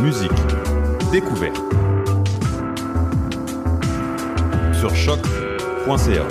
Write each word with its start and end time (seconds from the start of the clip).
musique, 0.00 0.30
découverte. 1.12 1.56
Sur 4.72 4.94
choc.ca. 4.94 6.26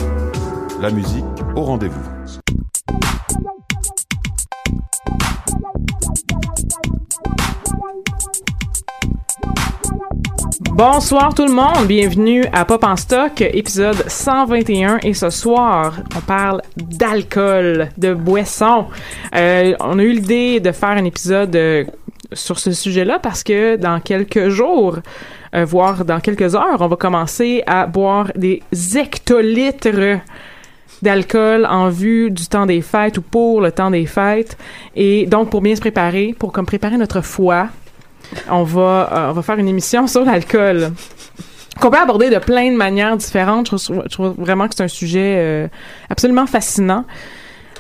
La 0.82 0.90
musique 0.92 1.24
au 1.56 1.62
rendez-vous. 1.62 2.14
Bonsoir 10.76 11.34
tout 11.36 11.46
le 11.46 11.54
monde, 11.54 11.86
bienvenue 11.88 12.46
à 12.52 12.66
Pop 12.66 12.84
en 12.84 12.96
stock, 12.96 13.42
épisode 13.42 14.04
121 14.08 14.98
et 15.04 15.14
ce 15.14 15.30
soir 15.30 15.98
on 16.18 16.22
parle 16.22 16.62
d'alcool, 16.76 17.90
de 17.98 18.14
boisson. 18.14 18.88
Euh, 19.36 19.76
on 19.80 20.00
a 20.00 20.04
eu 20.04 20.14
l'idée 20.14 20.60
de 20.60 20.72
faire 20.72 20.90
un 20.90 21.06
épisode 21.06 21.56
euh, 21.56 21.86
sur 22.34 22.60
ce 22.60 22.72
sujet-là 22.72 23.20
parce 23.20 23.44
que 23.44 23.76
dans 23.76 24.00
quelques 24.00 24.50
jours, 24.50 25.00
euh, 25.56 25.66
voire 25.66 26.06
dans 26.06 26.20
quelques 26.20 26.56
heures, 26.56 26.78
on 26.80 26.88
va 26.88 26.96
commencer 26.96 27.64
à 27.68 27.86
boire 27.86 28.32
des 28.36 28.62
hectolitres 28.96 30.20
d'alcool 31.02 31.66
en 31.66 31.90
vue 31.90 32.32
du 32.32 32.48
temps 32.48 32.66
des 32.66 32.82
fêtes 32.82 33.18
ou 33.18 33.22
pour 33.22 33.62
le 33.62 33.72
temps 33.72 33.92
des 33.92 34.06
fêtes 34.06 34.58
et 34.96 35.26
donc 35.26 35.50
pour 35.50 35.62
bien 35.62 35.76
se 35.76 35.82
préparer, 35.82 36.36
pour 36.38 36.52
comme 36.52 36.66
préparer 36.66 36.98
notre 36.98 37.22
foie 37.22 37.68
on 38.50 38.64
va, 38.64 39.10
euh, 39.12 39.30
on 39.30 39.34
va 39.34 39.42
faire 39.42 39.58
une 39.58 39.68
émission 39.68 40.08
sur 40.08 40.26
l'alcool 40.26 40.92
qu'on 41.80 41.90
peut 41.90 41.98
aborder 41.98 42.30
de 42.30 42.38
plein 42.38 42.72
de 42.72 42.78
manières 42.78 43.18
différentes. 43.18 43.72
Je 43.72 44.08
trouve, 44.08 44.36
vraiment 44.38 44.68
que 44.68 44.76
c'est 44.76 44.84
un 44.84 44.88
sujet 44.88 45.36
euh, 45.38 45.68
absolument 46.10 46.46
fascinant. 46.46 47.06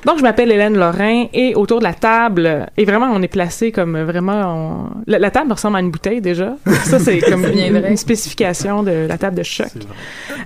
Donc, 0.06 0.18
je 0.18 0.24
m'appelle 0.24 0.52
Hélène 0.52 0.78
Lorrain 0.78 1.26
et 1.34 1.56
autour 1.56 1.80
de 1.80 1.84
la 1.84 1.94
table, 1.94 2.68
et 2.78 2.86
vraiment, 2.86 3.08
on 3.14 3.22
est 3.22 3.28
placé 3.28 3.72
comme 3.72 3.98
vraiment... 4.04 4.42
on- 4.56 4.90
La, 5.08 5.20
la 5.20 5.32
table 5.32 5.52
ressemble 5.52 5.78
à 5.78 5.80
une 5.80 5.92
bouteille 5.92 6.22
déjà. 6.22 6.56
Ça, 6.84 7.00
c'est 7.00 7.20
comme 7.30 7.46
une, 7.46 7.98
spécification 7.98 8.84
de 8.84 9.06
la 9.08 9.18
table 9.18 9.38
de 9.38 9.44
choc. 9.44 9.68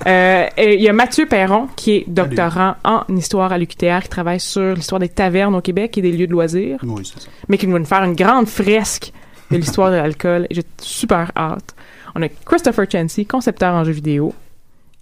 Euh, 0.05 0.45
et 0.57 0.75
il 0.75 0.81
y 0.81 0.89
a 0.89 0.93
Mathieu 0.93 1.25
Perron, 1.25 1.67
qui 1.75 1.91
est 1.97 2.03
doctorant 2.07 2.75
en 2.83 3.03
histoire 3.15 3.51
à 3.51 3.57
l'UQTR, 3.57 4.01
qui 4.03 4.09
travaille 4.09 4.39
sur 4.39 4.73
l'histoire 4.75 4.99
des 4.99 5.09
tavernes 5.09 5.55
au 5.55 5.61
Québec 5.61 5.97
et 5.97 6.01
des 6.01 6.11
lieux 6.11 6.27
de 6.27 6.31
loisirs 6.31 6.79
Oui, 6.83 7.03
c'est 7.03 7.21
ça. 7.23 7.27
mais 7.47 7.57
qui 7.57 7.65
va 7.65 7.79
nous 7.79 7.85
faire 7.85 8.03
une 8.03 8.15
grande 8.15 8.47
fresque 8.47 9.11
de 9.51 9.57
l'histoire 9.57 9.89
de 9.91 9.95
l'alcool. 9.95 10.45
Et 10.49 10.55
j'ai 10.55 10.63
super 10.81 11.31
hâte. 11.35 11.73
On 12.15 12.21
a 12.21 12.27
Christopher 12.29 12.85
Chancy, 12.91 13.25
concepteur 13.25 13.73
en 13.73 13.83
jeux 13.83 13.91
vidéo, 13.91 14.33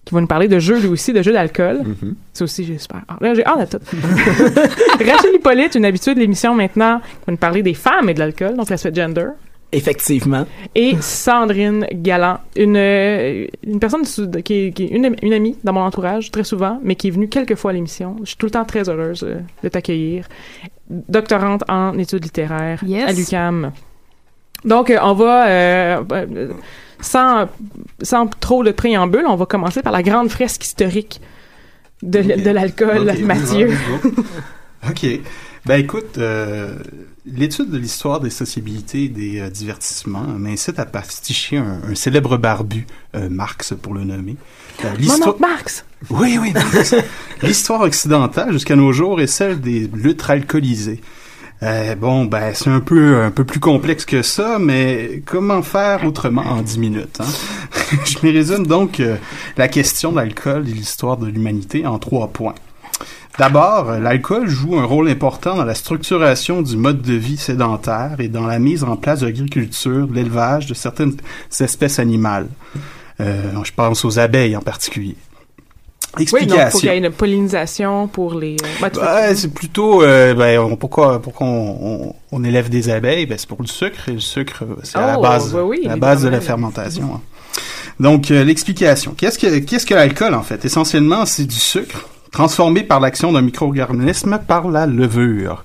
qui 0.06 0.14
va 0.14 0.22
nous 0.22 0.28
parler 0.28 0.48
de 0.48 0.60
jeux 0.60 0.80
lui 0.80 0.88
aussi, 0.88 1.12
de 1.14 1.22
jeux 1.22 1.34
d'alcool. 1.34 1.82
Mm-hmm. 1.84 2.14
Ça 2.34 2.44
aussi, 2.44 2.64
j'ai 2.64 2.78
super 2.78 3.02
hâte. 3.10 3.22
Là, 3.22 3.34
j'ai 3.34 3.46
hâte 3.46 3.76
à 3.76 3.80
tout. 3.80 3.80
Rachel 5.00 5.36
Hippolyte, 5.36 5.76
une 5.76 5.86
habituée 5.86 6.14
de 6.14 6.20
l'émission 6.20 6.54
maintenant, 6.54 7.00
qui 7.00 7.26
va 7.28 7.32
nous 7.32 7.38
parler 7.38 7.64
des 7.64 7.74
femmes 7.74 8.10
et 8.10 8.14
de 8.14 8.20
l'alcool, 8.20 8.56
donc 8.56 8.70
l'aspect 8.70 8.94
gender. 8.94 9.28
Effectivement. 9.72 10.46
Et 10.76 10.96
Sandrine 11.02 11.86
Galland, 11.92 12.38
une, 12.56 12.78
euh, 12.78 13.46
une 13.66 13.80
personne 13.80 14.04
qui 14.44 14.54
est, 14.54 14.72
qui 14.72 14.84
est 14.86 14.88
une, 14.88 15.16
une 15.22 15.34
amie 15.34 15.58
dans 15.64 15.74
mon 15.74 15.82
entourage, 15.82 16.32
très 16.32 16.44
souvent, 16.46 16.80
mais 16.84 16.96
qui 16.96 17.08
est 17.08 17.12
venue 17.12 17.28
quelques 17.28 17.56
fois 17.56 17.72
à 17.72 17.74
l'émission. 17.74 18.16
Je 18.22 18.28
suis 18.28 18.38
tout 18.38 18.46
le 18.46 18.52
temps 18.52 18.64
très 18.64 18.88
heureuse 18.88 19.24
euh, 19.24 19.40
de 19.64 19.70
t'accueillir. 19.70 20.28
Doctorante 20.90 21.64
en 21.68 21.98
études 21.98 22.24
littéraires 22.24 22.84
Yes. 22.86 23.10
à 23.10 23.12
l'UQAM. 23.12 23.72
Donc, 24.66 24.90
euh, 24.90 24.98
on 25.02 25.14
va, 25.14 25.48
euh, 25.48 26.04
sans, 27.00 27.48
sans 28.02 28.28
trop 28.28 28.64
de 28.64 28.72
préambule, 28.72 29.26
on 29.28 29.36
va 29.36 29.46
commencer 29.46 29.82
par 29.82 29.94
la 29.94 30.04
grande 30.04 30.30
fresque 30.30 30.64
historique 30.66 31.22
de, 32.02 32.22
de 32.22 32.50
l'alcool, 32.50 33.12
Mathieu. 33.24 33.72
OK. 34.90 35.06
Ben 35.66 35.80
écoute, 35.80 36.20
euh, 36.20 36.76
l'étude 37.26 37.72
de 37.72 37.78
l'histoire 37.80 38.20
des 38.20 38.30
sociabilités 38.30 39.06
et 39.06 39.10
des 39.10 39.40
euh, 39.40 39.50
divertissements 39.50 40.22
m'incite 40.22 40.78
à 40.78 40.86
pasticher 40.86 41.58
un, 41.58 41.80
un 41.90 41.96
célèbre 41.96 42.38
barbu, 42.38 42.86
euh, 43.16 43.30
Marx 43.32 43.74
pour 43.82 43.96
le 43.96 44.04
nommer. 44.04 44.36
Mon 44.84 44.94
l'histoire- 44.94 45.40
Marx! 45.40 45.86
Oui, 46.12 46.38
oui, 46.40 46.52
Marx. 46.54 46.94
L'histoire 47.42 47.82
occidentale 47.82 48.52
jusqu'à 48.54 48.76
nos 48.76 48.92
jours 48.92 49.20
est 49.22 49.28
celle 49.28 49.60
des 49.60 49.90
luttes 49.92 50.24
alcoolisées. 50.30 51.02
Euh, 51.64 51.96
bon, 51.96 52.26
ben 52.26 52.54
c'est 52.54 52.70
un 52.70 52.82
peu 52.82 53.22
un 53.22 53.32
peu 53.32 53.46
plus 53.46 53.60
complexe 53.60 54.06
que 54.06 54.22
ça, 54.22 54.60
mais 54.60 55.24
comment 55.26 55.62
faire 55.62 56.06
autrement 56.06 56.44
en 56.44 56.62
dix 56.62 56.78
minutes 56.78 57.20
hein? 57.22 57.26
Je 58.06 58.26
me 58.26 58.34
résume 58.34 58.68
donc 58.68 59.00
euh, 59.00 59.16
la 59.58 59.68
question 59.68 60.12
de 60.12 60.18
l'alcool 60.18 60.68
et 60.68 60.74
l'histoire 60.74 61.18
de 61.18 61.28
l'humanité 61.28 61.88
en 61.88 61.98
trois 61.98 62.28
points. 62.28 62.56
D'abord, 63.38 63.90
euh, 63.90 64.00
l'alcool 64.00 64.48
joue 64.48 64.78
un 64.78 64.86
rôle 64.86 65.10
important 65.10 65.56
dans 65.56 65.66
la 65.66 65.76
structuration 65.76 66.62
du 66.62 66.78
mode 66.78 67.02
de 67.02 67.14
vie 67.14 67.38
sédentaire 67.38 68.16
et 68.20 68.30
dans 68.30 68.46
la 68.46 68.60
mise 68.60 68.84
en 68.84 68.96
place 68.96 69.20
de 69.20 69.26
l'agriculture, 69.26 70.08
de 70.08 70.14
l'élevage 70.14 70.68
de 70.68 70.74
certaines 70.74 71.18
espèces 71.60 72.00
animales. 72.00 72.48
Euh, 73.20 73.52
je 73.64 73.72
pense 73.74 74.06
aux 74.06 74.20
abeilles 74.20 74.56
en 74.56 74.62
particulier. 74.62 75.16
Oui, 76.18 76.24
donc, 76.24 76.28
il 76.28 76.28
faut 76.30 76.38
Explication. 76.38 76.80
qu'il 76.80 76.90
y 76.90 76.92
ait 76.94 76.98
une 76.98 77.12
pollinisation 77.12 78.08
pour 78.08 78.36
les... 78.40 78.56
euh, 78.64 78.68
bah, 78.82 78.90
tu- 78.90 79.00
Ouais, 79.00 79.36
c'est 79.36 79.54
plutôt 79.54 80.02
euh, 80.04 80.34
ben, 80.34 80.60
on- 80.60 80.76
pourquoi 80.76 81.22
pourquoi 81.22 81.48
on, 81.48 81.78
on, 82.10 82.16
on 82.32 82.44
élève 82.44 82.70
des 82.70 82.90
abeilles? 82.90 83.26
Ben, 83.26 83.38
c'est 83.38 83.48
pour 83.50 83.62
le 83.62 83.68
sucre 83.68 84.10
et 84.10 84.14
le 84.14 84.20
sucre 84.20 84.64
c'est 84.84 84.98
à 84.98 85.08
la 85.08 85.20
Oh, 85.20 85.22
base 85.22 85.54
ben 85.54 85.62
oui, 85.64 85.82
la 85.84 85.96
base 85.98 86.24
de 86.24 86.30
la 86.30 86.42
fermentation. 86.42 87.10
hein. 87.16 87.22
Donc 88.00 88.32
euh, 88.32 88.44
l'explication. 88.44 89.14
Qu'est-ce 89.18 89.40
que 89.40 89.60
qu'est-ce 89.60 89.86
que 89.86 89.94
l'alcool 89.94 90.34
en 90.34 90.44
fait? 90.44 90.66
Essentiellement, 90.66 91.26
c'est 91.26 91.46
du 91.46 91.56
sucre 91.56 92.08
transformé 92.32 92.84
par 92.84 93.00
l'action 93.00 93.32
d'un 93.32 93.42
micro-organisme 93.42 94.40
par 94.46 94.68
la 94.70 94.86
levure. 94.86 95.64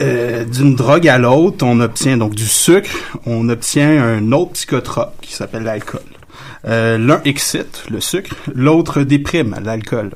euh, 0.00 0.44
d'une 0.44 0.76
drogue 0.76 1.08
à 1.08 1.18
l'autre, 1.18 1.66
on 1.66 1.80
obtient 1.80 2.16
donc 2.16 2.36
du 2.36 2.46
sucre, 2.46 2.90
on 3.26 3.48
obtient 3.48 3.90
un 4.00 4.30
autre 4.30 4.52
psychotrope 4.52 5.14
qui 5.20 5.32
s'appelle 5.34 5.64
l'alcool. 5.64 6.00
Euh, 6.68 6.98
L'un 6.98 7.20
excite, 7.24 7.84
le 7.90 8.00
sucre, 8.00 8.34
l'autre 8.54 9.02
déprime, 9.02 9.56
l'alcool. 9.64 10.10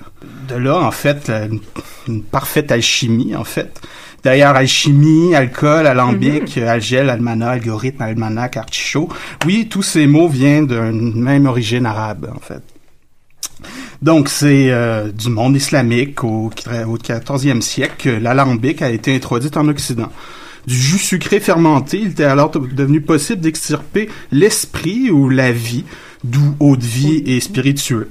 De 0.49 0.56
là, 0.56 0.79
en 0.79 0.91
fait, 0.91 1.31
une, 1.31 1.61
une 2.06 2.23
parfaite 2.23 2.70
alchimie, 2.70 3.35
en 3.35 3.44
fait. 3.44 3.81
D'ailleurs, 4.23 4.55
alchimie, 4.56 5.35
alcool, 5.35 5.87
alambic, 5.87 6.56
Mhm. 6.56 6.64
algèle, 6.69 7.11
almanach, 7.11 7.52
algorithme, 7.52 8.02
almanach, 8.02 8.56
artichaut. 8.56 9.08
Oui, 9.46 9.69
tous 9.70 9.82
ces 9.82 10.06
mots 10.06 10.29
viennent 10.29 10.67
d'une 10.67 11.20
même 11.20 11.46
origine 11.46 11.87
arabe, 11.87 12.31
en 12.35 12.41
fait. 12.41 12.62
Donc, 14.02 14.29
c'est 14.29 14.70
euh, 14.70 15.11
du 15.11 15.31
monde 15.31 15.56
islamique 15.56 16.25
au, 16.25 16.50
au 16.87 16.99
14e 16.99 17.62
siècle 17.62 17.94
que 17.99 18.08
l'alambic 18.11 18.82
a 18.82 18.90
été 18.90 19.14
introduite 19.14 19.56
en 19.56 19.67
Occident. 19.69 20.11
Du 20.67 20.75
jus 20.75 20.99
sucré 20.99 21.40
fermenté, 21.40 22.00
il 22.00 22.08
était 22.08 22.25
alors 22.25 22.50
devenu 22.50 23.00
possible 23.02 23.40
d'extirper 23.43 24.08
l'esprit 24.32 25.11
ou 25.11 25.29
la 25.29 25.52
vie, 25.52 25.85
d'où 26.25 26.56
eau 26.59 26.76
de 26.76 26.82
vie 26.85 27.23
et 27.26 27.38
spiritueux. 27.41 28.09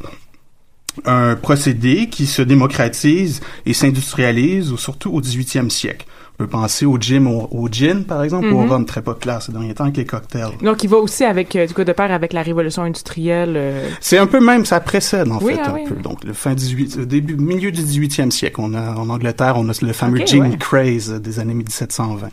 Un 1.06 1.36
procédé 1.36 2.08
qui 2.08 2.28
se 2.28 2.42
démocratise 2.44 3.42
et 3.66 3.74
s'industrialise 3.74 4.76
surtout 4.76 5.12
au 5.12 5.22
18e 5.22 5.70
siècle. 5.72 6.06
On 6.36 6.44
peut 6.44 6.48
penser 6.48 6.86
au 6.86 6.98
gin, 7.00 7.26
au, 7.28 7.48
au 7.52 7.68
gin 7.68 8.04
par 8.06 8.24
exemple, 8.24 8.48
ou 8.48 8.60
au 8.60 8.64
Mhm. 8.64 8.70
rhum 8.70 8.86
très 8.86 9.02
populaire 9.02 9.42
ces 9.42 9.52
derniers 9.52 9.74
temps, 9.74 9.84
avec 9.86 9.98
les 9.98 10.06
cocktails. 10.06 10.52
Donc, 10.62 10.84
il 10.84 10.90
va 10.90 10.98
aussi 10.98 11.24
avec, 11.24 11.56
euh, 11.56 11.66
du 11.68 11.74
coup, 11.76 11.84
de 11.84 11.92
pair 11.94 12.12
avec 12.12 12.34
la 12.34 12.42
révolution 12.44 12.84
industrielle. 12.84 13.54
euh, 13.56 13.88
C'est 14.02 14.18
un 14.20 14.26
peu 14.28 14.40
même, 14.40 14.66
ça 14.66 14.80
précède 14.80 15.32
en 15.32 15.40
Oui, 15.40 15.54
fait 15.56 15.62
ah 15.64 15.72
un 15.72 15.74
oui. 15.76 15.84
peu. 15.88 15.96
Donc 15.96 16.24
le 16.24 16.34
fin 16.34 16.54
18, 16.54 16.96
le 16.98 17.06
début, 17.08 17.36
milieu 17.38 17.72
du 17.72 17.82
18e 17.82 18.30
siècle, 18.32 18.56
on 18.62 18.74
a 18.76 18.94
en 18.96 19.10
Angleterre, 19.10 19.56
on 19.58 19.68
a 19.70 19.74
le 19.82 19.94
fameux 19.94 20.24
gin 20.26 20.42
ouais. 20.52 20.58
craze 20.58 21.12
des 21.22 21.40
années 21.40 21.54
1720. 21.56 22.30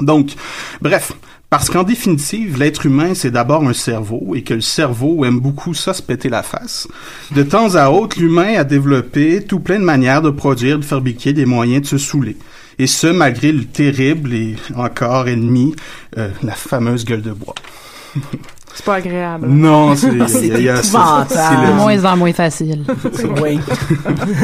Donc, 0.00 0.30
bref, 0.80 1.12
parce 1.50 1.70
qu'en 1.70 1.82
définitive, 1.82 2.58
l'être 2.58 2.84
humain, 2.84 3.14
c'est 3.14 3.30
d'abord 3.30 3.66
un 3.66 3.72
cerveau 3.72 4.34
et 4.34 4.42
que 4.42 4.52
le 4.52 4.60
cerveau 4.60 5.24
aime 5.24 5.40
beaucoup 5.40 5.72
ça 5.72 5.94
se 5.94 6.02
péter 6.02 6.28
la 6.28 6.42
face. 6.42 6.88
De 7.34 7.42
temps 7.42 7.74
à 7.74 7.88
autre, 7.88 8.18
l'humain 8.20 8.58
a 8.58 8.64
développé 8.64 9.42
tout 9.42 9.60
plein 9.60 9.78
de 9.78 9.84
manières 9.84 10.20
de 10.20 10.30
produire, 10.30 10.78
de 10.78 10.84
fabriquer 10.84 11.32
des 11.32 11.46
moyens 11.46 11.82
de 11.82 11.86
se 11.86 11.98
saouler. 11.98 12.36
Et 12.78 12.86
ce, 12.86 13.06
malgré 13.06 13.50
le 13.52 13.64
terrible 13.64 14.34
et 14.34 14.56
encore 14.76 15.28
ennemi, 15.28 15.74
euh, 16.18 16.30
la 16.42 16.54
fameuse 16.54 17.04
gueule 17.04 17.22
de 17.22 17.32
bois. 17.32 17.54
C'est 18.78 18.84
pas 18.84 18.94
agréable. 18.94 19.48
Non, 19.48 19.96
c'est... 19.96 20.08
De 20.12 21.72
moins 21.76 22.04
en 22.04 22.16
moins 22.16 22.32
facile. 22.32 22.84
Oui. 23.42 23.58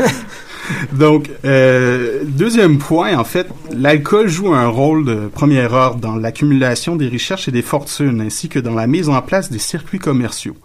Donc, 0.92 1.30
euh, 1.44 2.24
deuxième 2.24 2.78
point, 2.78 3.16
en 3.16 3.22
fait, 3.22 3.46
l'alcool 3.70 4.26
joue 4.26 4.52
un 4.52 4.66
rôle 4.66 5.04
de 5.04 5.28
premier 5.28 5.66
ordre 5.66 6.00
dans 6.00 6.16
l'accumulation 6.16 6.96
des 6.96 7.06
richesses 7.06 7.46
et 7.46 7.52
des 7.52 7.62
fortunes, 7.62 8.20
ainsi 8.20 8.48
que 8.48 8.58
dans 8.58 8.74
la 8.74 8.88
mise 8.88 9.08
en 9.08 9.22
place 9.22 9.52
des 9.52 9.60
circuits 9.60 10.00
commerciaux. 10.00 10.56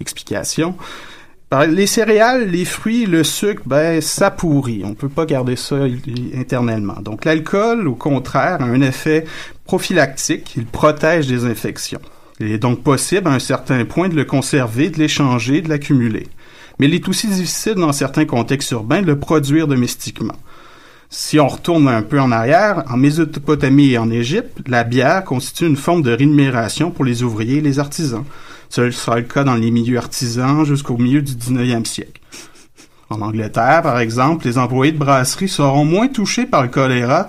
Explication. 0.00 0.74
Par 1.50 1.66
les 1.66 1.86
céréales, 1.86 2.48
les 2.48 2.64
fruits, 2.64 3.04
le 3.04 3.22
sucre, 3.22 3.60
ben, 3.66 4.00
ça 4.00 4.30
pourrit. 4.30 4.80
On 4.82 4.94
peut 4.94 5.10
pas 5.10 5.26
garder 5.26 5.56
ça 5.56 5.76
internellement. 6.34 7.02
Donc, 7.02 7.26
l'alcool, 7.26 7.86
au 7.86 7.96
contraire, 7.96 8.62
a 8.62 8.64
un 8.64 8.80
effet 8.80 9.26
prophylactique. 9.66 10.54
Il 10.56 10.64
protège 10.64 11.26
des 11.26 11.44
infections. 11.44 12.00
Il 12.40 12.50
est 12.50 12.58
donc 12.58 12.82
possible, 12.82 13.28
à 13.28 13.32
un 13.32 13.38
certain 13.38 13.84
point, 13.84 14.08
de 14.08 14.16
le 14.16 14.24
conserver, 14.24 14.88
de 14.88 14.98
l'échanger, 14.98 15.60
de 15.60 15.68
l'accumuler. 15.68 16.26
Mais 16.78 16.86
il 16.86 16.94
est 16.94 17.08
aussi 17.08 17.28
difficile, 17.28 17.74
dans 17.74 17.92
certains 17.92 18.24
contextes 18.24 18.70
urbains, 18.70 19.02
de 19.02 19.06
le 19.06 19.18
produire 19.18 19.68
domestiquement. 19.68 20.36
Si 21.10 21.38
on 21.38 21.48
retourne 21.48 21.86
un 21.88 22.02
peu 22.02 22.18
en 22.18 22.32
arrière, 22.32 22.84
en 22.88 22.96
Mésopotamie 22.96 23.90
et 23.90 23.98
en 23.98 24.10
Égypte, 24.10 24.58
la 24.66 24.84
bière 24.84 25.24
constitue 25.24 25.66
une 25.66 25.76
forme 25.76 26.02
de 26.02 26.12
rémunération 26.12 26.90
pour 26.90 27.04
les 27.04 27.22
ouvriers 27.22 27.58
et 27.58 27.62
les 27.62 27.78
artisans. 27.78 28.24
Ce 28.70 28.90
sera 28.90 29.16
le 29.16 29.24
cas 29.24 29.44
dans 29.44 29.56
les 29.56 29.70
milieux 29.70 29.98
artisans 29.98 30.64
jusqu'au 30.64 30.96
milieu 30.96 31.20
du 31.20 31.32
19e 31.32 31.84
siècle. 31.84 32.20
En 33.10 33.20
Angleterre, 33.22 33.82
par 33.82 33.98
exemple, 33.98 34.46
les 34.46 34.56
employés 34.56 34.92
de 34.92 34.98
brasserie 34.98 35.48
seront 35.48 35.84
moins 35.84 36.06
touchés 36.06 36.46
par 36.46 36.62
le 36.62 36.68
choléra 36.68 37.26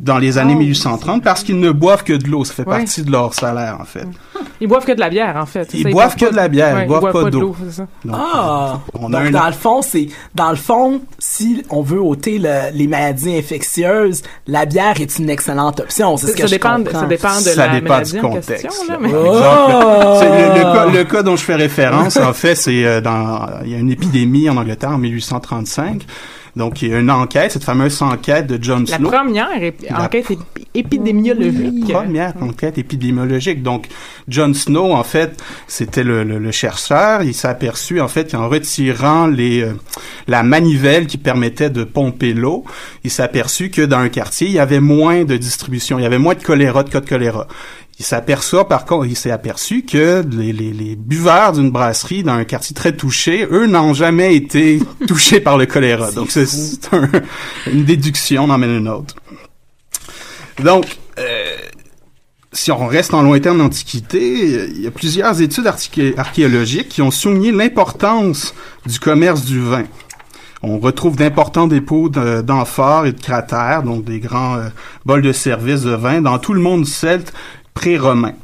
dans 0.00 0.18
les 0.18 0.38
années 0.38 0.54
Oh. 0.54 0.60
1830 0.60 1.22
parce 1.24 1.42
qu'ils 1.42 1.58
ne 1.58 1.70
boivent 1.72 2.04
que 2.04 2.12
de 2.12 2.28
l'eau. 2.28 2.44
Ça 2.44 2.54
fait 2.54 2.66
Ouais. 2.66 2.76
partie 2.78 3.02
de 3.02 3.10
leur 3.10 3.34
salaire, 3.34 3.78
en 3.80 3.84
fait. 3.84 4.06
Ils 4.60 4.68
boivent 4.68 4.84
que 4.84 4.92
de 4.92 5.00
la 5.00 5.10
bière, 5.10 5.36
en 5.36 5.46
fait. 5.46 5.68
Ils 5.74 5.82
ça, 5.82 5.90
boivent 5.90 6.14
que 6.16 6.30
de 6.30 6.36
la 6.36 6.48
bière, 6.48 6.76
ouais, 6.76 6.82
ils 6.84 6.88
boivent 6.88 7.12
pas 7.12 7.24
de 7.24 7.30
d'eau. 7.30 7.54
Ah! 8.12 8.78
on 8.94 9.12
a 9.12 9.18
Donc, 9.18 9.28
un- 9.28 9.30
dans 9.30 9.46
le 9.46 9.52
fond, 9.52 9.82
c'est, 9.82 10.08
dans 10.34 10.50
le 10.50 10.56
fond, 10.56 11.00
si 11.18 11.64
on 11.70 11.82
veut 11.82 12.00
ôter 12.00 12.38
le- 12.38 12.72
les 12.72 12.86
maladies 12.86 13.36
infectieuses, 13.36 14.22
la 14.46 14.64
bière 14.66 15.00
est 15.00 15.18
une 15.18 15.30
excellente 15.30 15.80
option. 15.80 16.16
C'est 16.16 16.28
ce 16.28 16.32
que 16.32 16.38
Ça 16.42 16.46
je 16.46 16.52
dépend, 16.52 16.76
comprends. 16.76 17.00
ça 17.00 17.06
dépend 17.06 17.36
de 17.36 17.40
ça 17.42 17.66
la 17.66 17.74
dépend 17.74 17.88
maladie 17.94 18.12
du 18.12 18.18
en 18.20 18.22
contexte. 18.30 18.62
question. 18.62 18.84
là. 18.88 18.94
Là, 18.94 18.98
mais... 19.00 19.10
Par 19.10 19.68
Oh! 19.68 20.20
le, 20.22 20.58
le 20.58 20.62
cas, 20.62 20.86
le 20.86 21.04
cas 21.04 21.22
dont 21.22 21.36
je 21.36 21.44
fais 21.44 21.54
référence, 21.56 22.16
en 22.16 22.32
fait, 22.32 22.54
c'est 22.54 22.84
euh, 22.84 23.00
dans 23.00 23.46
il 23.64 23.70
y 23.72 23.74
a 23.74 23.78
une 23.78 23.90
épidémie 23.90 24.48
en 24.48 24.56
Angleterre 24.56 24.90
en 24.90 24.98
1835. 24.98 26.06
Donc, 26.58 26.82
il 26.82 26.88
y 26.90 26.94
a 26.94 26.98
une 26.98 27.10
enquête, 27.10 27.52
cette 27.52 27.64
fameuse 27.64 28.02
enquête 28.02 28.46
de 28.46 28.58
John 28.62 28.84
La 28.88 28.96
Snow. 28.98 29.10
première 29.10 29.48
La- 29.88 30.04
enquête 30.04 30.28
ép- 30.28 30.38
épidémiologique. 30.74 31.90
Première 31.92 32.34
enquête 32.42 32.78
épidémiologique. 32.78 33.62
Donc, 33.62 33.86
John 34.28 34.52
Snow, 34.54 34.92
en 34.92 35.04
fait, 35.04 35.40
c'était 35.66 36.02
le, 36.04 36.24
le- 36.24 36.38
le 36.38 36.50
chercheur. 36.50 37.22
Il 37.22 37.32
s'est 37.34 37.48
aperçu, 37.48 38.00
en 38.00 38.08
fait, 38.08 38.32
qu'en 38.32 38.48
retirant 38.48 39.26
les, 39.26 39.62
euh, 39.62 39.72
la 40.26 40.42
manivelle 40.42 41.06
qui 41.06 41.16
permettait 41.18 41.70
de 41.70 41.84
pomper 41.84 42.34
l'eau, 42.34 42.64
il 43.04 43.10
s'est 43.10 43.22
aperçu 43.22 43.70
que 43.70 43.82
dans 43.82 43.98
un 43.98 44.08
quartier, 44.08 44.48
il 44.48 44.52
y 44.54 44.58
avait 44.58 44.80
moins 44.80 45.24
de 45.24 45.36
distribution. 45.36 45.98
Il 45.98 46.02
y 46.02 46.06
avait 46.06 46.18
moins 46.18 46.34
de 46.34 46.42
choléra, 46.42 46.82
de 46.82 46.90
cas 46.90 47.00
de 47.00 47.08
choléra. 47.08 47.46
Il 48.00 48.04
s'aperçoit, 48.04 48.68
par 48.68 48.84
contre, 48.84 49.06
il 49.06 49.16
s'est 49.16 49.32
aperçu 49.32 49.82
que 49.82 50.24
les, 50.30 50.52
les, 50.52 50.72
les 50.72 50.94
buveurs 50.94 51.52
d'une 51.52 51.70
brasserie 51.70 52.22
dans 52.22 52.34
un 52.34 52.44
quartier 52.44 52.74
très 52.74 52.92
touché, 52.96 53.46
eux, 53.50 53.66
n'ont 53.66 53.92
jamais 53.92 54.36
été 54.36 54.80
touchés 55.08 55.40
par 55.40 55.58
le 55.58 55.66
choléra. 55.66 56.12
Donc, 56.12 56.30
c'est 56.30 56.46
un- 56.94 57.08
une 57.66 57.84
déduction, 57.84 58.44
on 58.44 58.50
en 58.50 58.58
mène 58.58 58.76
une 58.78 58.88
autre. 58.88 59.16
Donc, 60.62 60.86
euh, 61.18 61.56
si 62.52 62.70
on 62.72 62.86
reste 62.86 63.14
en 63.14 63.22
lointaine 63.22 63.60
antiquité, 63.60 64.68
il 64.70 64.80
y 64.80 64.86
a 64.86 64.90
plusieurs 64.90 65.40
études 65.40 65.66
archéologiques 66.16 66.88
qui 66.88 67.02
ont 67.02 67.10
souligné 67.10 67.52
l'importance 67.52 68.54
du 68.86 68.98
commerce 69.00 69.44
du 69.44 69.60
vin. 69.60 69.84
On 70.60 70.78
retrouve 70.80 71.14
d'importants 71.16 71.68
dépôts 71.68 72.08
d'amphores 72.08 73.06
et 73.06 73.12
de 73.12 73.20
cratères, 73.20 73.84
donc 73.84 74.04
des 74.04 74.18
grands 74.18 74.56
euh, 74.56 74.68
bols 75.06 75.22
de 75.22 75.32
service 75.32 75.82
de 75.82 75.92
vin 75.94 76.20
dans 76.20 76.40
tout 76.40 76.52
le 76.52 76.60
monde 76.60 76.84
celte 76.84 77.32
pré-romain. 77.78 78.34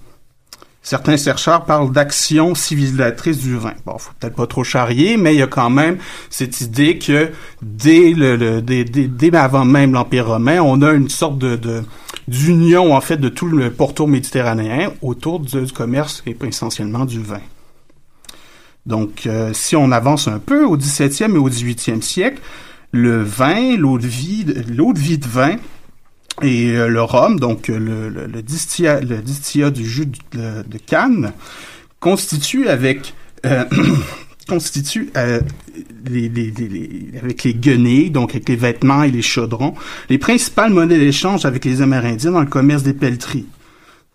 Certains 0.80 1.16
chercheurs 1.16 1.64
parlent 1.64 1.90
d'action 1.90 2.54
civilisatrice 2.54 3.38
du 3.38 3.56
vin. 3.56 3.72
Bon, 3.84 3.98
faut 3.98 4.12
peut-être 4.20 4.36
pas 4.36 4.46
trop 4.46 4.62
charrier, 4.62 5.16
mais 5.16 5.34
il 5.34 5.38
y 5.38 5.42
a 5.42 5.48
quand 5.48 5.70
même 5.70 5.98
cette 6.30 6.60
idée 6.60 6.98
que 6.98 7.32
dès 7.60 8.12
le, 8.12 8.62
avant 9.36 9.64
même 9.64 9.92
l'Empire 9.92 10.28
romain, 10.28 10.60
on 10.60 10.82
a 10.82 10.92
une 10.92 11.08
sorte 11.08 11.38
de, 11.38 11.82
d'union 12.28 12.94
en 12.94 13.00
fait 13.00 13.16
de 13.16 13.28
tout 13.28 13.48
le 13.48 13.72
pourtour 13.72 14.06
méditerranéen 14.06 14.92
autour 15.02 15.40
du, 15.40 15.62
du 15.62 15.72
commerce 15.72 16.22
et 16.26 16.36
essentiellement 16.46 17.04
du 17.04 17.20
vin. 17.20 17.40
Donc, 18.86 19.26
euh, 19.26 19.50
si 19.52 19.74
on 19.74 19.90
avance 19.90 20.28
un 20.28 20.38
peu 20.38 20.64
au 20.64 20.76
17e 20.76 21.34
et 21.34 21.38
au 21.38 21.50
18e 21.50 22.02
siècle, 22.02 22.40
le 22.92 23.20
vin, 23.20 23.76
l'eau 23.76 23.98
de 23.98 24.06
vie, 24.06 24.44
l'eau 24.68 24.92
de 24.92 25.00
vie 25.00 25.18
de 25.18 25.26
vin 25.26 25.56
et 26.42 26.72
euh, 26.72 26.88
le 26.88 27.02
rhum, 27.02 27.38
donc 27.38 27.70
euh, 27.70 27.78
le, 27.78 28.08
le, 28.08 28.26
le 28.26 28.42
distillat, 28.42 29.00
le 29.00 29.70
du 29.70 29.84
jus 29.88 30.06
de, 30.06 30.62
de 30.66 30.78
canne, 30.78 31.32
constitue 32.00 32.68
avec 32.68 33.14
euh, 33.46 33.64
constitue 34.48 35.10
euh, 35.16 35.40
les, 36.06 36.28
les, 36.28 36.50
les- 36.50 37.12
avec 37.22 37.44
les 37.44 37.54
guenilles, 37.54 38.10
donc 38.10 38.30
avec 38.32 38.48
les 38.48 38.56
vêtements 38.56 39.02
et 39.04 39.10
les 39.10 39.22
chaudrons, 39.22 39.74
les 40.10 40.18
principales 40.18 40.72
monnaies 40.72 40.98
d'échange 40.98 41.44
avec 41.46 41.64
les 41.64 41.80
Amérindiens 41.82 42.32
dans 42.32 42.40
le 42.40 42.46
commerce 42.46 42.82
des 42.82 42.92
pelleteries. 42.94 43.46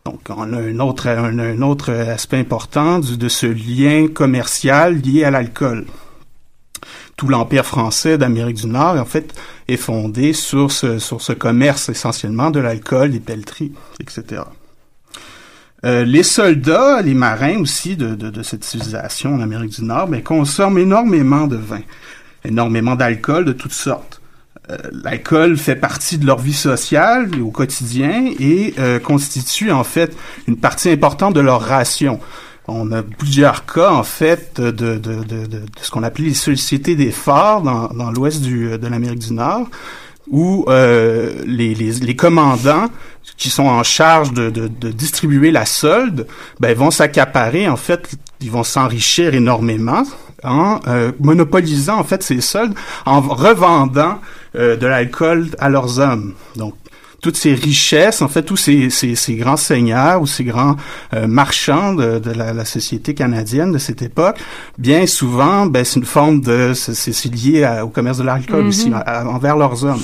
Donc, 0.05 0.21
on 0.29 0.53
a 0.53 0.57
un 0.57 0.79
autre, 0.79 1.07
un, 1.07 1.61
autre 1.61 1.91
aspect 1.91 2.37
important 2.37 2.99
de 2.99 3.29
ce 3.29 3.45
lien 3.45 4.07
commercial 4.07 4.97
lié 5.01 5.23
à 5.23 5.31
l'alcool. 5.31 5.85
Tout 7.19 7.27
l'empire 7.27 7.65
français 7.65 8.17
d'Amérique 8.17 8.55
du 8.55 8.67
Nord, 8.67 8.95
en 8.95 9.03
fait, 9.03 9.33
est 9.67 9.75
fondé 9.75 10.31
sur 10.31 10.71
ce, 10.71 10.99
sur 10.99 11.21
ce 11.21 11.33
commerce 11.33 11.89
essentiellement 11.89 12.49
de 12.49 12.61
l'alcool, 12.61 13.11
des 13.11 13.19
pelleteries, 13.19 13.73
etc. 13.99 14.43
Euh, 15.83 16.05
les 16.05 16.23
soldats, 16.23 17.01
les 17.01 17.13
marins 17.13 17.59
aussi 17.59 17.97
de, 17.97 18.15
de, 18.15 18.41
cette 18.41 18.63
civilisation 18.63 19.35
en 19.35 19.41
Amérique 19.41 19.71
du 19.71 19.83
Nord, 19.83 20.07
ben, 20.07 20.23
consomment 20.23 20.77
énormément 20.77 21.45
de 21.45 21.57
vin, 21.57 21.81
énormément 22.45 22.95
d'alcool 22.95 23.43
de 23.43 23.51
toutes 23.51 23.73
sortes. 23.73 24.21
Euh, 24.69 24.77
L'alcool 25.03 25.57
fait 25.57 25.75
partie 25.75 26.19
de 26.19 26.25
leur 26.25 26.39
vie 26.39 26.53
sociale 26.53 27.29
au 27.41 27.51
quotidien 27.51 28.31
et 28.39 28.75
euh, 28.79 28.97
constitue 28.97 29.73
en 29.73 29.83
fait 29.83 30.15
une 30.47 30.55
partie 30.55 30.89
importante 30.89 31.33
de 31.33 31.41
leur 31.41 31.59
ration. 31.59 32.21
On 32.71 32.91
a 32.91 33.03
plusieurs 33.03 33.65
cas 33.65 33.91
en 33.91 34.03
fait 34.03 34.59
de, 34.59 34.71
de, 34.71 34.97
de, 34.97 35.45
de, 35.45 35.61
ce 35.81 35.89
qu'on 35.91 36.03
appelait 36.03 36.29
les 36.29 36.33
sociétés 36.33 36.95
des 36.95 37.11
phares 37.11 37.61
dans, 37.61 37.87
dans 37.89 38.11
l'ouest 38.11 38.41
du- 38.41 38.77
de 38.77 38.87
l'Amérique 38.87 39.19
du 39.19 39.33
Nord 39.33 39.67
où 40.31 40.65
euh, 40.67 41.41
les, 41.47 41.73
les, 41.73 41.91
les 41.93 42.15
commandants 42.15 42.87
qui 43.37 43.49
sont 43.49 43.65
en 43.65 43.81
charge 43.83 44.31
de, 44.33 44.49
de, 44.51 44.67
de 44.67 44.91
distribuer 44.91 45.49
la 45.49 45.65
solde, 45.65 46.27
ben, 46.59 46.75
vont 46.77 46.91
s'accaparer, 46.91 47.67
en 47.67 47.77
fait, 47.77 48.11
ils 48.41 48.51
vont 48.51 48.63
s'enrichir 48.63 49.33
énormément 49.33 50.03
en 50.43 50.79
euh, 50.87 51.11
monopolisant, 51.19 51.97
en 51.97 52.03
fait, 52.03 52.21
ces 52.21 52.41
soldes, 52.41 52.73
en 53.05 53.21
revendant 53.21 54.19
euh, 54.55 54.75
de 54.77 54.85
l'alcool 54.85 55.47
à 55.57 55.69
leurs 55.69 55.99
hommes. 55.99 56.33
Donc, 56.55 56.75
toutes 57.21 57.35
ces 57.37 57.53
richesses, 57.53 58.21
en 58.21 58.27
fait, 58.27 58.43
tous 58.43 58.55
ces, 58.57 58.89
ces, 58.89 59.15
ces 59.15 59.35
grands 59.35 59.57
seigneurs 59.57 60.21
ou 60.21 60.27
ces 60.27 60.43
grands 60.43 60.75
euh, 61.13 61.27
marchands 61.27 61.93
de, 61.93 62.19
de 62.19 62.31
la, 62.31 62.53
la, 62.53 62.65
société 62.65 63.13
canadienne 63.13 63.71
de 63.71 63.77
cette 63.77 64.01
époque, 64.01 64.37
bien 64.77 65.05
souvent, 65.05 65.65
ben, 65.65 65.83
c'est 65.83 65.99
une 65.99 66.05
forme 66.05 66.41
de, 66.41 66.73
c'est 66.73 67.33
lié 67.33 67.63
à, 67.63 67.85
au 67.85 67.89
commerce 67.89 68.17
de 68.19 68.23
l'alcool 68.23 68.61
Mhm. 68.63 68.67
aussi, 68.69 68.91
à- 68.93 69.27
envers 69.27 69.57
leurs 69.57 69.83
hommes. 69.83 70.01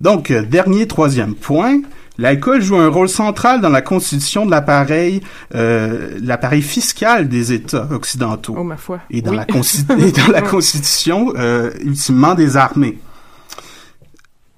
Donc, 0.00 0.30
euh, 0.30 0.42
dernier, 0.42 0.86
troisième 0.86 1.34
point. 1.34 1.80
L'alcool 2.18 2.60
joue 2.60 2.76
un 2.76 2.88
rôle 2.88 3.08
central 3.08 3.60
dans 3.62 3.70
la 3.70 3.80
constitution 3.80 4.44
de 4.44 4.50
l'appareil, 4.50 5.22
euh, 5.54 6.18
l'appareil 6.22 6.60
fiscal 6.60 7.26
des 7.28 7.52
États 7.52 7.88
occidentaux 7.90 8.54
Oh, 8.58 8.64
ma 8.64 8.76
foi. 8.76 9.00
et 9.10 9.22
dans 9.22 9.30
Oui. 9.30 9.36
la, 9.38 9.46
et 10.06 10.12
dans 10.12 10.28
la 10.30 10.42
constitution 10.42 11.32
euh, 11.36 11.70
ultimement 11.82 12.34
des 12.34 12.56
armées. 12.58 12.98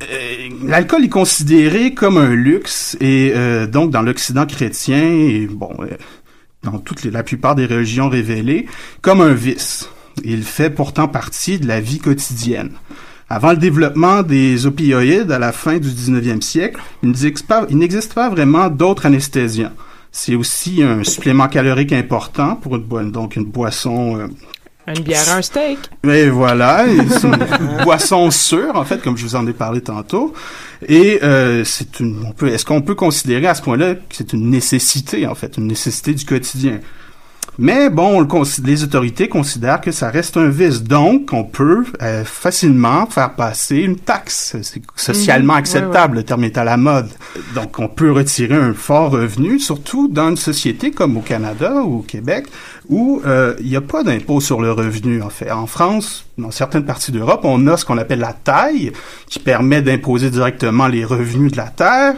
Euh, 0.03 0.49
L'alcool 0.65 1.05
est 1.05 1.09
considéré 1.09 1.95
comme 1.95 2.17
un 2.19 2.35
luxe 2.35 2.97
et 3.01 3.33
euh, 3.35 3.67
donc 3.67 3.91
dans 3.91 4.03
l'Occident 4.03 4.45
chrétien 4.45 5.05
et 5.05 5.47
bon 5.47 5.71
euh, 5.81 5.97
dans 6.63 6.79
toutes 6.79 7.05
les, 7.05 7.11
la 7.11 7.23
plupart 7.23 7.55
des 7.55 7.67
religions 7.67 8.09
révélées 8.09 8.67
comme 9.03 9.21
un 9.21 9.35
vice. 9.35 9.89
Il 10.25 10.43
fait 10.43 10.71
pourtant 10.71 11.09
partie 11.09 11.59
de 11.59 11.67
la 11.67 11.81
vie 11.81 11.99
quotidienne. 11.99 12.73
Avant 13.29 13.51
le 13.51 13.57
développement 13.57 14.23
des 14.23 14.67
opioïdes 14.67 15.33
à 15.33 15.39
la 15.39 15.53
fin 15.53 15.79
du 15.79 15.89
19e 15.89 16.43
siècle, 16.43 16.81
il 17.03 17.79
n'existe 17.79 18.15
pas, 18.15 18.29
vraiment 18.29 18.69
d'autres 18.69 19.07
anesthésiants. 19.07 19.73
C'est 20.13 20.35
aussi 20.35 20.83
un 20.83 21.03
supplément 21.03 21.49
calorique 21.49 21.93
important 21.93 22.55
pour 22.57 22.77
une, 22.77 23.11
donc 23.11 23.37
une 23.37 23.45
boisson 23.45 24.19
euh, 24.19 24.29
Une 24.87 25.03
bière, 25.03 25.31
un 25.35 25.41
steak. 25.41 25.79
et 26.07 26.29
voilà, 26.29 26.85
c'est 27.09 27.27
une 27.27 27.39
boisson 27.85 28.31
sûre 28.31 28.73
en 28.75 28.85
fait, 28.85 29.03
comme 29.03 29.17
je 29.17 29.25
vous 29.25 29.35
en 29.37 29.47
ai 29.47 29.53
parlé 29.55 29.81
tantôt. 29.81 30.35
Et 30.87 31.21
euh, 31.23 31.65
c'est 31.65 32.01
une, 32.01 32.23
on 32.27 32.33
peut, 32.33 32.49
est-ce 32.49 32.67
qu'on 32.67 32.83
peut 32.83 32.95
considérer 32.95 33.47
à 33.47 33.55
ce 33.55 33.63
point-là 33.63 33.95
que 33.95 34.01
c'est 34.13 34.33
une 34.35 34.51
nécessité 34.51 35.27
en 35.27 35.35
fait, 35.35 35.57
une 35.57 35.67
nécessité 35.69 36.13
du 36.13 36.25
quotidien? 36.27 36.81
Mais 37.57 37.89
bon, 37.89 38.17
on 38.17 38.21
le 38.21 38.67
les 38.67 38.83
autorités 38.83 39.29
considèrent 39.29 39.81
que 39.81 39.93
ça 39.93 40.11
reste 40.11 40.37
un 40.37 40.49
vice, 40.49 40.83
donc 40.83 41.33
on 41.33 41.45
peut 41.45 41.85
euh, 42.03 42.25
facilement 42.25 43.07
faire 43.07 43.35
passer 43.35 43.77
une 43.77 43.97
taxe. 43.97 44.57
C'est 44.63 44.83
socialement 44.97 45.53
Mhm, 45.53 45.59
acceptable, 45.61 46.17
le 46.17 46.23
terme 46.25 46.43
est 46.45 46.59
à 46.59 46.65
la 46.65 46.77
mode. 46.77 47.11
Donc 47.55 47.79
on 47.79 47.87
peut 47.87 48.11
retirer 48.11 48.57
un 48.57 48.75
fort 48.75 49.13
revenu, 49.13 49.61
surtout 49.61 50.09
dans 50.09 50.31
une 50.31 50.37
société 50.37 50.91
comme 50.91 51.17
au 51.17 51.21
Canada 51.21 51.75
ou 51.85 51.99
au 51.99 52.03
Québec, 52.03 52.47
où 52.89 53.23
euh, 53.25 53.55
il 53.61 53.67
n'y 53.67 53.77
a 53.77 53.81
pas 53.81 54.03
d'impôt 54.03 54.41
sur 54.41 54.61
le 54.61 54.73
revenu 54.73 55.23
en 55.23 55.31
fait. 55.31 55.51
En 55.51 55.67
France, 55.67 56.27
dans 56.39 56.51
certaines 56.51 56.85
parties 56.85 57.13
d'Europe, 57.13 57.41
on 57.45 57.67
a 57.67 57.77
ce 57.77 57.85
qu'on 57.85 57.99
appelle 57.99 58.19
la 58.19 58.33
taille, 58.33 58.93
qui 59.29 59.39
permet 59.39 59.83
d'imposer 59.83 60.31
directement 60.31 60.87
les 60.87 61.05
revenus 61.05 61.53
de 61.53 61.57
la 61.57 61.69
terre, 61.69 62.15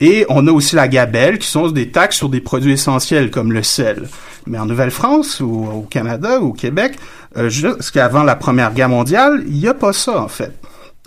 et 0.00 0.26
on 0.28 0.46
a 0.46 0.52
aussi 0.52 0.76
la 0.76 0.88
gabelle, 0.88 1.38
qui 1.38 1.48
sont 1.48 1.70
des 1.70 1.90
taxes 1.90 2.16
sur 2.16 2.28
des 2.28 2.40
produits 2.40 2.72
essentiels 2.72 3.30
comme 3.30 3.52
le 3.52 3.62
sel. 3.62 4.08
Mais 4.46 4.58
en 4.58 4.66
Nouvelle-France 4.66 5.40
ou 5.40 5.66
au 5.66 5.82
Canada 5.82 6.40
ou 6.40 6.48
au 6.48 6.52
Québec, 6.52 6.96
euh, 7.36 7.48
jusqu'avant 7.48 8.22
la 8.22 8.36
Première 8.36 8.72
Guerre 8.72 8.88
mondiale, 8.88 9.44
il 9.46 9.58
n'y 9.58 9.68
a 9.68 9.74
pas 9.74 9.92
ça 9.92 10.20
en 10.20 10.28
fait. 10.28 10.52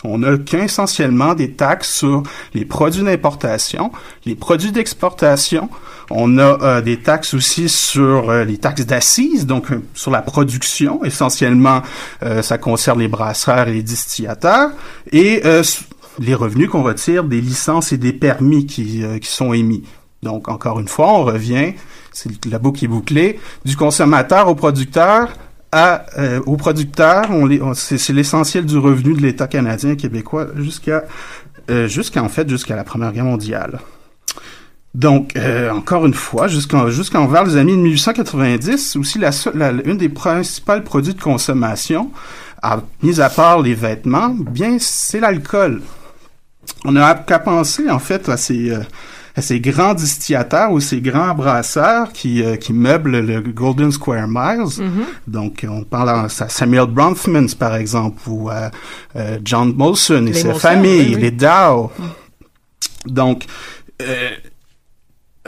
On 0.04 0.20
n'a 0.20 0.38
qu'essentiellement 0.38 1.36
des 1.36 1.52
taxes 1.52 1.94
sur 1.94 2.24
les 2.54 2.66
produits 2.66 3.04
d'importation, 3.04 3.92
les 4.26 4.36
produits 4.36 4.72
d'exportation. 4.72 5.70
On 6.14 6.38
a 6.38 6.62
euh, 6.62 6.82
des 6.82 6.98
taxes 6.98 7.34
aussi 7.34 7.70
sur 7.70 8.30
euh, 8.30 8.44
les 8.44 8.58
taxes 8.58 8.86
d'assises, 8.86 9.46
donc 9.46 9.72
euh, 9.72 9.82
sur 9.94 10.12
la 10.12 10.22
production. 10.22 11.04
Essentiellement, 11.04 11.82
ça 12.42 12.58
concerne 12.58 13.00
les 13.00 13.08
brasseurs 13.08 13.68
et 13.68 13.74
les 13.74 13.84
distillateurs. 13.84 14.72
Et 15.12 15.42
les 16.20 16.36
revenus 16.36 16.70
qu'on 16.70 16.84
retire 16.84 17.24
des 17.24 17.42
licences 17.42 17.92
et 17.94 17.98
des 17.98 18.14
permis 18.14 18.66
qui, 18.66 19.04
sont 19.24 19.54
émis. 19.54 19.84
Donc, 20.24 20.50
encore 20.50 20.80
une 20.80 20.88
fois, 20.88 21.08
on 21.14 21.24
revient, 21.24 21.74
c'est 22.12 22.30
la 22.46 22.60
boucle 22.60 22.84
est 22.86 22.88
bouclée, 22.88 23.40
du 23.66 23.76
consommateur 23.76 24.48
au 24.50 24.56
producteur 24.56 25.30
à, 25.72 26.06
euh, 26.20 26.42
au 26.46 26.58
producteur, 26.58 27.28
on 27.32 27.46
les- 27.46 27.62
on- 27.62 27.74
c'est 27.74 28.12
l'essentiel 28.14 28.66
du 28.66 28.78
revenu 28.78 29.14
de 29.14 29.22
l'État 29.22 29.48
canadien 29.48 29.92
et 29.92 29.98
québécois 29.98 30.48
jusqu'à, 30.58 31.06
jusqu'à 31.88 32.22
en 32.22 32.30
fait, 32.30 32.48
jusqu'à 32.50 32.76
la 32.76 32.84
Première 32.84 33.14
Guerre 33.14 33.24
mondiale. 33.24 33.80
Donc, 34.94 35.36
euh, 35.38 35.72
encore 35.72 36.06
une 36.06 36.14
fois, 36.14 36.48
jusqu'en 36.50 36.90
jusqu'en 36.90 37.26
vers 37.26 37.46
les 37.46 37.56
années 37.56 37.78
1890, 37.78 38.98
aussi 38.98 39.20
la, 39.20 39.30
la- 39.54 39.72
une 39.86 39.98
des 39.98 40.10
principales 40.10 40.84
produits 40.84 41.14
de 41.14 41.22
consommation, 41.22 42.12
à, 42.62 42.82
mis 43.02 43.22
à 43.22 43.30
part 43.30 43.62
les 43.62 43.74
vêtements, 43.74 44.30
bien, 44.30 44.78
c'est 44.80 45.20
l'alcool. 45.22 45.82
On 46.84 46.96
a 46.98 47.14
qu'à 47.16 47.40
penser, 47.40 47.90
en 47.90 48.00
fait, 48.00 48.28
à 48.28 48.36
ces, 48.36 48.70
euh, 48.72 48.82
à 49.38 49.42
ces 49.42 49.62
grands 49.62 49.94
distillateurs 49.94 50.72
ou 50.74 50.82
ces 50.82 51.00
grands 51.00 51.34
brasseurs 51.34 52.12
qui, 52.12 52.44
euh, 52.44 52.58
qui 52.58 52.74
meublent 52.74 53.20
le 53.22 53.40
Golden 53.42 53.92
Square 53.94 54.28
Miles. 54.28 54.86
Donc, 55.26 55.66
on 55.70 55.84
parle 55.84 56.10
à 56.10 56.28
Samuel 56.28 56.88
Bronfman, 56.88 57.48
par 57.58 57.76
exemple, 57.78 58.22
ou 58.28 58.50
à 58.50 58.70
euh, 59.16 59.40
John 59.44 59.74
Molson 59.74 60.26
et 60.28 60.34
Les 60.34 60.42
sa 60.42 60.48
Molson, 60.50 60.60
famille, 60.60 61.00
oui, 61.00 61.16
oui. 61.16 61.22
les 61.22 61.32
Dow. 61.32 61.92
Donc, 63.06 63.46
euh, 64.02 64.30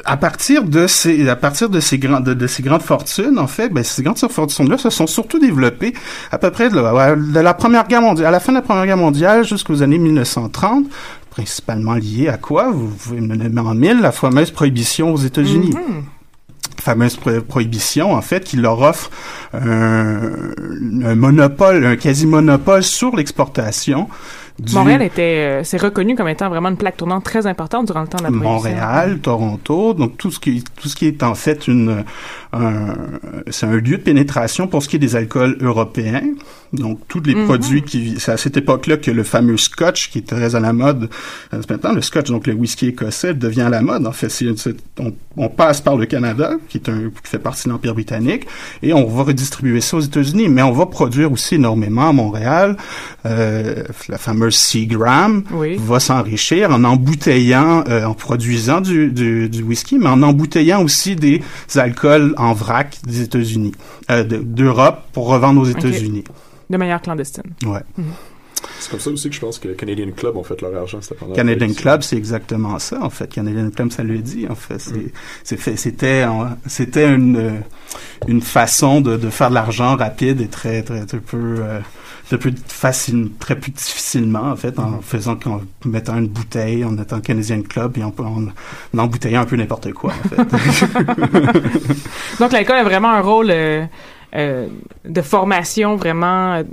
à 0.05 0.17
partir 0.17 0.63
de 0.63 0.87
ces, 0.87 1.29
à 1.29 1.35
partir 1.35 1.69
de 1.69 1.79
ces 1.79 1.99
grands, 1.99 2.19
de, 2.19 2.33
de 2.33 2.47
ces 2.47 2.63
grandes 2.63 2.81
fortunes, 2.81 3.37
en 3.37 3.45
fait, 3.47 3.69
ben, 3.69 3.83
ces 3.83 4.01
grandes 4.01 4.17
fortunes-là 4.17 4.77
se 4.79 4.89
sont 4.89 5.05
surtout 5.07 5.37
développées 5.39 5.93
à 6.31 6.37
peu 6.39 6.49
près 6.49 6.69
de 6.69 6.75
la, 6.79 7.15
de 7.15 7.39
la 7.39 7.53
Première 7.53 7.87
Guerre 7.87 8.01
mondiale, 8.01 8.27
à 8.27 8.31
la 8.31 8.39
fin 8.39 8.51
de 8.53 8.57
la 8.57 8.63
Première 8.63 8.85
Guerre 8.87 8.97
mondiale 8.97 9.45
jusqu'aux 9.45 9.83
années 9.83 9.99
1930, 9.99 10.85
principalement 11.29 11.93
liées 11.93 12.27
à 12.27 12.37
quoi? 12.37 12.71
Vous 12.71 12.87
pouvez 12.87 13.21
me 13.21 13.35
nommer 13.35 13.61
en 13.61 13.75
mille, 13.75 13.99
la 14.01 14.11
fameuse 14.11 14.49
prohibition 14.51 15.13
aux 15.13 15.17
États-Unis. 15.17 15.71
Fameuse 16.81 17.15
pro- 17.15 17.41
prohibition, 17.41 18.13
en 18.13 18.21
fait, 18.21 18.43
qui 18.43 18.57
leur 18.57 18.81
offre 18.81 19.09
un, 19.53 20.19
un 21.05 21.15
monopole, 21.15 21.85
un 21.85 21.95
quasi-monopole 21.95 22.83
sur 22.83 23.15
l'exportation. 23.15 24.09
Du- 24.59 24.75
Montréal 24.75 25.01
était, 25.01 25.21
euh, 25.61 25.63
c'est 25.63 25.81
reconnu 25.81 26.15
comme 26.15 26.27
étant 26.27 26.47
vraiment 26.49 26.69
une 26.69 26.77
plaque 26.77 26.97
tournante 26.97 27.23
très 27.23 27.47
importante 27.47 27.87
durant 27.87 28.01
le 28.01 28.07
temps 28.07 28.19
de 28.19 28.23
la. 28.23 28.29
Montréal, 28.29 29.19
Toronto, 29.19 29.93
donc 29.93 30.17
tout 30.17 30.31
ce 30.31 30.39
qui 30.39 30.63
tout 30.79 30.87
ce 30.89 30.95
qui 30.95 31.07
est 31.07 31.23
en 31.23 31.35
fait 31.35 31.67
une 31.67 32.03
un- 32.53 32.93
c'est 33.49 33.65
un 33.65 33.71
lieu 33.75 33.97
de 33.97 34.03
pénétration 34.03 34.67
pour 34.67 34.83
ce 34.83 34.87
qui 34.89 34.97
est 34.97 34.99
des 34.99 35.15
alcools 35.15 35.57
européens. 35.61 36.21
Donc 36.71 36.99
tous 37.07 37.21
les 37.21 37.35
Mhm. 37.35 37.45
produits 37.45 37.81
qui 37.83 38.15
c'est 38.19 38.31
à 38.31 38.37
cette 38.37 38.57
époque-là 38.57 38.97
que 38.97 39.11
le 39.11 39.23
fameux 39.23 39.57
Scotch 39.57 40.09
qui 40.09 40.19
est 40.19 40.27
très 40.27 40.55
à 40.55 40.59
la 40.59 40.73
mode 40.73 41.07
euh, 41.53 41.61
maintenant 41.69 41.93
le 41.93 42.01
Scotch 42.01 42.29
donc 42.31 42.47
le 42.47 42.53
whisky 42.53 42.87
écossais 42.87 43.35
devient 43.35 43.61
à 43.61 43.69
la 43.69 43.81
mode 43.81 44.07
en 44.07 44.11
fait 44.11 44.31
on, 44.99 45.13
on 45.37 45.49
passe 45.49 45.81
par 45.81 45.97
le 45.97 46.07
Canada 46.07 46.53
qui 46.69 46.77
est 46.79 46.89
un 46.89 47.09
qui 47.23 47.29
fait 47.29 47.37
partie 47.37 47.65
de 47.67 47.73
l'empire 47.73 47.93
britannique 47.93 48.47
et 48.81 48.91
on 48.91 49.05
va 49.05 49.21
redistribuer 49.23 49.81
ça 49.81 49.97
aux 49.97 49.99
États-Unis 49.99 50.49
mais 50.49 50.63
on 50.63 50.71
va 50.71 50.87
produire 50.87 51.31
aussi 51.31 51.55
énormément 51.55 52.09
à 52.09 52.11
Montréal 52.11 52.75
euh, 53.27 53.83
la 54.09 54.17
fameuse 54.17 54.42
Seagram 54.51 55.43
Oui. 55.51 55.75
va 55.79 55.99
s'enrichir 55.99 56.71
en 56.71 56.83
embouteillant, 56.83 57.83
euh, 57.87 58.05
en 58.05 58.13
produisant 58.13 58.81
du, 58.81 59.11
du, 59.11 59.49
du 59.49 59.63
whisky, 59.63 59.97
mais 59.97 60.07
en 60.07 60.21
embouteillant 60.23 60.83
aussi 60.83 61.15
des 61.15 61.41
alcools 61.75 62.33
en 62.37 62.53
vrac 62.53 62.97
des 63.05 63.21
États-Unis, 63.21 63.73
euh, 64.11 64.23
de- 64.23 64.37
d'Europe 64.37 65.01
pour 65.13 65.27
revendre 65.27 65.61
aux 65.61 65.65
États-Unis. 65.65 66.23
De 66.69 66.77
manière 66.77 67.01
clandestine. 67.01 67.43
Ouais. 67.65 67.81
C'est 68.79 68.89
comme 68.91 68.99
ça 68.99 69.09
aussi 69.09 69.29
que 69.29 69.35
je 69.35 69.41
pense 69.41 69.59
que 69.59 69.67
le 69.67 69.73
Canadian 69.73 70.09
Club 70.15 70.37
ont 70.37 70.43
fait 70.43 70.59
leur 70.61 70.73
argent, 70.75 70.99
c'était 71.01 71.15
pendant 71.15 71.31
la 71.33 71.35
Canadian. 71.35 71.73
Club, 71.73 72.01
c'est 72.01 72.15
exactement 72.15 72.79
ça, 72.79 72.97
en 73.01 73.09
fait. 73.09 73.27
Canadian 73.27 73.69
Club, 73.69 73.91
ça 73.91 74.03
le 74.03 74.17
dit, 74.19 74.47
en 74.49 74.55
fait. 74.55 74.79
Fait, 75.43 75.75
c'était, 75.75 76.25
c'était 76.67 77.09
une, 77.13 77.35
euh, 77.37 77.51
une 78.27 78.41
façon 78.41 79.01
de, 79.01 79.17
de 79.17 79.29
faire 79.29 79.49
de 79.49 79.55
l'argent 79.55 79.95
rapide 79.97 80.39
et 80.41 80.47
très, 80.47 80.81
très, 80.81 81.05
très 81.05 81.19
peu, 81.19 81.57
euh, 81.59 81.79
très 82.27 82.37
peu 82.37 82.51
facile, 82.67 83.29
très 83.39 83.55
plus 83.59 83.71
difficilement, 83.71 84.51
en 84.51 84.55
fait, 84.55 84.77
en 84.79 85.01
faisant, 85.01 85.37
en 85.45 85.61
mettant 85.85 86.17
une 86.17 86.27
bouteille, 86.27 86.83
en 86.85 86.91
mettant 86.91 87.19
Canadian 87.21 87.61
Club 87.61 87.97
et 87.97 88.03
en, 88.03 88.13
embouteillant 88.97 89.41
un 89.41 89.45
peu 89.45 89.55
n'importe 89.55 89.91
quoi, 89.93 90.13
en 90.13 90.29
fait. 90.29 90.37
Donc 92.39 92.51
l'alcool 92.51 92.77
a 92.77 92.83
vraiment 92.83 93.11
un 93.11 93.21
rôle 93.21 93.51
euh, 93.51 93.85
euh, 94.35 94.67
de 95.05 95.21
formation 95.21 95.95
vraiment 95.95 96.55
euh, 96.55 96.63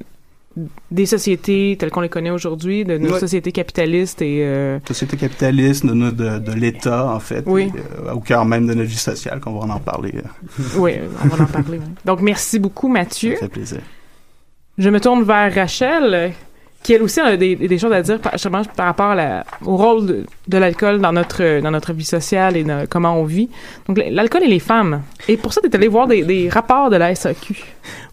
des 0.90 1.06
sociétés 1.06 1.76
telles 1.78 1.90
qu'on 1.90 2.00
les 2.00 2.08
connaît 2.08 2.30
aujourd'hui, 2.30 2.84
de 2.84 2.98
nos 2.98 3.12
Ouais. 3.12 3.20
sociétés 3.20 3.52
capitalistes 3.52 4.20
et 4.22 4.44
euh, 4.44 4.78
Société 4.86 5.16
capitaliste, 5.16 5.86
de, 5.86 5.94
notre- 5.94 6.16
de, 6.16 6.38
de 6.38 6.52
l'État, 6.52 7.06
en 7.08 7.20
fait. 7.20 7.44
Oui. 7.46 7.70
et, 7.74 8.08
euh, 8.08 8.12
au 8.14 8.20
cœur 8.20 8.44
même 8.44 8.66
de 8.66 8.74
notre 8.74 8.88
vie 8.88 8.96
sociale, 8.96 9.40
qu'on 9.40 9.58
va 9.58 9.74
en 9.74 9.78
parler. 9.78 10.14
oui, 10.76 10.92
on 11.24 11.28
va 11.28 11.44
en 11.44 11.46
parler. 11.46 11.80
Donc 12.04 12.20
merci 12.20 12.58
beaucoup 12.58 12.88
Mathieu. 12.88 13.34
Ça 13.34 13.40
fait 13.42 13.48
plaisir. 13.48 13.78
Je 14.80 14.88
me 14.88 14.98
tourne 14.98 15.24
vers 15.24 15.54
Rachel 15.54 16.32
qui 16.82 16.94
elle 16.94 17.02
aussi 17.02 17.20
a 17.20 17.36
des, 17.36 17.78
choses 17.78 17.92
à 17.92 18.00
dire 18.00 18.18
par, 18.18 18.32
justement 18.32 18.62
par 18.64 18.86
rapport 18.86 19.14
au 19.66 19.76
rôle 19.76 20.24
de, 20.48 20.58
l'alcool 20.58 20.98
dans 21.00 21.12
notre 21.12 21.60
dans 21.60 21.70
notre 21.70 21.92
vie 21.92 22.06
sociale 22.06 22.56
et 22.56 22.64
comment 22.88 23.14
on 23.20 23.24
vit. 23.24 23.50
Donc 23.86 24.00
l'alcool 24.08 24.44
et 24.44 24.48
les 24.48 24.58
femmes. 24.58 25.02
Et 25.28 25.36
pour 25.36 25.52
ça, 25.52 25.60
t'es 25.60 25.76
allé 25.76 25.86
voir 25.86 26.06
des, 26.06 26.22
des 26.22 26.48
rapports 26.48 26.88
de 26.88 26.96
la 26.96 27.14
SAQ. 27.14 27.62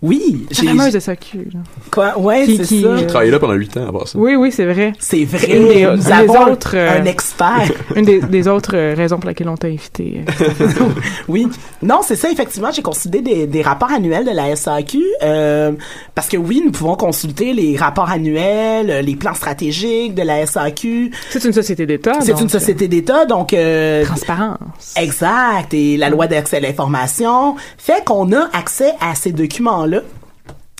Oui, 0.01 0.45
La 0.49 0.55
j'ai- 0.61 0.67
fameuse 0.67 0.97
SAQ. 0.99 1.37
là. 1.53 1.59
Quoi? 1.91 2.17
Ouais, 2.19 2.45
Qui- 2.45 2.57
c'est 2.57 2.81
ça. 2.81 2.87
euh, 2.87 2.97
J'ai 2.97 3.07
travaillé 3.07 3.31
là 3.31 3.39
pendant 3.39 3.53
8 3.53 3.77
ans 3.77 3.87
à 3.89 3.91
part 3.91 4.07
ça. 4.07 4.17
Oui, 4.19 4.35
oui, 4.35 4.51
c'est 4.51 4.65
vrai. 4.65 4.93
C'est 4.99 5.25
vrai. 5.25 5.57
Une 5.57 5.67
des, 5.67 5.85
nous 5.95 6.11
avons 6.11 6.51
autres, 6.51 6.75
euh, 6.75 6.99
un 7.01 7.05
expert. 7.05 7.71
une 7.95 8.05
des, 8.05 8.19
des 8.21 8.47
autres 8.47 8.75
euh, 8.75 8.93
raisons 8.95 9.17
pour 9.17 9.29
lesquelles 9.29 9.49
on 9.49 9.57
t'a 9.57 9.67
invité. 9.67 10.21
euh. 10.41 10.67
Oui. 11.27 11.47
Non, 11.81 11.99
c'est 12.03 12.15
ça, 12.15 12.29
effectivement, 12.31 12.69
j'ai 12.71 12.81
consulté 12.81 13.21
des, 13.21 13.47
des 13.47 13.61
rapports 13.61 13.91
annuels 13.91 14.25
de 14.25 14.31
la 14.31 14.55
SAQ, 14.55 15.03
euh, 15.23 15.71
parce 16.15 16.27
que 16.27 16.37
oui, 16.37 16.61
nous 16.63 16.71
pouvons 16.71 16.95
consulter 16.95 17.53
les 17.53 17.75
rapports 17.77 18.09
annuels, 18.09 18.89
euh, 18.89 19.01
les 19.01 19.15
plans 19.15 19.33
stratégiques 19.33 20.15
de 20.15 20.21
la 20.23 20.45
SAQ. 20.45 21.11
C'est 21.29 21.43
une 21.43 21.53
société 21.53 21.85
d'État. 21.85 22.13
C'est 22.21 22.39
une 22.39 22.49
société 22.49 22.87
d'État, 22.87 23.25
donc... 23.25 23.53
euh, 23.53 24.05
Transparence. 24.05 24.93
Exact. 24.95 25.73
Et 25.73 25.97
la 25.97 26.09
loi 26.09 26.27
d'accès 26.27 26.57
à 26.57 26.59
l'information 26.59 27.55
fait 27.77 28.03
qu'on 28.05 28.31
a 28.33 28.49
accès 28.53 28.91
à 29.01 29.15
ces 29.15 29.31
documents-là. 29.57 30.01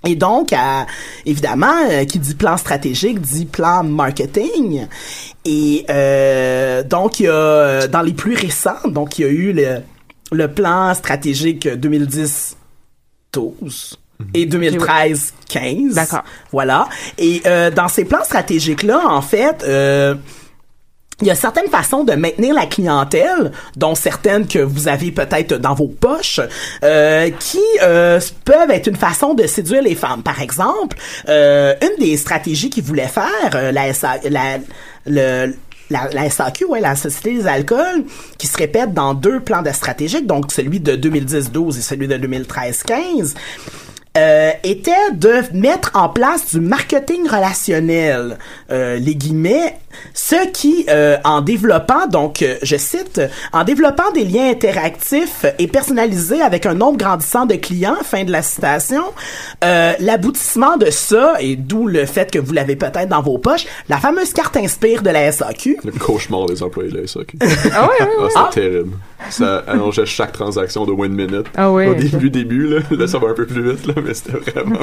Et 0.06 0.16
donc, 0.16 0.54
évidemment, 1.26 1.74
euh, 1.90 2.06
qui 2.06 2.20
dit 2.20 2.36
plan 2.36 2.56
stratégique 2.58 3.20
dit 3.20 3.46
plan 3.46 3.84
marketing. 3.84 4.88
Et 5.44 5.86
euh, 5.90 6.84
donc, 6.84 7.20
il 7.20 7.24
y 7.24 7.28
a 7.28 7.32
euh, 7.34 7.88
dans 7.88 8.02
les 8.02 8.14
plus 8.14 8.36
récents, 8.36 8.88
donc 8.88 9.18
il 9.18 9.22
y 9.24 9.26
a 9.26 9.30
eu 9.30 9.54
le, 9.54 9.78
le 10.32 10.48
plan 10.48 10.94
stratégique 10.94 11.66
2010-12 11.68 12.56
et 14.34 14.46
2013-15. 14.46 15.94
D'accord. 15.96 16.24
Voilà. 16.52 16.88
Et 17.18 17.42
dans 17.76 17.88
ces 17.88 18.06
plans 18.06 18.24
stratégiques-là, 18.24 19.02
en 19.08 19.22
fait, 19.22 19.66
il 21.22 21.28
y 21.28 21.32
a 21.32 21.36
certaines 21.36 21.70
façons 21.70 22.04
de 22.04 22.14
maintenir 22.14 22.54
la 22.54 22.68
clientèle, 22.68 23.52
dont 23.76 23.96
certaines 23.96 24.48
que 24.48 24.60
vous 24.60 24.88
avez 24.88 25.12
peut-être 25.12 25.56
dans 25.56 25.74
vos 25.74 25.88
poches, 25.88 26.40
euh, 26.84 27.32
qui 27.40 27.64
euh, 27.82 28.20
peuvent 28.46 28.70
être 28.70 28.88
une 28.88 28.96
façon 28.96 29.34
de 29.34 29.48
séduire 29.48 29.82
les 29.82 29.96
femmes. 29.96 30.22
Par 30.22 30.42
exemple, 30.42 30.98
euh, 31.28 31.74
une 31.82 32.06
des 32.06 32.18
stratégies 32.18 32.70
qu'ils 32.70 32.84
voulaient 32.84 33.08
faire, 33.08 33.56
euh, 33.56 33.72
la, 33.72 33.94
SA, 33.94 34.18
la, 34.30 34.60
le, 35.08 35.54
la, 35.90 36.30
SAQ, 36.30 36.66
ouais, 36.66 36.82
la 36.82 36.96
Société 36.96 37.34
des 37.34 37.48
alcools, 37.48 38.04
qui 38.38 38.46
se 38.46 38.58
répète 38.58 38.94
dans 38.94 39.14
deux 39.14 39.40
plans 39.40 39.64
de 39.64 39.72
stratégiques, 39.72 40.28
donc 40.28 40.52
celui 40.52 40.80
de 40.80 40.96
2010-12 40.96 41.78
et 41.78 41.82
celui 41.82 42.08
de 42.08 42.18
2013-15, 42.18 43.34
euh, 44.18 44.52
était 44.64 44.92
de 45.14 45.44
mettre 45.54 45.92
en 45.94 46.10
place 46.10 46.56
du 46.56 46.60
marketing 46.60 47.28
relationnel, 47.28 48.40
euh, 48.72 48.98
les 48.98 49.16
guillemets, 49.16 49.78
ce 50.14 50.48
qui, 50.52 50.86
euh, 50.90 51.18
en 51.24 51.42
développant, 51.42 52.08
donc, 52.08 52.42
euh, 52.42 52.56
je 52.64 52.76
cite, 52.78 53.22
en 53.54 53.64
développant 53.64 54.12
des 54.14 54.24
liens 54.24 54.50
interactifs 54.50 55.46
et 55.60 55.68
personnalisés 55.68 56.42
avec 56.42 56.66
un 56.66 56.74
nombre 56.74 56.98
grandissant 56.98 57.46
de 57.46 57.56
clients, 57.56 57.98
fin 58.04 58.24
de 58.24 58.32
la 58.32 58.42
citation, 58.42 59.04
euh, 59.64 59.94
l'aboutissement 60.00 60.78
de 60.78 60.90
ça, 60.90 61.36
et 61.40 61.56
d'où 61.56 61.88
le 61.88 62.06
fait 62.06 62.30
que 62.32 62.40
vous 62.40 62.54
l'avez 62.54 62.76
peut-être 62.76 63.10
dans 63.10 63.22
vos 63.22 63.38
poches, 63.38 63.66
la 63.90 63.98
fameuse 63.98 64.34
carte 64.34 64.58
Inspire 64.58 65.04
de 65.04 65.10
la 65.10 65.32
SAQ, 65.32 65.78
Le 65.86 65.92
cauchemar 65.92 66.46
des 66.48 66.64
employés 66.64 66.92
de 66.92 66.98
la 67.02 67.08
SAQ. 67.08 67.38
Ah 67.42 67.46
ouais, 67.46 68.06
ouais, 68.06 68.24
ouais. 68.24 68.30
Ah, 68.36 68.48
Ah. 68.48 68.50
c'était 68.54 68.70
terrible. 68.70 68.98
Ça 69.30 69.64
allongeait 69.68 70.06
chaque 70.06 70.32
transaction 70.32 70.86
de 70.86 70.94
une 71.06 71.14
minute. 71.14 71.46
Ah 71.56 71.72
ouais. 71.72 71.88
Au 71.88 71.94
début, 71.94 72.30
début, 72.30 72.68
là, 72.68 72.80
là, 72.92 73.08
ça 73.08 73.20
va 73.20 73.30
un 73.30 73.34
peu 73.34 73.46
plus 73.46 73.72
vite, 73.72 73.86
là, 73.86 73.94
mais 74.04 74.14
c'était 74.14 74.38
vraiment... 74.38 74.80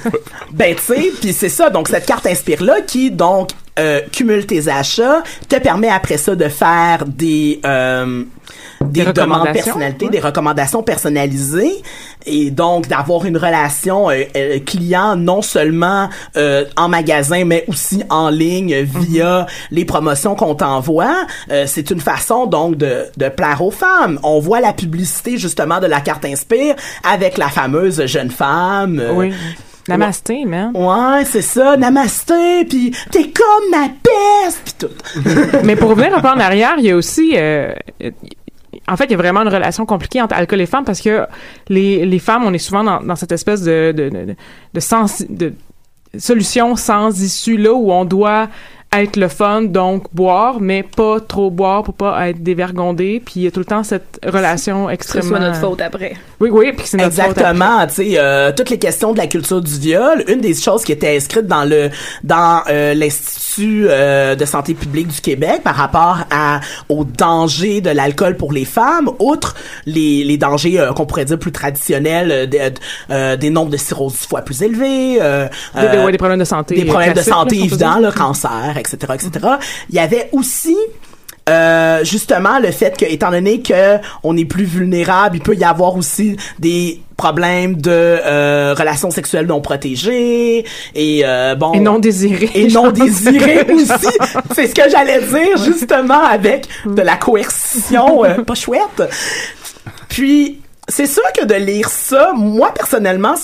Ben, 0.52 0.74
tu 0.74 0.82
sais, 0.82 1.10
puis 1.20 1.32
c'est 1.32 1.48
ça. 1.48 1.70
Donc, 1.70 1.88
cette 1.88 2.06
carte 2.06 2.26
Inspire-là 2.26 2.80
qui, 2.86 3.10
donc, 3.10 3.50
euh, 3.78 4.00
cumule 4.12 4.46
tes 4.46 4.68
achats, 4.68 5.22
te 5.48 5.56
permet 5.56 5.88
après 5.88 6.16
ça 6.18 6.34
de 6.34 6.48
faire 6.48 7.04
des... 7.06 7.60
euh, 7.64 8.24
des, 8.80 9.04
Des 9.04 9.12
demandes 9.12 9.48
ouais. 9.48 10.08
des 10.10 10.20
recommandations 10.20 10.82
personnalisées 10.82 11.82
et 12.24 12.50
donc 12.50 12.88
d'avoir 12.88 13.26
une 13.26 13.36
relation 13.36 14.08
euh, 14.08 14.22
euh, 14.36 14.58
client 14.60 15.16
non 15.16 15.42
seulement 15.42 16.08
euh, 16.36 16.64
en 16.76 16.88
magasin 16.88 17.44
mais 17.44 17.64
aussi 17.66 18.02
en 18.08 18.30
ligne 18.30 18.76
via 18.82 19.46
les 19.70 19.84
promotions 19.84 20.34
qu'on 20.36 20.54
t'envoie. 20.54 21.26
C'est 21.66 21.90
une 21.90 22.00
façon 22.00 22.46
donc 22.46 22.76
de, 22.76 23.04
de 23.16 23.28
plaire 23.28 23.62
aux 23.62 23.70
femmes. 23.72 24.18
On 24.22 24.38
voit 24.38 24.60
la 24.60 24.72
publicité 24.72 25.36
justement 25.38 25.80
de 25.80 25.86
la 25.86 26.00
carte 26.00 26.24
Inspire 26.24 26.74
avec 27.04 27.36
la 27.36 27.48
fameuse 27.48 28.06
jeune 28.06 28.30
femme. 28.30 29.02
Oui. 29.14 29.32
Namasté, 29.88 30.44
man. 30.44 30.72
Ouais, 30.74 31.24
c'est 31.24 31.42
ça, 31.42 31.76
namasté, 31.76 32.64
puis 32.66 32.94
t'es 33.10 33.30
comme 33.30 33.70
ma 33.70 33.88
peste, 33.88 34.60
puis 34.64 34.74
tout. 34.78 35.60
Mais 35.64 35.76
pour 35.76 35.90
revenir 35.90 36.16
un 36.16 36.20
peu 36.20 36.28
en 36.28 36.38
arrière, 36.40 36.74
il 36.78 36.84
y 36.84 36.90
a 36.90 36.96
aussi... 36.96 37.32
euh, 37.36 37.72
en 38.86 38.96
fait, 38.96 39.04
il 39.04 39.10
y 39.10 39.14
a 39.14 39.18
vraiment 39.18 39.42
une 39.42 39.48
relation 39.48 39.84
compliquée 39.86 40.20
entre 40.22 40.34
alcool 40.34 40.60
et 40.60 40.66
femmes 40.66 40.84
parce 40.84 41.00
que 41.00 41.26
les, 41.68 42.06
les 42.06 42.18
femmes, 42.18 42.44
on 42.44 42.52
est 42.54 42.58
souvent 42.58 42.84
dans, 42.84 43.00
dans 43.00 43.16
cette 43.16 43.32
espèce 43.32 43.62
de, 43.62 43.92
de, 43.96 44.08
de, 44.08 44.34
de, 44.74 44.80
sens, 44.80 45.24
de 45.28 45.52
solution 46.18 46.74
sans 46.76 47.20
issue 47.22 47.56
là 47.56 47.72
où 47.72 47.92
on 47.92 48.04
doit 48.04 48.48
être 48.96 49.16
le 49.16 49.28
fun, 49.28 49.62
donc 49.62 50.04
boire, 50.14 50.60
mais 50.60 50.82
pas 50.82 51.20
trop 51.20 51.50
boire 51.50 51.82
pour 51.82 51.92
pas 51.94 52.28
être 52.30 52.42
dévergondé. 52.42 53.20
Puis 53.24 53.34
il 53.36 53.42
y 53.42 53.46
a 53.46 53.50
tout 53.50 53.58
le 53.60 53.66
temps 53.66 53.82
cette 53.84 54.18
relation 54.26 54.84
Que 54.86 54.90
ce 54.90 54.94
extrêmement... 54.94 55.28
soit 55.28 55.38
notre 55.40 55.60
faute 55.60 55.80
après. 55.82 56.14
Oui, 56.40 56.48
oui, 56.50 56.72
puis 56.74 56.86
c'est 56.86 56.96
notre 56.96 57.10
faute. 57.14 57.24
Exactement, 57.36 57.86
tu 57.86 57.94
sais, 57.94 58.12
euh, 58.16 58.50
toutes 58.56 58.70
les 58.70 58.78
questions 58.78 59.12
de 59.12 59.18
la 59.18 59.26
culture 59.26 59.60
du 59.60 59.78
viol, 59.78 60.24
une 60.26 60.40
des 60.40 60.54
choses 60.54 60.84
qui 60.84 60.92
était 60.92 61.14
inscrite 61.16 61.46
dans 61.46 61.64
le 61.64 61.90
dans 62.24 62.62
euh, 62.70 62.94
l'institut 62.94 63.86
euh, 63.88 64.34
de 64.34 64.44
santé 64.46 64.72
publique 64.72 65.08
du 65.08 65.20
Québec 65.20 65.60
par 65.64 65.74
rapport 65.74 66.20
à 66.30 66.60
aux 66.88 67.04
dangers 67.04 67.80
de 67.82 67.90
l'alcool 67.90 68.36
pour 68.36 68.52
les 68.52 68.64
femmes, 68.64 69.10
outre 69.18 69.54
les, 69.84 70.24
les 70.24 70.38
dangers 70.38 70.80
euh, 70.80 70.92
qu'on 70.92 71.04
pourrait 71.04 71.26
dire 71.26 71.38
plus 71.38 71.52
traditionnels, 71.52 72.30
euh, 72.30 72.46
des, 72.46 72.72
euh, 73.10 73.36
des 73.36 73.50
nombres 73.50 73.70
de 73.70 73.76
cirrhose 73.76 74.12
du 74.12 74.18
foie 74.26 74.40
plus 74.42 74.62
élevés, 74.62 75.18
euh, 75.20 75.46
Des- 75.74 75.80
des- 75.82 75.86
euh, 75.88 76.04
ouais, 76.06 76.12
des 76.12 76.18
problèmes 76.18 76.38
de 76.38 76.44
santé 76.44 76.74
des 76.76 76.84
problèmes 76.86 77.12
de 77.12 77.20
santé 77.20 77.56
évidents, 77.58 77.98
le 77.98 78.10
cancer, 78.12 78.76
etc., 78.78 79.14
etc. 79.14 79.46
Il 79.90 79.96
y 79.96 79.98
avait 79.98 80.28
aussi 80.32 80.76
euh, 81.48 82.04
justement 82.04 82.58
le 82.58 82.70
fait 82.70 82.96
que 82.96 83.06
étant 83.06 83.30
donné 83.30 83.62
que 83.62 83.96
on 84.22 84.36
est 84.36 84.44
plus 84.44 84.64
vulnérable, 84.64 85.36
il 85.36 85.42
peut 85.42 85.54
y 85.54 85.64
avoir 85.64 85.96
aussi 85.96 86.36
des 86.58 87.00
problèmes 87.16 87.76
de 87.80 87.90
euh, 87.90 88.74
relations 88.76 89.10
sexuelles 89.10 89.46
non 89.46 89.60
protégées 89.60 90.64
et 90.94 91.22
euh, 91.24 91.54
bon 91.54 91.72
Et 91.72 91.80
non 91.80 91.98
désirées. 91.98 92.50
et 92.54 92.68
non 92.68 92.90
désirées 92.90 93.66
aussi 93.72 94.16
c'est 94.54 94.68
ce 94.68 94.74
que 94.74 94.88
j'allais 94.90 95.20
dire 95.20 95.56
justement 95.64 96.22
avec 96.22 96.68
de 96.86 97.02
la 97.02 97.16
coercition 97.16 98.22
pas 98.46 98.54
chouette 98.54 99.02
puis 100.08 100.60
c'est 100.86 101.08
sûr 101.08 101.24
que 101.36 101.44
de 101.44 101.54
lire 101.54 101.88
ça 101.88 102.32
moi 102.36 102.72
personnellement 102.72 103.34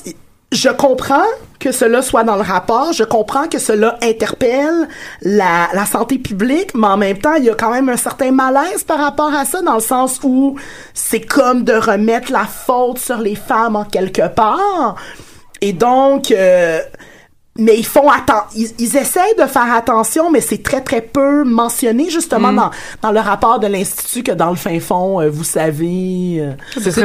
je 0.54 0.68
comprends 0.68 1.26
que 1.58 1.72
cela 1.72 2.00
soit 2.00 2.22
dans 2.24 2.36
le 2.36 2.42
rapport, 2.42 2.92
je 2.92 3.04
comprends 3.04 3.48
que 3.48 3.58
cela 3.58 3.98
interpelle 4.02 4.88
la, 5.22 5.68
santé 5.90 6.18
publique, 6.18 6.74
mais 6.74 6.86
en 6.86 6.96
même 6.96 7.18
temps, 7.18 7.34
il 7.34 7.44
y 7.44 7.50
a 7.50 7.54
quand 7.54 7.70
même 7.70 7.88
un 7.88 7.96
certain 7.96 8.30
malaise 8.30 8.84
par 8.84 8.98
rapport 8.98 9.34
à 9.34 9.44
ça, 9.44 9.62
dans 9.62 9.74
le 9.74 9.80
sens 9.80 10.20
où 10.22 10.56
c'est 10.92 11.20
comme 11.20 11.64
de 11.64 11.72
remettre 11.72 12.30
la 12.30 12.44
faute 12.44 12.98
sur 12.98 13.18
les 13.18 13.34
femmes 13.34 13.76
en 13.76 13.84
quelque 13.84 14.28
part. 14.28 14.94
Et 15.60 15.72
donc, 15.72 16.30
euh, 16.30 16.80
mais 17.58 17.76
ils 17.78 17.86
font 17.86 18.10
atten- 18.10 18.44
ils, 18.56 18.68
ils 18.78 18.96
essayent 18.96 19.36
de 19.38 19.46
faire 19.46 19.72
attention, 19.72 20.30
mais 20.30 20.40
c'est 20.40 20.62
très 20.62 20.80
très 20.80 21.00
peu 21.00 21.44
mentionné 21.44 22.10
justement 22.10 22.52
Mm. 22.52 22.56
dans, 22.56 22.70
dans 23.02 23.12
le 23.12 23.20
rapport 23.20 23.60
de 23.60 23.66
l'institut 23.68 24.22
que 24.22 24.32
dans 24.32 24.50
le 24.50 24.56
fin 24.56 24.78
fond, 24.80 25.20
euh, 25.20 25.30
vous 25.30 25.44
savez. 25.44 26.38
euh, 26.40 26.52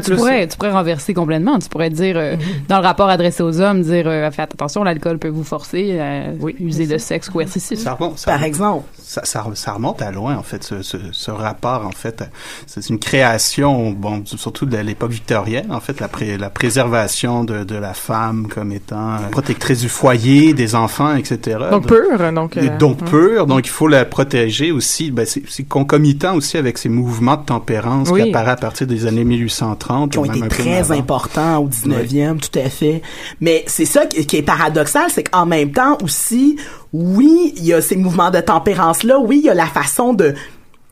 tu 0.02 0.16
pourrais, 0.16 0.48
tu 0.48 0.58
pourrais 0.58 0.72
renverser 0.72 1.14
complètement. 1.14 1.60
Tu 1.60 1.70
pourrais 1.70 1.90
dire, 1.92 2.16
euh, 2.18 2.36
dans 2.68 2.80
le 2.80 2.84
rapport 2.86 3.10
adressé 3.10 3.44
aux 3.44 3.62
hommes, 3.62 3.82
dire, 3.84 4.06
euh, 4.08 4.32
faites 4.32 4.54
attention, 4.54 4.84
l'alcool 4.84 5.20
peut 5.20 5.30
vous 5.30 5.44
forcer 5.44 6.00
à 6.00 6.32
user 6.60 6.88
de 6.88 6.98
sexe 6.98 7.30
coercitif. 7.30 7.80
Ça 7.80 7.94
remonte, 7.94 8.18
ça 8.18 8.26
Par 8.32 8.36
remonte- 8.40 8.48
exemple. 8.48 8.86
Ça, 9.04 9.22
ça, 9.26 9.46
ça 9.56 9.74
remonte 9.74 10.02
à 10.02 10.12
loin, 10.12 10.36
en 10.38 10.44
fait, 10.44 10.64
ce, 10.64 10.82
ce, 10.82 10.98
ce 11.12 11.32
rapport, 11.32 11.86
en 11.86 11.92
fait. 11.92 12.24
C'est 12.68 12.90
une 12.90 13.00
création, 13.00 13.92
bon, 13.92 14.24
surtout 14.26 14.66
de 14.66 14.78
l'époque 14.78 15.12
victorienne, 15.12 15.72
en 15.72 15.80
fait, 15.80 16.00
la, 16.00 16.08
pré- 16.08 16.38
la 16.38 16.50
préservation 16.50 17.44
de, 17.44 17.64
de 17.64 17.76
la 17.76 17.94
femme 17.94 18.48
comme 18.48 18.72
étant 18.72 19.18
protectrice 19.32 19.80
du 19.82 19.90
foyer, 19.90 20.39
des 20.54 20.76
enfants, 20.76 21.16
etc. 21.16 21.58
Donc 21.72 21.88
pure, 21.88 22.32
donc... 22.34 22.58
euh, 22.58 22.78
donc 22.78 23.02
ouais. 23.02 23.08
pure, 23.10 23.46
donc 23.48 23.66
il 23.66 23.70
faut 23.70 23.88
la 23.88 24.06
protéger 24.06 24.72
aussi. 24.72 25.12
Ben, 25.12 25.26
c'est 25.26 25.64
concomitant 25.68 26.36
aussi 26.36 26.58
avec 26.58 26.78
ces 26.78 26.90
mouvements 26.90 27.38
de 27.38 27.46
tempérance 27.46 28.10
Oui. 28.12 28.24
qui 28.24 28.30
apparaissent 28.30 28.54
à 28.54 28.56
partir 28.58 28.88
des 28.88 29.06
années 29.06 29.24
1830. 29.24 30.12
qui 30.12 30.18
ont 30.18 30.26
été 30.26 30.48
très 30.48 30.92
importants 30.92 31.58
au 31.60 31.68
19e, 31.70 32.40
tout 32.40 32.60
à 32.60 32.70
fait. 32.70 33.02
Mais 33.42 33.64
c'est 33.68 33.86
ça 33.86 34.06
qui 34.06 34.26
qui 34.26 34.38
est 34.38 34.42
paradoxal, 34.42 35.06
c'est 35.10 35.24
qu'en 35.24 35.46
même 35.46 35.72
temps 35.72 35.98
aussi, 36.04 36.58
oui, 36.94 37.54
il 37.58 37.66
y 37.66 37.74
a 37.74 37.82
ces 37.82 37.96
mouvements 37.96 38.32
de 38.32 38.40
tempérance-là, 38.40 39.20
oui, 39.20 39.40
il 39.44 39.46
y 39.46 39.50
a 39.50 39.54
la 39.54 39.66
façon 39.68 40.14
de 40.14 40.34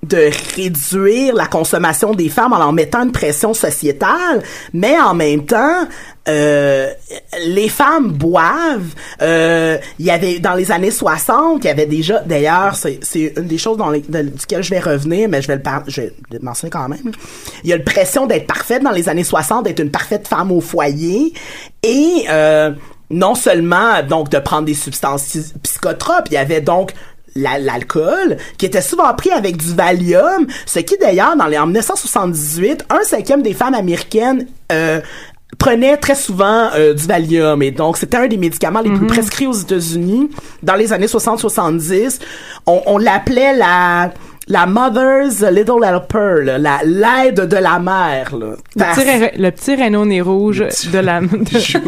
de 0.04 0.30
réduire 0.56 1.34
la 1.36 1.48
consommation 1.48 2.14
des 2.14 2.30
femmes 2.30 2.54
en 2.54 2.60
leur 2.60 2.72
mettant 2.72 3.04
une 3.04 3.12
pression 3.12 3.54
sociétale, 3.56 4.44
mais 4.72 4.98
en 5.00 5.16
même 5.16 5.44
temps, 5.46 5.88
euh, 6.28 6.90
les 7.46 7.70
femmes 7.70 8.12
boivent. 8.12 8.94
Euh, 9.22 9.78
Il 10.00 10.06
y 10.06 10.12
avait 10.12 10.40
dans 10.40 10.54
les 10.54 10.72
années 10.72 10.92
60, 10.92 11.64
il 11.64 11.68
y 11.68 11.70
avait 11.70 11.86
déjà. 11.86 12.20
D'ailleurs, 12.20 12.76
c'est 12.76 13.00
une 13.38 13.48
des 13.48 13.58
choses 13.58 13.78
dans 13.78 13.90
les, 13.90 14.02
duquel 14.02 14.64
je 14.64 14.70
vais 14.70 14.80
revenir, 14.80 15.30
mais 15.30 15.42
je 15.42 15.48
vais 15.48 15.56
le 15.56 15.62
je 15.88 16.02
vais 16.02 16.14
le 16.32 16.40
mentionner 16.42 16.70
quand 16.72 16.88
même. 16.90 17.12
Il 17.64 17.70
y 17.70 17.74
a 17.74 17.76
une 17.76 17.84
pression 17.84 18.28
d'être 18.28 18.48
parfaite 18.48 18.84
dans 18.84 18.92
les 18.92 19.10
années 19.10 19.24
60, 19.24 19.66
d'être 19.66 19.80
une 19.80 19.92
parfaite 19.92 20.28
femme 20.28 20.52
au 20.52 20.62
foyer, 20.62 21.34
et 21.84 22.26
euh, 22.30 22.72
non 23.10 23.36
seulement 23.36 24.04
donc 24.04 24.30
de 24.30 24.40
prendre 24.40 24.66
des 24.66 24.74
substances 24.74 25.24
psy- 25.24 25.54
psychotropes, 25.64 26.26
il 26.28 26.34
y 26.34 26.38
avait 26.38 26.62
donc 26.62 26.92
la- 27.36 27.60
l'alcool, 27.60 28.38
qui 28.58 28.66
était 28.66 28.82
souvent 28.82 29.14
pris 29.14 29.30
avec 29.32 29.58
du 29.58 29.74
Valium, 29.76 30.48
ce 30.66 30.80
qui 30.80 30.98
d'ailleurs, 30.98 31.38
dans 31.38 31.46
les, 31.46 31.58
en 31.58 31.68
1978, 31.68 32.86
un 32.90 33.04
cinquième 33.04 33.44
des 33.44 33.54
femmes 33.54 33.76
américaines 33.76 34.48
euh, 34.72 35.00
prenait 35.58 35.98
très 35.98 36.16
souvent 36.16 36.70
euh, 36.76 36.94
du 36.94 37.06
Valium 37.08 37.62
et 37.64 37.72
donc 37.72 37.98
c'était 37.98 38.18
un 38.18 38.28
des 38.28 38.38
médicaments 38.38 38.82
les 38.82 38.92
plus 38.92 39.08
prescrits 39.08 39.48
aux 39.48 39.54
États-Unis 39.54 40.30
dans 40.64 40.76
les 40.76 40.94
années 40.94 41.08
60-70. 41.08 42.20
On, 42.66 42.82
on 42.86 42.98
l'appelait 42.98 43.56
la 43.56 44.12
la 44.50 44.66
mother's 44.66 45.42
little 45.42 45.84
helper, 45.84 46.42
là, 46.46 46.58
la 46.58 46.80
l'aide 46.86 47.42
de 47.50 47.58
la 47.58 47.80
mère. 47.80 48.34
Là. 48.34 48.56
Le 48.78 48.94
petit, 48.94 49.02
Ré- 49.04 49.34
le 49.38 49.52
petit 49.52 49.76
Renault 49.76 50.06
nez 50.06 50.22
rouge 50.22 50.60
de 50.94 51.00
la, 51.00 51.20
de, 51.20 51.28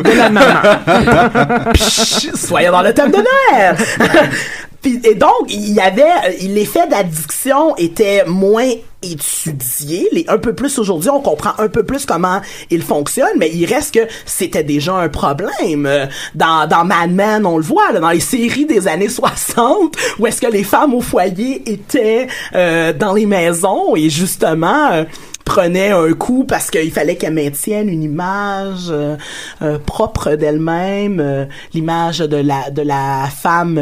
de 0.01 0.17
la 0.17 0.29
maman. 0.29 1.71
Psh, 1.73 2.31
Soyons 2.35 2.73
dans 2.73 2.81
le 2.81 2.93
thème 2.93 3.11
de. 3.11 3.17
Puis, 4.81 4.99
et 5.05 5.15
donc, 5.15 5.31
il 5.47 5.73
y 5.73 5.79
avait, 5.79 6.01
euh, 6.03 6.31
l'effet 6.49 6.85
d'addiction 6.87 7.75
était 7.77 8.23
moins 8.27 8.69
étudié. 9.01 10.07
Les, 10.11 10.25
un 10.27 10.37
peu 10.37 10.53
plus 10.53 10.77
aujourd'hui, 10.79 11.09
on 11.09 11.21
comprend 11.21 11.51
un 11.57 11.67
peu 11.69 11.83
plus 11.83 12.05
comment 12.05 12.41
il 12.69 12.81
fonctionne, 12.81 13.37
mais 13.37 13.49
il 13.53 13.65
reste 13.65 13.93
que 13.93 14.07
c'était 14.25 14.63
déjà 14.63 14.95
un 14.95 15.09
problème. 15.09 15.85
Euh, 15.85 16.05
Dans, 16.35 16.67
dans 16.67 16.85
Mad 16.85 17.11
Men, 17.11 17.45
on 17.45 17.57
le 17.57 17.63
voit, 17.63 17.91
dans 17.93 18.09
les 18.09 18.19
séries 18.19 18.65
des 18.65 18.87
années 18.87 19.09
60, 19.09 19.95
où 20.19 20.27
est-ce 20.27 20.41
que 20.41 20.51
les 20.51 20.63
femmes 20.63 20.93
au 20.93 21.01
foyer 21.01 21.61
étaient 21.71 22.27
euh, 22.55 22.93
dans 22.93 23.13
les 23.13 23.25
maisons 23.25 23.95
et 23.95 24.09
justement... 24.09 24.91
euh, 24.91 25.03
prenaient 25.45 25.89
un 25.89 26.13
coup 26.13 26.43
parce 26.43 26.69
qu'il 26.69 26.91
fallait 26.91 27.15
qu'elles 27.15 27.33
maintiennent 27.33 27.89
une 27.89 28.03
image 28.03 28.89
euh, 28.91 29.17
euh, 29.63 29.79
propre 29.83 30.35
d'elle-même, 30.35 31.19
euh, 31.19 31.45
l'image 31.73 32.19
de 32.19 32.37
la 32.37 32.69
de 32.69 32.83
la 32.83 33.27
femme 33.35 33.79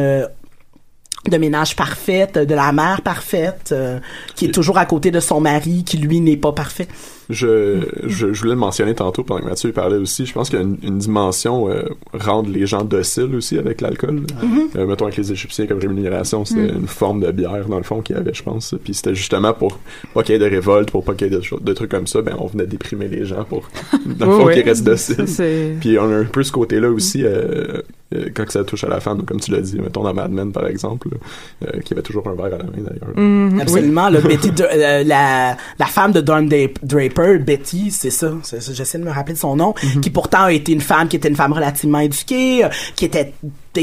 de 1.29 1.37
ménage 1.37 1.75
parfaite, 1.75 2.37
de 2.37 2.55
la 2.55 2.71
mère 2.71 3.01
parfaite, 3.01 3.69
euh, 3.71 3.99
qui 4.35 4.45
est 4.45 4.51
toujours 4.51 4.77
à 4.77 4.85
côté 4.85 5.11
de 5.11 5.19
son 5.19 5.41
mari, 5.41 5.83
qui 5.83 5.97
lui 5.97 6.19
n'est 6.21 6.37
pas 6.37 6.51
parfait. 6.51 6.87
Je, 7.29 7.79
je, 8.05 8.31
je 8.33 8.39
voulais 8.39 8.53
le 8.53 8.59
mentionner 8.59 8.95
tantôt 8.95 9.23
pendant 9.23 9.41
que 9.41 9.45
Mathieu 9.49 9.71
parlait 9.73 9.97
aussi. 9.97 10.25
Je 10.25 10.33
pense 10.33 10.49
qu'il 10.49 10.59
y 10.59 10.61
a 10.61 10.65
une, 10.65 10.77
une 10.81 10.97
dimension 10.97 11.69
euh, 11.69 11.83
rendre 12.13 12.49
les 12.49 12.65
gens 12.65 12.83
dociles 12.85 13.35
aussi 13.35 13.57
avec 13.57 13.81
l'alcool. 13.81 14.21
Mhm. 14.41 14.69
Euh, 14.77 14.85
mettons 14.87 15.05
avec 15.05 15.17
les 15.17 15.31
Égyptiens 15.31 15.67
comme 15.67 15.79
rémunération, 15.79 16.45
c'était 16.45 16.61
Mhm. 16.71 16.81
une 16.81 16.87
forme 16.87 17.19
de 17.21 17.31
bière 17.31 17.67
dans 17.67 17.77
le 17.77 17.83
fond 17.83 18.01
qu'il 18.01 18.15
y 18.15 18.19
avait, 18.19 18.33
je 18.33 18.43
pense. 18.43 18.75
Puis 18.83 18.93
c'était 18.93 19.15
justement 19.15 19.53
pour 19.53 19.77
pas 20.13 20.23
qu'il 20.23 20.33
y 20.33 20.35
ait 20.35 20.39
de 20.39 20.45
révolte, 20.49 20.89
pour 20.91 21.03
pas 21.03 21.13
qu'il 21.15 21.27
y 21.27 21.33
ait 21.33 21.37
de, 21.37 21.41
choses- 21.41 21.61
de 21.61 21.73
trucs 21.73 21.91
comme 21.91 22.07
ça. 22.07 22.21
Ben 22.21 22.35
on 22.39 22.47
venait 22.47 22.65
déprimer 22.65 23.07
les 23.07 23.25
gens 23.25 23.43
pour 23.43 23.67
dans 24.05 24.25
le 24.25 24.31
Oui, 24.31 24.39
fond 24.39 24.47
oui. 24.47 24.53
qu'ils 24.53 24.63
restent 24.63 24.85
dociles. 24.85 25.27
C'est- 25.27 25.75
Puis 25.81 25.99
on 25.99 26.09
a 26.09 26.15
un 26.17 26.23
peu 26.25 26.43
ce 26.43 26.51
côté-là 26.51 26.89
aussi 26.89 27.23
euh, 27.25 27.81
euh, 28.15 28.29
quand 28.33 28.49
ça 28.49 28.63
touche 28.63 28.85
à 28.85 28.87
la 28.89 29.01
femme, 29.01 29.23
comme 29.25 29.39
tu 29.41 29.51
l'as 29.51 29.59
dit, 29.59 29.77
mettons 29.79 30.03
dans 30.03 30.13
Mad 30.13 30.31
Men 30.31 30.53
par 30.53 30.65
exemple, 30.67 31.09
euh, 31.65 31.79
qui 31.81 31.93
avait 31.93 32.01
toujours 32.03 32.25
un 32.29 32.35
verre 32.35 32.45
à 32.45 32.57
la 32.57 32.63
main 32.63 32.71
d'ailleurs. 32.77 33.17
Mhm. 33.17 33.59
Absolument. 33.59 34.07
là, 34.09 34.21
Betty, 34.21 34.51
Dra- 34.51 34.67
euh, 34.73 35.03
la, 35.03 35.57
la 35.77 35.85
femme 35.87 36.13
de 36.13 36.21
Don 36.21 36.43
Dra- 36.43 36.69
Draper, 37.17 37.39
Betty, 37.39 37.91
c'est 37.91 38.11
ça. 38.11 38.31
J'essaie 38.71 38.99
de 38.99 39.03
me 39.03 39.11
rappeler 39.11 39.33
de 39.33 39.39
son 39.39 39.55
nom. 39.55 39.73
Qui 40.01 40.09
pourtant 40.09 40.43
a 40.43 40.51
été 40.51 40.71
une 40.71 40.81
femme 40.81 41.07
qui 41.07 41.15
était 41.15 41.29
une 41.29 41.35
femme 41.35 41.53
relativement 41.53 41.99
éduquée, 41.99 42.63
euh, 42.63 42.69
qui 42.95 43.05
était 43.05 43.33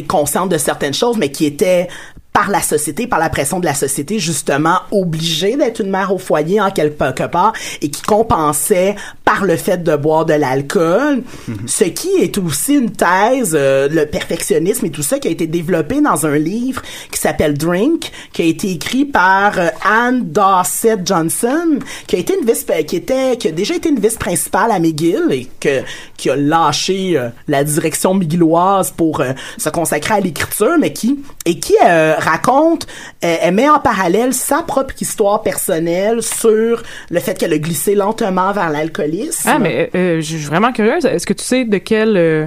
consciente 0.07 0.51
de 0.51 0.59
certaines 0.59 0.95
choses, 0.95 1.17
mais 1.17 1.31
qui 1.31 1.45
était 1.45 1.89
par 2.35 2.51
la 2.51 2.61
société, 2.61 3.07
par 3.07 3.21
la 3.21 3.31
pression 3.31 3.61
de 3.61 3.65
la 3.65 3.75
société, 3.75 4.19
justement 4.19 4.81
obligée 4.91 5.57
d'être 5.57 5.81
une 5.81 5.91
mère 5.91 6.13
au 6.13 6.19
foyer 6.19 6.61
en 6.61 6.73
quelque 6.73 7.29
part 7.29 7.53
et 7.81 7.89
qui 7.89 8.03
compensait 8.03 8.97
par 9.25 9.45
le 9.45 9.57
fait 9.57 9.85
de 9.85 9.95
boire 9.95 10.27
de 10.27 10.35
l'alcool, 10.35 11.23
ce 11.67 11.85
qui 11.85 12.09
est 12.21 12.37
aussi 12.39 12.75
une 12.75 12.91
thèse, 12.91 13.53
euh, 13.55 13.89
le 13.89 14.07
perfectionnisme 14.07 14.85
et 14.87 14.91
tout 14.91 15.05
ça 15.05 15.21
qui 15.21 15.29
a 15.29 15.31
été 15.31 15.47
développé 15.47 16.01
dans 16.01 16.27
un 16.27 16.37
livre 16.37 16.83
qui 17.13 17.21
s'appelle 17.21 17.57
Drink, 17.57 18.11
qui 18.33 18.43
a 18.43 18.47
été 18.47 18.73
écrit 18.73 19.05
par 19.05 19.57
euh, 19.57 19.69
Anne 19.89 20.25
Dossett 20.25 21.07
Johnson, 21.07 21.79
qui 22.09 22.17
a 22.17 22.19
été 22.19 22.37
une 22.37 22.45
vice, 22.45 22.67
qui 22.89 22.97
était, 22.97 23.37
qui 23.37 23.47
a 23.47 23.53
déjà 23.53 23.77
été 23.77 23.91
une 23.91 24.01
vice 24.01 24.17
principale 24.17 24.73
à 24.73 24.81
McGill 24.81 25.29
et 25.31 25.49
que, 25.61 25.83
qui 26.17 26.31
a 26.31 26.37
lâché 26.37 27.17
euh, 27.17 27.29
la 27.47 27.63
direction 27.63 28.15
mcgilloise 28.15 28.91
pour 28.91 29.21
euh, 29.21 29.33
se 29.57 29.69
consacrer 29.69 30.15
à 30.15 30.21
l'écriture, 30.21 30.77
mais 30.81 30.93
qui, 30.93 31.21
et 31.45 31.59
qui 31.61 31.75
euh, 31.85 32.15
raconte, 32.25 32.87
euh, 33.25 33.37
elle 33.41 33.55
met 33.55 33.69
en 33.69 33.79
parallèle 33.79 34.33
sa 34.33 34.63
propre 34.63 34.95
histoire 35.01 35.43
personnelle 35.43 36.23
sur 36.23 36.83
le 37.11 37.21
fait 37.21 37.39
qu'elle 37.39 37.53
a 37.53 37.59
glissé 37.59 37.95
lentement 37.95 38.53
vers 38.53 38.71
l'alcoolisme. 38.71 39.49
Ah, 39.53 39.59
mais 39.59 39.91
euh, 39.95 40.17
je 40.17 40.37
suis 40.37 40.45
vraiment 40.45 40.73
curieuse. 40.73 41.05
Est-ce 41.05 41.27
que 41.27 41.33
tu 41.33 41.45
sais 41.45 41.65
de 41.65 41.79
quelle, 41.79 42.17
euh, 42.17 42.47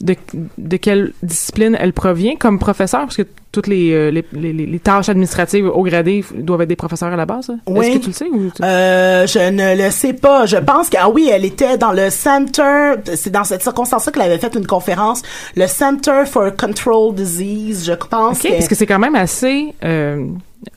de, 0.00 0.14
de 0.58 0.76
quelle 0.76 1.12
discipline 1.22 1.76
elle 1.80 1.92
provient 1.92 2.36
comme 2.36 2.58
professeur? 2.58 3.00
Parce 3.02 3.16
que 3.16 3.22
toutes 3.52 3.66
les, 3.68 3.92
euh, 3.92 4.10
les, 4.10 4.24
les, 4.32 4.52
les 4.52 4.78
tâches 4.78 5.08
administratives 5.08 5.66
au 5.66 5.82
gradé 5.82 6.22
doivent 6.34 6.60
être 6.62 6.68
des 6.68 6.76
professeurs 6.76 7.10
à 7.12 7.16
la 7.16 7.24
base. 7.24 7.48
hein? 7.48 7.58
Oui. 7.66 7.86
Est-ce 7.86 7.96
que 7.98 8.02
tu 8.02 8.08
le 8.08 8.12
sais? 8.12 8.28
Ou 8.30 8.50
tu- 8.54 8.62
Euh, 8.62 9.26
je 9.26 9.50
ne 9.50 9.82
le 9.82 9.90
sais 9.90 10.12
pas. 10.12 10.44
Je 10.44 10.58
pense 10.58 10.90
que 10.90 10.96
ah 11.00 11.08
oui, 11.08 11.30
elle 11.32 11.46
était 11.46 11.78
dans 11.78 11.92
le 11.92 12.10
Center. 12.10 12.94
C'est 13.14 13.30
dans 13.30 13.44
cette 13.44 13.62
circonstance-là 13.62 14.12
qu'elle 14.12 14.22
avait 14.22 14.38
fait 14.38 14.54
une 14.54 14.66
conférence. 14.66 15.22
Le 15.56 15.66
Center 15.66 16.24
for 16.26 16.54
Control 16.54 17.14
Disease, 17.14 17.86
je 17.86 17.92
pense. 17.92 18.44
OK, 18.44 18.50
parce 18.50 18.68
que 18.68 18.74
c'est 18.74 18.86
quand 18.86 18.98
même 18.98 19.14
assez 19.16 19.72
euh, 19.82 20.26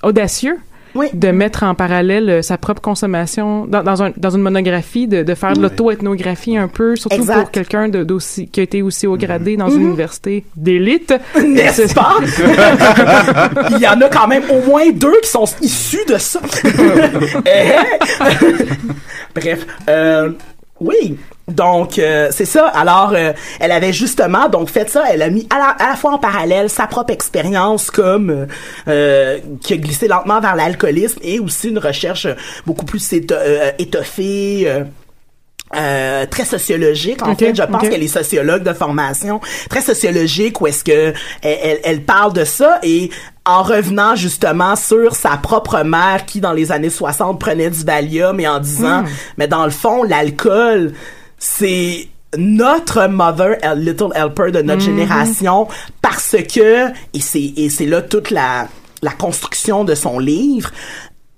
audacieux 0.03 0.57
de 1.13 1.31
mettre 1.31 1.63
en 1.63 1.75
parallèle 1.75 2.29
euh, 2.29 2.41
sa 2.41 2.57
propre 2.57 2.81
consommation 2.81 3.65
dans, 3.65 3.83
dans, 3.83 4.03
un, 4.03 4.11
dans 4.17 4.29
une 4.31 4.41
monographie, 4.41 5.07
de, 5.07 5.23
de 5.23 5.33
faire 5.35 5.53
de 5.53 5.61
l'auto-ethnographie 5.61 6.57
un 6.57 6.67
peu, 6.67 6.95
surtout 6.95 7.15
Exact. 7.17 7.39
pour 7.41 7.51
quelqu'un 7.51 7.89
de- 7.89 8.03
d'aussi 8.03 8.47
qui 8.47 8.59
a 8.59 8.63
été 8.63 8.81
aussi 8.81 9.05
haut 9.07 9.17
gradé 9.17 9.55
dans 9.57 9.67
Mhm. 9.69 9.75
une 9.79 9.87
université 9.89 10.45
d'élite. 10.55 11.13
N'est-ce 11.41 11.93
pas? 11.93 12.15
Il 13.71 13.79
y 13.79 13.87
en 13.87 13.99
a 14.01 14.09
quand 14.09 14.27
même 14.27 14.43
au 14.49 14.65
moins 14.67 14.89
deux 14.91 15.19
qui 15.21 15.29
sont 15.29 15.45
issus 15.61 16.05
de 16.07 16.17
ça. 16.17 16.39
Eh, 17.45 17.71
Bref, 19.35 19.65
euh, 19.89 20.31
oui. 20.79 21.17
Donc 21.49 21.99
euh, 21.99 22.29
c'est 22.31 22.45
ça. 22.45 22.67
Alors 22.67 23.11
euh, 23.15 23.33
elle 23.59 23.71
avait 23.71 23.93
justement 23.93 24.49
donc 24.49 24.69
fait 24.69 24.89
ça. 24.89 25.03
Elle 25.11 25.21
a 25.21 25.29
mis 25.29 25.47
à 25.53 25.57
la, 25.57 25.65
à 25.85 25.89
la 25.89 25.95
fois 25.95 26.11
en 26.13 26.17
parallèle 26.17 26.69
sa 26.69 26.87
propre 26.87 27.11
expérience 27.13 27.91
comme 27.91 28.29
euh, 28.29 28.45
euh, 28.87 29.39
qui 29.61 29.73
a 29.73 29.77
glissé 29.77 30.07
lentement 30.07 30.39
vers 30.39 30.55
l'alcoolisme 30.55 31.19
et 31.23 31.39
aussi 31.39 31.69
une 31.69 31.79
recherche 31.79 32.27
beaucoup 32.65 32.85
plus 32.85 33.11
éto- 33.11 33.33
euh, 33.33 33.71
étoffée. 33.79 34.63
euh, 34.65 34.83
euh, 35.75 36.25
très 36.25 36.45
sociologique 36.45 37.21
en 37.21 37.35
fait 37.35 37.53
je 37.55 37.61
pense 37.61 37.83
qu'elle 37.91 38.01
est 38.01 38.07
sociologue 38.07 38.63
de 38.63 38.73
formation 38.73 39.39
très 39.69 39.81
sociologique 39.81 40.59
où 40.61 40.65
est-ce 40.65 40.83
que 40.83 41.13
elle, 41.43 41.57
elle, 41.61 41.79
elle 41.83 42.01
parle 42.01 42.33
de 42.33 42.43
ça 42.43 42.79
et 42.81 43.11
en 43.45 43.61
revenant 43.61 44.15
justement 44.15 44.75
sur 44.75 45.13
sa 45.15 45.37
propre 45.37 45.83
mère 45.83 46.25
qui 46.25 46.39
dans 46.39 46.53
les 46.53 46.71
années 46.71 46.89
60 46.89 47.39
prenait 47.39 47.69
du 47.69 47.83
Valium 47.83 48.39
et 48.39 48.47
en 48.47 48.57
disant 48.59 49.03
Mm. 49.03 49.07
mais 49.37 49.47
dans 49.47 49.63
le 49.63 49.69
fond 49.69 50.01
l'alcool 50.01 50.93
c'est 51.39 52.07
notre 52.37 53.07
mother 53.07 53.57
little 53.75 54.11
helper 54.13 54.51
de 54.51 54.61
notre 54.61 54.81
Mhm. 54.81 54.97
génération 54.97 55.67
parce 56.01 56.35
que 56.53 56.89
et 57.13 57.19
c'est 57.19 57.41
et 57.57 57.69
c'est 57.69 57.85
là 57.87 58.01
toute 58.01 58.29
la 58.29 58.67
la 59.01 59.11
construction 59.11 59.83
de 59.83 59.95
son 59.95 60.19
livre 60.19 60.69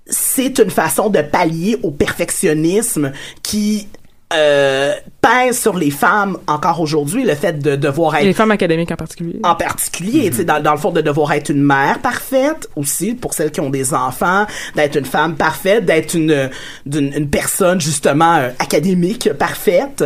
c'est 0.06 0.58
une 0.58 0.70
façon 0.70 1.08
de 1.08 1.22
pallier 1.22 1.78
au 1.82 1.90
perfectionnisme 1.90 3.12
qui 3.42 3.88
euh, 4.34 4.92
pèse 5.20 5.60
sur 5.60 5.76
les 5.76 5.90
femmes 5.90 6.36
encore 6.46 6.80
aujourd'hui 6.80 7.24
le 7.24 7.34
fait 7.34 7.58
de 7.58 7.76
devoir 7.76 8.16
être 8.16 8.22
Et 8.22 8.26
les 8.26 8.32
femmes 8.32 8.50
académiques 8.50 8.90
en 8.90 8.96
particulier. 8.96 9.38
en 9.42 9.54
particulier, 9.54 10.30
tu 10.30 10.38
sais, 10.38 10.44
dans, 10.44 10.60
dans 10.62 10.72
le 10.72 10.78
fond 10.78 10.90
de 10.90 11.00
devoir 11.00 11.32
être 11.32 11.50
une 11.50 11.62
mère 11.62 11.98
parfaite 12.00 12.68
aussi 12.76 13.14
pour 13.14 13.32
celles 13.34 13.50
qui 13.50 13.60
ont 13.60 13.70
des 13.70 13.94
enfants, 13.94 14.46
d'être 14.74 14.96
une 14.96 15.04
femme 15.04 15.36
parfaite, 15.36 15.84
d'être 15.84 16.14
une, 16.14 16.50
d'une- 16.86 17.12
une 17.14 17.28
personne 17.28 17.80
justement 17.80 18.36
euh, 18.36 18.48
académique 18.58 19.32
parfaite. 19.38 20.04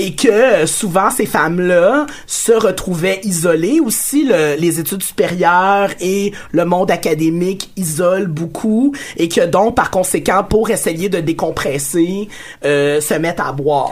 Et 0.00 0.14
que 0.14 0.28
euh, 0.28 0.66
souvent 0.66 1.10
ces 1.10 1.26
femmes-là 1.26 2.06
se 2.26 2.52
retrouvaient 2.52 3.20
isolées 3.24 3.80
aussi. 3.84 4.24
le- 4.24 4.54
les 4.58 4.78
études 4.80 5.02
supérieures 5.02 5.90
et 6.00 6.32
le 6.52 6.64
monde 6.64 6.90
académique 6.90 7.70
isolent 7.76 8.28
beaucoup. 8.28 8.94
Et 9.16 9.28
que 9.28 9.44
donc, 9.44 9.74
par 9.74 9.90
conséquent, 9.90 10.44
pour 10.48 10.70
essayer 10.70 11.08
de 11.08 11.18
décompresser, 11.20 12.28
euh, 12.64 13.00
se 13.00 13.14
mettent 13.14 13.40
à 13.40 13.52
boire. 13.52 13.90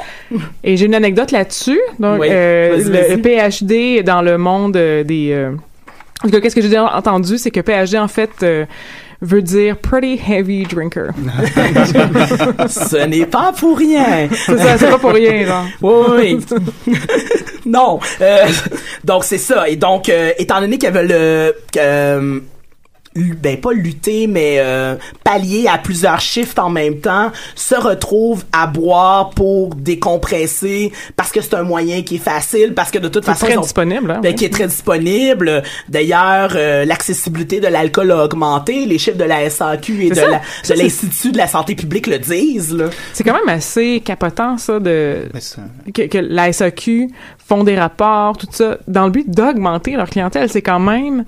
Et 0.62 0.76
j'ai 0.76 0.86
une 0.86 0.94
anecdote 0.94 1.32
là-dessus. 1.32 1.80
Donc, 1.98 2.20
Oui, 2.20 2.28
euh, 2.30 2.76
le 2.78 3.16
PhD 3.20 4.02
dans 4.04 4.22
le 4.22 4.38
monde 4.38 4.72
des. 4.72 5.30
euh, 5.32 5.50
en 6.22 6.28
tout 6.28 6.32
cas, 6.34 6.40
qu'est-ce 6.40 6.54
que 6.54 6.62
j'ai 6.62 6.68
déjà 6.68 6.96
entendu, 6.96 7.36
c'est 7.36 7.50
que 7.50 7.60
PhD 7.60 7.96
en 7.98 8.08
fait 8.08 8.30
veut 9.20 9.42
dire 9.42 9.78
pretty 9.78 10.18
heavy 10.18 10.64
drinker. 10.64 11.10
Ce 12.68 13.04
n'est 13.06 13.26
pas 13.26 13.52
pour 13.52 13.78
rien. 13.78 14.28
C'est 14.30 14.58
ça, 14.58 14.78
c'est 14.78 14.90
pas 14.90 14.98
pour 14.98 15.12
rien, 15.12 15.46
genre. 15.46 15.66
Oui, 15.82 16.38
oui. 16.86 16.94
non. 17.66 18.00
Euh, 18.20 18.46
donc 19.04 19.24
c'est 19.24 19.38
ça. 19.38 19.68
Et 19.68 19.76
donc, 19.76 20.08
euh, 20.08 20.32
étant 20.38 20.60
donné 20.60 20.78
qu'il 20.78 20.88
y 20.88 20.96
avait 20.96 21.06
le 21.06 21.54
que, 21.72 21.78
euh, 21.78 22.40
ben 23.16 23.60
pas 23.60 23.72
lutter 23.72 24.26
mais 24.26 24.56
euh, 24.58 24.96
pallier 25.24 25.66
à 25.68 25.78
plusieurs 25.78 26.20
shifts 26.20 26.58
en 26.58 26.70
même 26.70 27.00
temps 27.00 27.30
se 27.54 27.74
retrouve 27.74 28.44
à 28.52 28.66
boire 28.66 29.30
pour 29.30 29.74
décompresser 29.74 30.92
parce 31.16 31.32
que 31.32 31.40
c'est 31.40 31.54
un 31.54 31.62
moyen 31.62 32.02
qui 32.02 32.16
est 32.16 32.18
facile 32.18 32.74
parce 32.74 32.90
que 32.90 32.98
de 32.98 33.08
toute 33.08 33.24
façon 33.24 33.46
très 33.46 33.56
ont- 33.56 33.62
disponible, 33.62 34.10
hein, 34.10 34.20
ben, 34.22 34.30
oui. 34.30 34.34
qui 34.34 34.44
est 34.44 34.52
très 34.52 34.66
disponible 34.66 35.62
d'ailleurs 35.88 36.52
euh, 36.54 36.84
l'accessibilité 36.84 37.60
de 37.60 37.66
l'alcool 37.68 38.10
a 38.12 38.24
augmenté 38.24 38.86
les 38.86 38.98
chiffres 38.98 39.18
de 39.18 39.24
la 39.24 39.48
SAQ 39.48 40.04
et 40.04 40.10
de 40.10 40.14
Ça, 40.14 40.26
de 40.26 40.78
l'institut 40.78 41.32
de 41.32 41.38
la 41.38 41.46
santé 41.46 41.74
publique 41.74 42.06
le 42.06 42.18
disent 42.18 42.74
là. 42.74 42.86
C'est 43.12 43.24
quand 43.24 43.34
même 43.34 43.48
assez 43.48 44.00
capotant, 44.04 44.58
ça, 44.58 44.78
de, 44.80 45.28
que, 45.94 46.02
que 46.02 46.18
la 46.18 46.52
SAQ 46.52 47.08
font 47.46 47.64
des 47.64 47.78
rapports, 47.78 48.36
tout 48.36 48.48
ça, 48.50 48.78
dans 48.88 49.04
le 49.04 49.10
but 49.10 49.28
d'augmenter 49.30 49.92
leur 49.96 50.08
clientèle. 50.08 50.48
C'est 50.50 50.62
quand 50.62 50.80
même... 50.80 51.24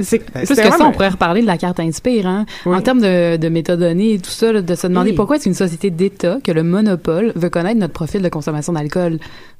C'est 0.00 0.18
Plus 0.20 0.46
c'est 0.46 0.54
que 0.56 0.62
ça, 0.70 0.78
même- 0.78 0.86
on 0.88 0.92
pourrait 0.92 1.08
reparler 1.10 1.42
de 1.42 1.46
la 1.46 1.58
carte 1.58 1.78
Inspire. 1.80 2.26
Hein? 2.26 2.46
En 2.66 2.80
termes 2.80 3.00
de, 3.00 3.36
de 3.36 3.48
métadonnées 3.48 4.14
et 4.14 4.18
tout 4.18 4.30
ça, 4.30 4.52
de 4.52 4.74
se 4.74 4.86
demander 4.86 5.10
Oui. 5.10 5.16
pourquoi 5.16 5.38
c'est 5.38 5.48
une 5.50 5.54
société 5.54 5.90
d'État 5.90 6.38
que 6.42 6.50
le 6.52 6.62
monopole 6.62 7.32
veut 7.36 7.50
connaître 7.50 7.78
notre 7.78 7.92
profil 7.92 8.22
de 8.22 8.28
consommation 8.28 8.72
d'alcool. 8.72 9.12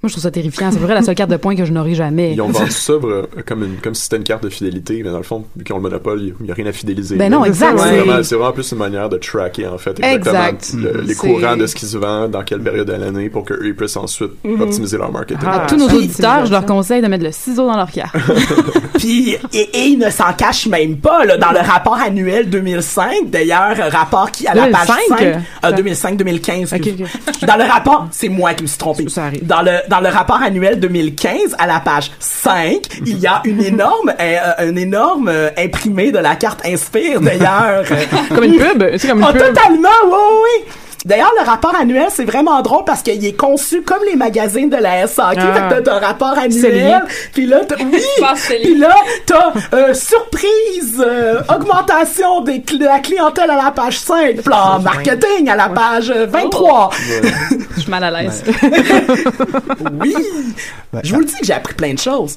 Moi, 0.02 0.08
je 0.08 0.14
trouve 0.14 0.22
ça 0.22 0.30
terrifiant. 0.30 0.70
C'est 0.72 0.78
vrai 0.80 0.94
la 0.94 1.02
seule 1.02 1.14
carte 1.14 1.30
de 1.30 1.36
points 1.36 1.54
que 1.54 1.64
je 1.64 1.72
n'aurai 1.72 1.94
jamais. 1.94 2.32
Ils 2.32 2.40
ont 2.40 2.48
vendu 2.50 2.70
ça 2.70 2.94
comme, 3.46 3.62
une, 3.62 3.76
comme 3.76 3.94
si 3.94 4.02
c'était 4.04 4.16
une 4.16 4.24
carte 4.24 4.42
de 4.42 4.48
fidélité, 4.48 5.00
mais 5.04 5.10
dans 5.10 5.18
le 5.18 5.22
fond, 5.22 5.44
vu 5.56 5.62
qu'ils 5.64 5.74
ont 5.74 5.78
le 5.78 5.82
monopole, 5.82 6.32
il 6.40 6.44
n'y 6.44 6.50
a 6.50 6.54
rien 6.54 6.66
à 6.66 6.72
fidéliser. 6.72 7.16
Ben 7.16 7.30
non, 7.30 7.44
exact, 7.44 7.78
C'est 8.22 8.34
vraiment, 8.34 8.52
plus 8.52 8.72
une 8.72 8.78
manière 8.78 9.08
de 9.08 9.18
tracker, 9.18 9.66
en 9.68 9.78
fait, 9.78 9.98
exactement 10.02 10.44
Exact. 10.48 10.74
le- 10.74 11.00
les 11.02 11.14
courants 11.14 11.56
de 11.56 11.66
ce 11.66 11.74
qui 11.76 11.86
se 11.86 11.96
vend, 11.98 12.28
dans 12.28 12.42
quelle 12.42 12.60
période 12.60 12.88
de 12.88 12.92
l'année, 12.94 13.28
pour 13.28 13.44
qu'eux 13.44 13.74
puissent 13.74 13.96
ensuite 13.96 14.32
Mhm. 14.44 14.60
optimiser 14.62 14.96
leur 14.98 15.12
marketing. 15.12 15.46
à 15.46 15.66
tous 15.66 15.76
nos 15.76 15.88
auditeurs, 15.88 16.46
je 16.46 16.50
leur 16.52 16.66
conseille 16.66 17.00
de 17.02 17.06
mettre 17.06 17.24
le 17.24 17.32
ciseau 17.32 17.66
dans 17.66 17.76
leur 17.76 17.90
carte. 17.90 18.16
Puis 18.98 19.36
et, 19.52 19.58
et 19.72 19.86
ils 19.88 19.98
ne 19.98 20.10
s'en 20.22 20.32
cachent 20.34 20.66
même 20.66 20.96
pas 20.98 21.24
là, 21.24 21.36
dans 21.36 21.50
le 21.52 21.58
rapport 21.58 21.98
annuel 21.98 22.48
2005 22.50 23.30
d'ailleurs 23.30 23.76
rapport 23.90 24.30
qui 24.30 24.46
à 24.46 24.54
la 24.54 24.66
page 24.66 24.88
2005? 25.08 25.42
5 25.62 25.74
2005 25.76 26.16
2015 26.16 26.72
Ok, 26.74 26.88
dans 27.46 27.56
le 27.56 27.64
rapport 27.64 28.06
c'est 28.10 28.28
moi 28.28 28.54
qui 28.54 28.62
me 28.62 28.68
suis 28.68 28.78
trompé 28.78 29.06
dans 29.42 29.62
le 29.62 29.78
dans 29.88 30.00
le 30.00 30.08
rapport 30.08 30.40
annuel 30.42 30.78
2015 30.80 31.56
à 31.58 31.66
la 31.66 31.80
page 31.80 32.10
5 32.18 32.78
il 33.06 33.18
y 33.18 33.26
a 33.26 33.40
une 33.44 33.62
énorme 33.62 34.12
euh, 34.20 34.38
un 34.58 34.76
énorme 34.76 35.28
euh, 35.28 35.50
imprimé 35.58 36.12
de 36.12 36.18
la 36.18 36.36
carte 36.36 36.60
Inspire 36.64 37.20
d'ailleurs 37.20 37.84
Comme 38.34 38.44
une 38.44 38.56
pub, 38.58 38.84
c'est 38.96 39.08
comme 39.08 39.18
une 39.18 39.24
Ah, 39.28 39.32
pub. 39.32 39.42
totalement 39.54 39.88
oui 40.06 40.12
oui. 40.44 40.72
D'ailleurs, 41.04 41.32
le 41.40 41.44
rapport 41.44 41.74
annuel, 41.74 42.06
c'est 42.10 42.24
vraiment 42.24 42.62
drôle 42.62 42.84
parce 42.84 43.02
qu'il 43.02 43.24
est 43.24 43.32
conçu 43.36 43.82
comme 43.82 43.98
les 44.08 44.16
magazines 44.16 44.70
de 44.70 44.76
la 44.76 45.06
SAQ. 45.06 45.40
Ah. 45.40 45.68
Fait 45.70 45.76
que 45.76 45.80
t'as- 45.82 45.96
un 45.96 45.98
rapport 45.98 46.38
annuel. 46.38 47.02
Puis 47.32 47.46
là, 47.46 47.60
t'as, 47.66 47.76
oui! 47.92 48.00
Puis 48.62 48.74
là, 48.78 48.94
t'as 49.26 49.52
euh, 49.74 49.94
surprise, 49.94 51.02
euh, 51.04 51.40
augmentation 51.48 52.40
des 52.42 52.58
cl- 52.60 52.78
de 52.78 52.84
la 52.84 53.00
clientèle 53.00 53.50
à 53.50 53.56
la 53.64 53.70
page 53.72 53.98
5, 53.98 54.42
plan 54.42 54.78
marketing 54.80 55.48
à 55.48 55.56
la 55.56 55.68
page 55.68 56.10
euh, 56.14 56.26
23. 56.26 56.90
Je 57.76 57.80
suis 57.80 57.90
mal 57.90 58.04
à 58.04 58.10
l'aise. 58.22 58.42
oui! 60.00 60.14
Je 61.02 61.14
vous 61.14 61.20
le 61.20 61.26
dis 61.26 61.34
que 61.40 61.46
j'ai 61.46 61.52
appris 61.54 61.74
plein 61.74 61.94
de 61.94 61.98
choses. 61.98 62.36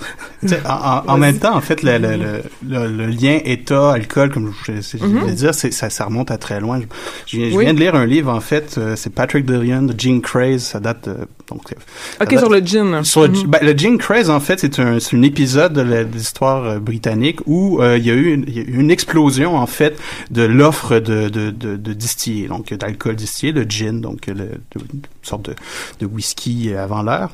En, 0.66 0.70
en- 0.70 1.14
en 1.14 1.18
même 1.18 1.38
temps, 1.40 1.56
en 1.56 1.62
fait, 1.62 1.84
le, 1.84 1.98
le, 1.98 2.16
le, 2.16 2.42
le- 2.68 2.88
le 2.88 3.06
lien 3.08 3.40
État-alcool, 3.44 4.32
comme 4.32 4.54
je, 4.66 4.74
je, 4.82 4.98
je 4.98 5.04
Mhm. 5.06 5.20
voulais 5.20 5.34
dire, 5.34 5.54
c'est, 5.54 5.72
ça, 5.72 5.90
ça 5.90 6.06
remonte 6.06 6.32
à 6.32 6.38
très 6.38 6.60
loin. 6.60 6.80
Je, 6.80 6.86
je 7.28 7.38
viens, 7.38 7.50
je 7.52 7.56
Oui. 7.58 7.64
viens 7.66 7.74
de 7.74 7.80
lire 7.80 7.96
un 7.96 8.06
livre, 8.06 8.32
en 8.34 8.40
fait, 8.40 8.55
euh, 8.78 8.96
c'est 8.96 9.10
Patrick 9.10 9.46
Dillon, 9.46 9.84
de 9.84 10.00
Gene 10.00 10.22
Craze, 10.22 10.64
ça 10.64 10.80
date... 10.80 11.10
donc, 11.50 11.62
euh, 11.72 12.24
Ok, 12.24 12.38
sur 12.40 12.50
le 12.50 12.60
gin. 12.60 13.04
sur 13.04 13.22
le, 13.24 13.28
Mhm. 13.30 13.44
ben, 13.48 13.60
le 13.62 13.78
Gene 13.78 13.98
Craze, 13.98 14.30
en 14.30 14.40
fait, 14.40 14.60
c'est 14.60 14.80
un, 14.80 14.98
un 14.98 15.22
épisode 15.22 15.74
de 15.74 15.82
l'histoire 16.14 16.64
euh, 16.64 16.80
britannique 16.80 17.40
où 17.46 17.82
euh, 17.82 17.98
il 17.98 18.06
y 18.06 18.10
a 18.12 18.14
eu 18.14 18.34
une, 18.34 18.46
il 18.48 18.56
y 18.58 18.60
a 18.60 18.64
eu 18.64 18.80
une 18.80 18.90
explosion, 18.92 19.56
en 19.56 19.68
fait, 19.68 19.98
de 20.32 20.42
l'offre 20.44 21.00
de, 21.00 21.30
de, 21.30 21.52
de, 21.52 21.76
de 21.76 21.94
distillés, 21.94 22.48
donc 22.48 22.74
d'alcool 22.74 23.16
distillé, 23.16 23.54
de 23.54 23.64
gin, 23.70 24.02
donc 24.02 24.28
le, 24.28 24.34
de- 24.36 24.50
une 24.94 25.02
sorte 25.22 25.50
de, 25.50 25.56
de 26.00 26.06
whisky 26.06 26.74
avant 26.74 27.02
l'heure. 27.04 27.30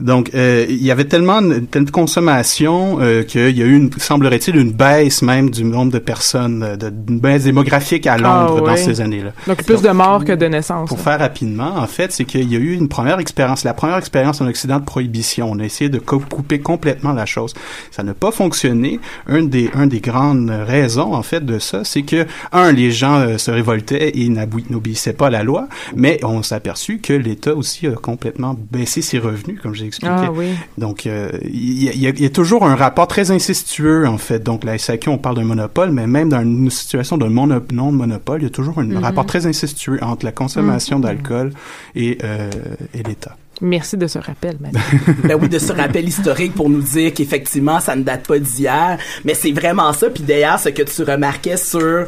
Donc, 0.00 0.30
euh, 0.34 0.66
il 0.68 0.82
y 0.82 0.90
avait 0.90 1.04
tellement 1.04 1.40
de, 1.42 1.58
telle 1.60 1.90
consommation 1.90 2.98
euh, 3.00 3.22
qu'il 3.22 3.56
y 3.56 3.62
a 3.62 3.66
eu, 3.66 3.76
une, 3.76 3.90
semblerait-il, 3.96 4.56
une 4.56 4.72
baisse 4.72 5.22
même 5.22 5.50
du 5.50 5.64
nombre 5.64 5.92
de 5.92 5.98
personnes, 5.98 6.76
de, 6.78 6.92
une 7.08 7.20
baisse 7.20 7.44
démographique 7.44 8.06
à 8.06 8.16
Londres 8.16 8.56
Ah, 8.58 8.60
dans 8.60 8.66
ouais. 8.66 8.76
ces 8.76 9.00
années-là. 9.00 9.30
Donc, 9.46 9.62
plus 9.64 9.82
de 9.82 9.90
morts 9.90 10.24
que 10.24 10.32
de 10.32 10.46
naissances. 10.46 10.88
Pour 10.88 11.00
faire 11.00 11.18
rapidement, 11.18 11.76
en 11.76 11.86
fait, 11.86 12.12
c'est 12.12 12.24
qu'il 12.24 12.50
y 12.52 12.56
a 12.56 12.58
eu 12.58 12.72
une 12.74 12.88
première 12.88 13.18
expérience, 13.20 13.53
la 13.62 13.74
première 13.74 13.98
expérience 13.98 14.40
en 14.40 14.46
Occident 14.48 14.80
de 14.80 14.84
prohibition. 14.84 15.48
On 15.52 15.60
a 15.60 15.64
essayé 15.64 15.88
de 15.88 16.00
co- 16.00 16.18
couper 16.18 16.58
complètement 16.58 17.12
la 17.12 17.26
chose. 17.26 17.54
Ça 17.92 18.02
n'a 18.02 18.14
pas 18.14 18.32
fonctionné. 18.32 18.98
Un 19.28 19.44
des, 19.44 19.70
un 19.74 19.86
des 19.86 20.00
grandes 20.00 20.50
raisons, 20.50 21.14
en 21.14 21.22
fait, 21.22 21.44
de 21.44 21.60
ça, 21.60 21.84
c'est 21.84 22.02
que, 22.02 22.26
un, 22.52 22.72
les 22.72 22.90
gens 22.90 23.20
euh, 23.20 23.38
se 23.38 23.50
révoltaient 23.52 24.18
et 24.18 24.28
n'obéissaient 24.28 25.12
pas 25.12 25.28
à 25.28 25.30
la 25.30 25.44
loi, 25.44 25.68
mais 25.94 26.18
on 26.24 26.42
s'est 26.42 26.56
aperçu 26.56 26.98
que 26.98 27.12
l'État 27.12 27.54
aussi 27.54 27.86
a 27.86 27.92
complètement 27.92 28.56
baissé 28.72 29.02
ses 29.02 29.18
revenus, 29.18 29.60
comme 29.62 29.74
j'ai 29.74 29.86
expliqué. 29.86 30.12
Ah 30.16 30.32
oui. 30.32 30.46
Donc, 30.78 31.06
euh, 31.06 31.30
il 31.44 31.82
y, 31.82 31.84
y 31.98 32.06
a- 32.08 32.10
il 32.10 32.20
y 32.22 32.26
a 32.26 32.30
toujours 32.30 32.64
un 32.64 32.74
rapport 32.74 33.06
très 33.06 33.30
incestueux, 33.30 34.06
en 34.08 34.18
fait. 34.18 34.42
Donc, 34.42 34.64
la 34.64 34.78
SAQ, 34.78 35.10
on 35.10 35.18
parle 35.18 35.36
d'un 35.36 35.44
monopole, 35.44 35.90
mais 35.90 36.06
même 36.06 36.30
dans 36.30 36.40
une 36.40 36.70
situation 36.70 37.18
de 37.18 37.26
mono- 37.26 37.60
non-monopole, 37.72 38.40
il 38.40 38.44
y 38.44 38.46
a 38.46 38.50
toujours 38.50 38.78
un 38.78 38.84
Mhm. 38.84 38.98
rapport 38.98 39.26
très 39.26 39.46
incestueux 39.46 39.98
entre 40.02 40.24
la 40.24 40.32
consommation 40.32 40.96
Mhm. 40.98 41.02
d'alcool 41.04 41.52
et, 41.94 42.18
euh, 42.24 42.50
et 42.94 43.02
l'État. 43.02 43.36
Merci 43.60 43.96
de 43.96 44.06
ce 44.06 44.18
rappel, 44.18 44.56
madame. 44.60 44.82
ben 45.24 45.38
oui, 45.40 45.48
de 45.48 45.58
ce 45.58 45.72
rappel 45.72 46.08
historique 46.08 46.54
pour 46.54 46.68
nous 46.68 46.82
dire 46.82 47.14
qu'effectivement, 47.14 47.80
ça 47.80 47.94
ne 47.96 48.02
date 48.02 48.26
pas 48.26 48.38
d'hier. 48.38 48.98
Mais 49.24 49.34
c'est 49.34 49.52
vraiment 49.52 49.92
ça. 49.92 50.10
Puis 50.10 50.22
d'ailleurs, 50.22 50.58
ce 50.58 50.70
que 50.70 50.82
tu 50.82 51.02
remarquais 51.02 51.56
sur 51.56 52.06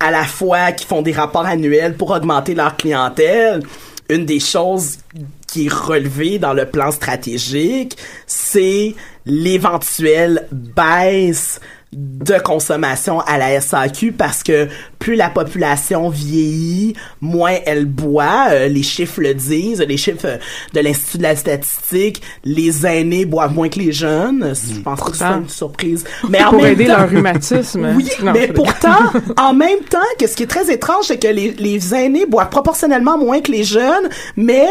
à 0.00 0.10
la 0.10 0.24
fois 0.24 0.72
qui 0.72 0.86
font 0.86 1.02
des 1.02 1.12
rapports 1.12 1.46
annuels 1.46 1.94
pour 1.96 2.10
augmenter 2.10 2.54
leur 2.54 2.76
clientèle, 2.76 3.62
une 4.10 4.26
des 4.26 4.40
choses 4.40 4.98
qui 5.46 5.66
est 5.66 5.72
relevée 5.72 6.38
dans 6.38 6.52
le 6.52 6.66
plan 6.66 6.90
stratégique, 6.90 7.96
c'est 8.26 8.94
l'éventuelle 9.24 10.46
baisse 10.52 11.60
de 11.94 12.38
consommation 12.42 13.20
à 13.20 13.38
la 13.38 13.60
SAQ 13.60 14.12
parce 14.12 14.42
que 14.42 14.68
plus 14.98 15.14
la 15.16 15.28
population 15.30 16.08
vieillit, 16.08 16.94
moins 17.20 17.54
elle 17.66 17.86
boit. 17.86 18.46
Euh, 18.50 18.68
les 18.68 18.82
chiffres 18.82 19.20
le 19.20 19.34
disent, 19.34 19.80
les 19.80 19.96
chiffres 19.96 20.24
euh, 20.26 20.36
de 20.72 20.80
l'Institut 20.80 21.18
de 21.18 21.22
la 21.22 21.36
statistique, 21.36 22.22
les 22.44 22.86
aînés 22.86 23.24
boivent 23.24 23.52
moins 23.54 23.68
que 23.68 23.78
les 23.78 23.92
jeunes. 23.92 24.54
Je 24.54 24.80
pense 24.80 25.00
que 25.02 25.16
c'est 25.16 25.24
une 25.24 25.48
surprise. 25.48 26.04
Mais 26.28 26.42
en 26.42 26.50
Pour 26.50 26.62
même 26.62 26.72
aider 26.72 26.86
temps- 26.86 26.98
leur 26.98 27.08
rhumatisme. 27.10 27.92
Oui, 27.96 28.08
Non, 28.22 28.32
mais 28.32 28.48
pourtant, 28.48 29.12
en 29.38 29.52
même 29.54 29.80
temps, 29.88 29.98
que 30.18 30.26
ce 30.26 30.34
qui 30.36 30.44
est 30.44 30.46
très 30.48 30.72
étrange, 30.72 31.04
c'est 31.06 31.18
que 31.18 31.28
les, 31.28 31.52
les 31.52 31.94
aînés 31.94 32.26
boivent 32.26 32.48
proportionnellement 32.50 33.18
moins 33.18 33.40
que 33.40 33.52
les 33.52 33.64
jeunes, 33.64 34.08
mais 34.36 34.66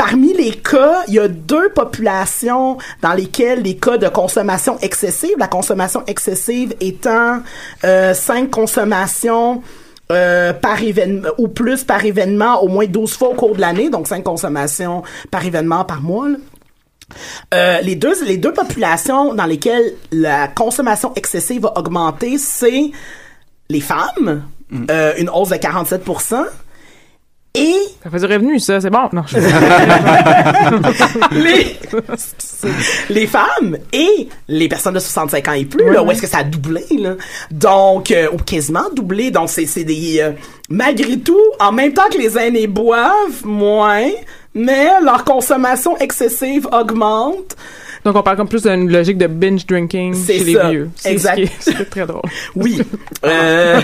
Parmi 0.00 0.32
les 0.32 0.52
cas, 0.52 1.02
il 1.08 1.14
y 1.14 1.18
a 1.18 1.28
deux 1.28 1.68
populations 1.74 2.78
dans 3.02 3.12
lesquelles 3.12 3.60
les 3.60 3.76
cas 3.76 3.98
de 3.98 4.08
consommation 4.08 4.78
excessive, 4.78 5.34
la 5.38 5.46
consommation 5.46 6.02
excessive 6.06 6.74
étant 6.80 7.42
euh, 7.84 8.14
cinq 8.14 8.48
consommations 8.48 9.62
euh, 10.10 10.54
par 10.54 10.82
événement 10.82 11.28
ou 11.36 11.48
plus 11.48 11.84
par 11.84 12.02
événement 12.02 12.62
au 12.62 12.68
moins 12.68 12.86
12 12.86 13.14
fois 13.14 13.28
au 13.28 13.34
cours 13.34 13.54
de 13.54 13.60
l'année, 13.60 13.90
donc 13.90 14.08
cinq 14.08 14.24
consommations 14.24 15.02
par 15.30 15.44
événement 15.44 15.84
par 15.84 16.00
mois. 16.00 16.30
là. 16.30 16.36
Euh, 17.52 17.82
les 17.82 17.94
deux 17.94 18.24
les 18.24 18.38
deux 18.38 18.54
populations 18.54 19.34
dans 19.34 19.44
lesquelles 19.44 19.92
la 20.12 20.48
consommation 20.48 21.12
excessive 21.14 21.60
va 21.60 21.76
augmenter, 21.76 22.38
c'est 22.38 22.90
les 23.68 23.80
femmes, 23.82 24.44
euh, 24.90 25.12
une 25.18 25.28
hausse 25.28 25.50
de 25.50 25.56
47 25.56 26.02
et 27.54 27.74
Ça 28.02 28.10
fait 28.10 28.18
du 28.20 28.26
revenu, 28.26 28.60
ça, 28.60 28.80
c'est 28.80 28.90
bon. 28.90 29.08
Non, 29.12 29.22
je... 29.26 29.38
les, 31.34 31.76
les 33.10 33.26
femmes 33.26 33.76
et 33.92 34.28
les 34.46 34.68
personnes 34.68 34.94
de 34.94 35.00
65 35.00 35.48
ans 35.48 35.52
et 35.54 35.64
plus, 35.64 35.92
là, 35.92 36.02
où 36.04 36.10
est-ce 36.12 36.22
que 36.22 36.28
ça 36.28 36.38
a 36.38 36.44
doublé, 36.44 36.84
là? 36.96 37.14
Donc, 37.50 38.12
euh, 38.12 38.28
ou 38.32 38.36
quasiment 38.36 38.88
doublé. 38.94 39.32
Donc, 39.32 39.50
c'est, 39.50 39.66
c'est 39.66 39.82
des, 39.82 40.20
euh, 40.20 40.30
malgré 40.68 41.18
tout, 41.18 41.40
en 41.58 41.72
même 41.72 41.92
temps 41.92 42.08
que 42.12 42.18
les 42.18 42.38
aînés 42.38 42.68
boivent 42.68 43.44
moins, 43.44 44.10
mais 44.54 44.88
leur 45.02 45.24
consommation 45.24 45.96
excessive 45.98 46.68
augmente. 46.70 47.56
Donc, 48.04 48.16
on 48.16 48.22
parle 48.22 48.36
comme 48.38 48.48
plus 48.48 48.62
d'une 48.62 48.90
logique 48.90 49.18
de 49.18 49.26
binge 49.26 49.66
drinking 49.66 50.14
C'est 50.14 50.38
chez 50.38 50.54
ça. 50.54 50.64
les 50.64 50.70
vieux. 50.70 50.90
C'est 50.96 51.12
Exact. 51.12 51.40
ce 51.60 51.72
C'est 51.76 51.90
très 51.90 52.06
drôle. 52.06 52.22
Oui. 52.56 52.80
Euh, 53.22 53.80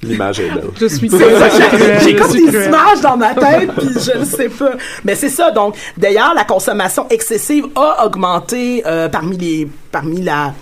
L'image 0.00 0.38
est 0.38 0.48
belle. 0.48 0.66
Je 0.80 0.86
suis 0.86 1.10
j'ai- 2.04 2.14
comme 2.14 2.30
des 2.30 2.42
cruel. 2.46 2.68
images 2.68 3.00
dans 3.02 3.16
ma 3.16 3.34
tête, 3.34 3.68
puis 3.76 3.88
je 3.94 4.18
ne 4.18 4.24
sais 4.24 4.48
pas. 4.48 4.70
Mais 5.04 5.16
c'est 5.16 5.28
ça, 5.28 5.50
donc, 5.50 5.74
d'ailleurs, 5.96 6.34
la 6.36 6.44
consommation 6.44 7.04
excessive 7.10 7.64
a 7.74 8.06
augmenté 8.06 8.84
euh, 8.86 9.08
parmi 9.08 9.36
les, 9.38 9.68
parmi 9.90 10.22
la, 10.22 10.54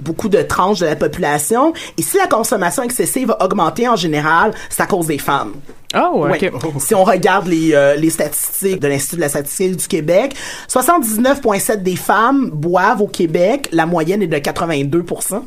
beaucoup 0.00 0.28
de 0.28 0.42
tranches 0.42 0.80
de 0.80 0.86
la 0.86 0.96
population. 0.96 1.72
Et 1.98 2.02
si 2.02 2.16
la 2.16 2.26
consommation 2.26 2.82
excessive 2.82 3.28
va 3.28 3.42
augmenter 3.42 3.88
en 3.88 3.96
général, 3.96 4.52
c'est 4.68 4.82
à 4.82 4.86
cause 4.86 5.06
des 5.06 5.18
femmes. 5.18 5.54
Oh. 5.94 6.26
Ouais. 6.26 6.52
Si 6.78 6.94
on 6.94 7.04
regarde 7.04 7.46
les, 7.46 7.74
euh, 7.74 7.96
les 7.96 8.10
statistiques 8.10 8.80
de 8.80 8.88
l'Institut 8.88 9.16
de 9.16 9.20
la 9.22 9.28
statistique 9.28 9.76
du 9.76 9.88
Québec, 9.88 10.34
79,7 10.68 11.82
des 11.82 11.96
femmes 11.96 12.50
boivent 12.50 13.02
au 13.02 13.08
Québec. 13.08 13.68
La 13.72 13.86
moyenne 13.86 14.22
est 14.22 14.26
de 14.26 14.36
82% 14.36 15.42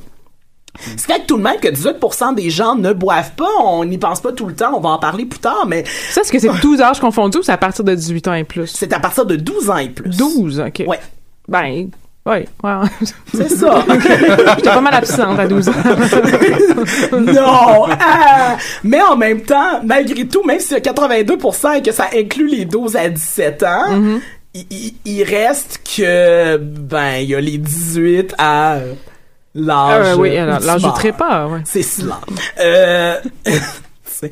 ce 0.79 1.05
fait 1.05 1.21
que 1.21 1.27
tout 1.27 1.37
de 1.37 1.43
même 1.43 1.59
que 1.59 1.67
18% 1.67 2.35
des 2.35 2.49
gens 2.49 2.75
ne 2.75 2.93
boivent 2.93 3.33
pas, 3.35 3.49
on 3.63 3.85
n'y 3.85 3.97
pense 3.97 4.21
pas 4.21 4.31
tout 4.31 4.47
le 4.47 4.55
temps, 4.55 4.75
on 4.75 4.79
va 4.79 4.89
en 4.89 4.99
parler 4.99 5.25
plus 5.25 5.39
tard, 5.39 5.65
mais... 5.67 5.83
Ça, 6.09 6.21
est-ce 6.21 6.31
que 6.31 6.39
c'est 6.39 6.49
12 6.61 6.81
âges 6.81 6.99
confondus 6.99 7.39
ou 7.39 7.43
c'est 7.43 7.51
à 7.51 7.57
partir 7.57 7.83
de 7.83 7.93
18 7.93 8.27
ans 8.27 8.33
et 8.33 8.43
plus? 8.43 8.67
C'est 8.67 8.91
à 8.91 8.99
partir 8.99 9.25
de 9.25 9.35
12 9.35 9.69
ans 9.69 9.77
et 9.77 9.89
plus. 9.89 10.09
12, 10.09 10.59
ok. 10.59 10.83
Ouais. 10.87 10.99
Ben, 11.47 11.89
ouais, 12.25 12.47
ouais. 12.63 12.73
C'est 13.33 13.49
ça. 13.49 13.83
J'étais 14.55 14.69
pas 14.69 14.81
mal 14.81 14.93
absente 14.93 15.39
à 15.39 15.47
12 15.47 15.69
ans. 15.69 15.73
non! 17.19 17.85
Ah! 17.99 18.57
mais 18.83 19.01
en 19.01 19.15
même 19.15 19.41
temps, 19.41 19.81
malgré 19.83 20.27
tout, 20.27 20.43
même 20.43 20.59
si 20.59 20.73
y 20.73 20.77
a 20.77 20.79
82% 20.79 21.77
et 21.77 21.81
que 21.81 21.91
ça 21.91 22.07
inclut 22.15 22.47
les 22.47 22.65
12 22.65 22.95
à 22.95 23.09
17 23.09 23.63
ans, 23.63 23.69
Mm-hmm. 23.93 24.19
il, 24.55 24.65
il- 24.71 24.93
il 25.05 25.23
reste 25.23 25.81
que, 25.97 26.57
ben, 26.57 27.15
il 27.17 27.29
y 27.29 27.35
a 27.35 27.41
les 27.41 27.57
18 27.57 28.35
à 28.37 28.73
euh, 28.75 28.93
l'âge. 29.55 30.07
Euh, 30.09 30.15
oui, 30.17 30.35
l'âge 30.35 30.83
du 30.83 30.91
trépas, 30.93 31.47
ouais. 31.47 31.59
C'est 31.65 31.81
cela. 31.83 32.19
Euh, 32.59 33.15
c'est- 34.05 34.31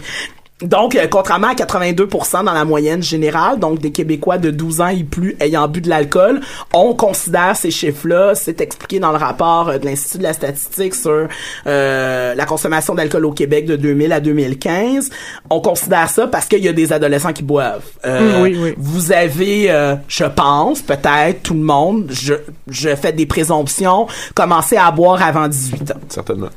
donc, 0.62 0.96
euh, 0.96 1.08
contrairement 1.10 1.48
à 1.48 1.54
82% 1.54 2.44
dans 2.44 2.54
la 2.54 2.66
moyenne 2.66 3.04
générale, 3.04 3.60
donc 3.60 3.80
des 3.80 3.92
Québécois 3.92 4.38
de 4.38 4.52
12 4.52 4.82
ans 4.82 4.88
et 4.88 5.04
plus 5.04 5.36
ayant 5.40 5.68
bu 5.68 5.82
de 5.82 5.90
l'alcool, 5.90 6.42
on 6.74 6.94
considère 6.94 7.56
ces 7.56 7.72
chiffres-là, 7.72 8.34
c'est 8.36 8.62
expliqué 8.62 9.00
dans 9.00 9.12
le 9.12 9.18
rapport 9.18 9.70
euh, 9.70 9.78
de 9.78 9.86
l'Institut 9.86 10.20
de 10.20 10.24
la 10.24 10.34
statistique 10.34 10.96
sur 10.96 11.28
euh, 11.68 12.36
la 12.36 12.46
consommation 12.46 12.96
d'alcool 12.96 13.26
au 13.26 13.32
Québec 13.32 13.66
de 13.66 13.76
2000 13.76 14.12
à 14.14 14.20
2015. 14.20 15.10
On 15.50 15.60
considère 15.62 16.10
ça 16.10 16.28
parce 16.28 16.48
qu'il 16.48 16.64
y 16.64 16.68
a 16.68 16.74
des 16.74 16.94
adolescents 16.94 17.34
qui 17.34 17.44
boivent. 17.44 17.84
Euh, 18.06 18.22
Mm, 18.22 18.42
oui, 18.42 18.58
oui. 18.60 18.74
Vous 18.78 19.12
avez, 19.12 19.72
euh, 19.72 19.96
je 20.08 20.26
pense, 20.26 20.82
peut-être 20.82 21.44
tout 21.44 21.54
le 21.54 21.62
monde, 21.62 22.08
je, 22.12 22.34
je 22.68 22.96
fais 22.96 23.12
des 23.12 23.26
présomptions, 23.26 24.08
commencé 24.36 24.78
à 24.78 24.92
boire 24.92 25.22
avant 25.22 25.48
18 25.48 25.92
ans. 25.92 26.00
Certainement. 26.10 26.50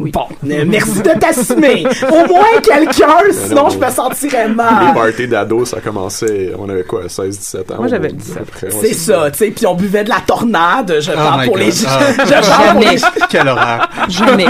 Bon, 0.00 0.26
euh, 0.50 0.64
merci 0.66 1.02
de 1.02 1.18
t'assumer. 1.18 1.86
Au 2.10 2.26
moins 2.26 2.60
quelqu'un, 2.62 3.18
sinon 3.30 3.68
je 3.70 3.78
me 3.78 3.88
sentirais 3.90 4.48
Les 4.48 4.54
mal. 4.54 4.92
parties 4.92 5.28
d'ados, 5.28 5.70
ça 5.70 5.76
a 5.76 5.80
commencé, 5.80 6.50
on 6.58 6.68
avait 6.68 6.82
quoi, 6.82 7.02
16-17 7.06 7.72
ans? 7.72 7.76
Moi, 7.78 7.86
j'avais 7.88 8.10
ou- 8.12 8.16
17. 8.16 8.36
à 8.36 8.40
peu 8.40 8.44
près, 8.46 8.66
ouais, 8.74 8.80
C'est 8.88 8.94
ça, 8.94 9.30
tu 9.30 9.38
sais, 9.38 9.50
puis 9.52 9.66
on 9.66 9.74
buvait 9.74 10.02
de 10.02 10.08
la 10.08 10.20
tornade, 10.26 10.96
je 11.00 11.12
Oh 11.12 11.16
parle 11.16 11.44
pour 11.44 11.54
God. 11.54 11.62
les 11.62 11.70
je 11.72 11.86
Ah. 11.86 12.40
parle 12.42 12.72
pour 12.72 12.90
les. 12.90 12.98
Quelle 13.30 13.48
horreur. 13.48 13.88
Jamais. 14.08 14.46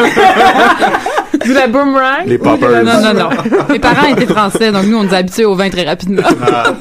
Du 1.42 1.52
la 1.52 1.66
boomerang? 1.66 2.26
Les 2.26 2.38
poppers. 2.38 2.84
Non, 2.84 3.00
non, 3.02 3.14
non. 3.14 3.28
Mes 3.70 3.78
parents 3.78 4.06
étaient 4.08 4.26
français, 4.26 4.70
donc 4.72 4.84
nous, 4.86 4.98
on 4.98 5.04
nous 5.04 5.14
a 5.14 5.18
habitués 5.18 5.44
au 5.44 5.54
vin 5.54 5.68
très 5.70 5.84
rapidement. 5.84 6.22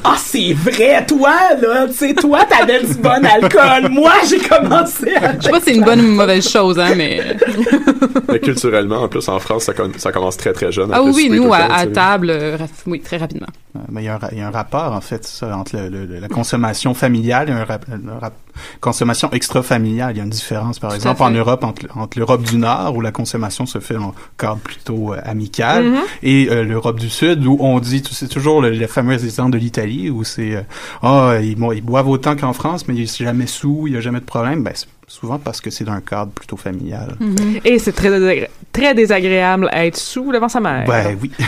Ah, 0.04 0.14
c'est 0.18 0.52
vrai, 0.52 1.04
toi 1.06 1.32
là, 1.60 1.86
tu 1.88 1.94
sais 1.94 2.14
toi 2.14 2.40
t'avais 2.48 2.82
du 2.84 2.94
bon 2.94 3.24
alcool. 3.24 3.90
Moi, 3.90 4.12
j'ai 4.28 4.38
commencé 4.38 5.14
à 5.16 5.36
Je 5.38 5.42
sais 5.44 5.50
pas 5.50 5.58
si 5.58 5.64
c'est 5.66 5.74
une 5.74 5.84
bonne 5.84 6.00
ou 6.00 6.04
une 6.04 6.14
mauvaise 6.16 6.48
chose, 6.48 6.78
hein, 6.78 6.92
mais... 6.96 7.20
Mais 8.28 8.40
culturellement, 8.40 9.02
en 9.02 9.08
plus, 9.08 9.28
en 9.28 9.38
France, 9.38 9.64
ça, 9.64 9.74
con- 9.74 9.92
ça 9.96 10.10
commence 10.12 10.36
très 10.36 10.52
très 10.52 10.72
jeune. 10.72 10.90
Ah 10.92 11.02
oui, 11.02 11.28
nous, 11.30 11.52
à, 11.52 11.84
temps, 11.86 11.92
table, 11.92 12.30
euh, 12.30 12.56
oui, 12.86 13.00
très 13.00 13.16
rapidement. 13.16 13.46
Euh, 13.76 13.80
Mais 13.90 14.02
il 14.02 14.06
y, 14.06 14.08
a 14.08 14.14
un 14.14 14.18
ra- 14.18 14.28
il 14.32 14.38
y 14.38 14.40
a 14.40 14.48
un 14.48 14.50
rapport, 14.50 14.92
en 14.92 15.00
fait, 15.00 15.24
ça, 15.24 15.56
entre 15.56 15.76
le- 15.76 15.88
le- 15.88 16.06
le- 16.06 16.18
la 16.20 16.28
consommation 16.28 16.94
familiale 16.94 17.48
et 17.50 17.52
un 17.52 17.64
rap- 17.64 17.86
rap- 18.20 18.34
consommation 18.80 19.30
extra-familiale. 19.32 20.12
Il 20.14 20.18
y 20.18 20.20
a 20.20 20.24
une 20.24 20.30
différence, 20.30 20.78
par 20.78 20.90
Tout 20.90 20.96
exemple, 20.96 21.22
en 21.22 21.30
Europe, 21.30 21.64
entre, 21.64 21.82
entre 21.96 22.18
l'Europe 22.18 22.42
du 22.42 22.56
Nord, 22.56 22.94
où 22.96 23.00
la 23.00 23.12
consommation 23.12 23.66
se 23.66 23.78
fait 23.78 23.96
en 23.96 24.14
cadre 24.44 24.60
plutôt 24.60 25.12
euh, 25.12 25.20
amical, 25.24 25.84
Mm-hmm. 25.84 26.02
et 26.22 26.48
euh, 26.50 26.64
l'Europe 26.64 27.00
du 27.00 27.10
Sud, 27.10 27.44
où 27.46 27.56
on 27.60 27.80
dit, 27.80 28.02
c'est 28.10 28.28
toujours 28.28 28.60
le, 28.62 28.70
le 28.70 28.86
fameux 28.86 29.14
exemple 29.14 29.52
de 29.52 29.58
l'Italie, 29.58 30.10
où 30.10 30.24
c'est, 30.24 30.54
euh, 30.56 30.62
ah, 31.02 31.38
ils, 31.40 31.56
ils 31.74 31.82
boivent 31.82 32.08
autant 32.08 32.36
qu'en 32.36 32.52
France, 32.52 32.86
mais 32.86 32.94
il 32.94 32.98
n'y 32.98 33.08
a 33.08 33.24
jamais 33.24 33.46
sous, 33.46 33.86
il 33.86 33.92
n'y 33.92 33.96
a 33.98 34.00
jamais 34.00 34.20
de 34.20 34.24
problème. 34.24 34.62
Ben, 34.62 34.72
c'est 34.74 34.88
souvent 35.14 35.38
parce 35.38 35.60
que 35.60 35.70
c'est 35.70 35.84
d'un 35.84 36.00
cadre 36.00 36.32
plutôt 36.32 36.56
familial. 36.56 37.16
Mm-hmm. 37.20 37.60
Et 37.64 37.78
c'est 37.78 37.92
très, 37.92 38.10
désagré- 38.10 38.48
très 38.72 38.94
désagréable 38.94 39.68
à 39.72 39.86
être 39.86 39.96
sous 39.96 40.32
devant 40.32 40.48
sa 40.48 40.60
mère. 40.60 40.84
Ben 40.86 41.16
oui. 41.22 41.30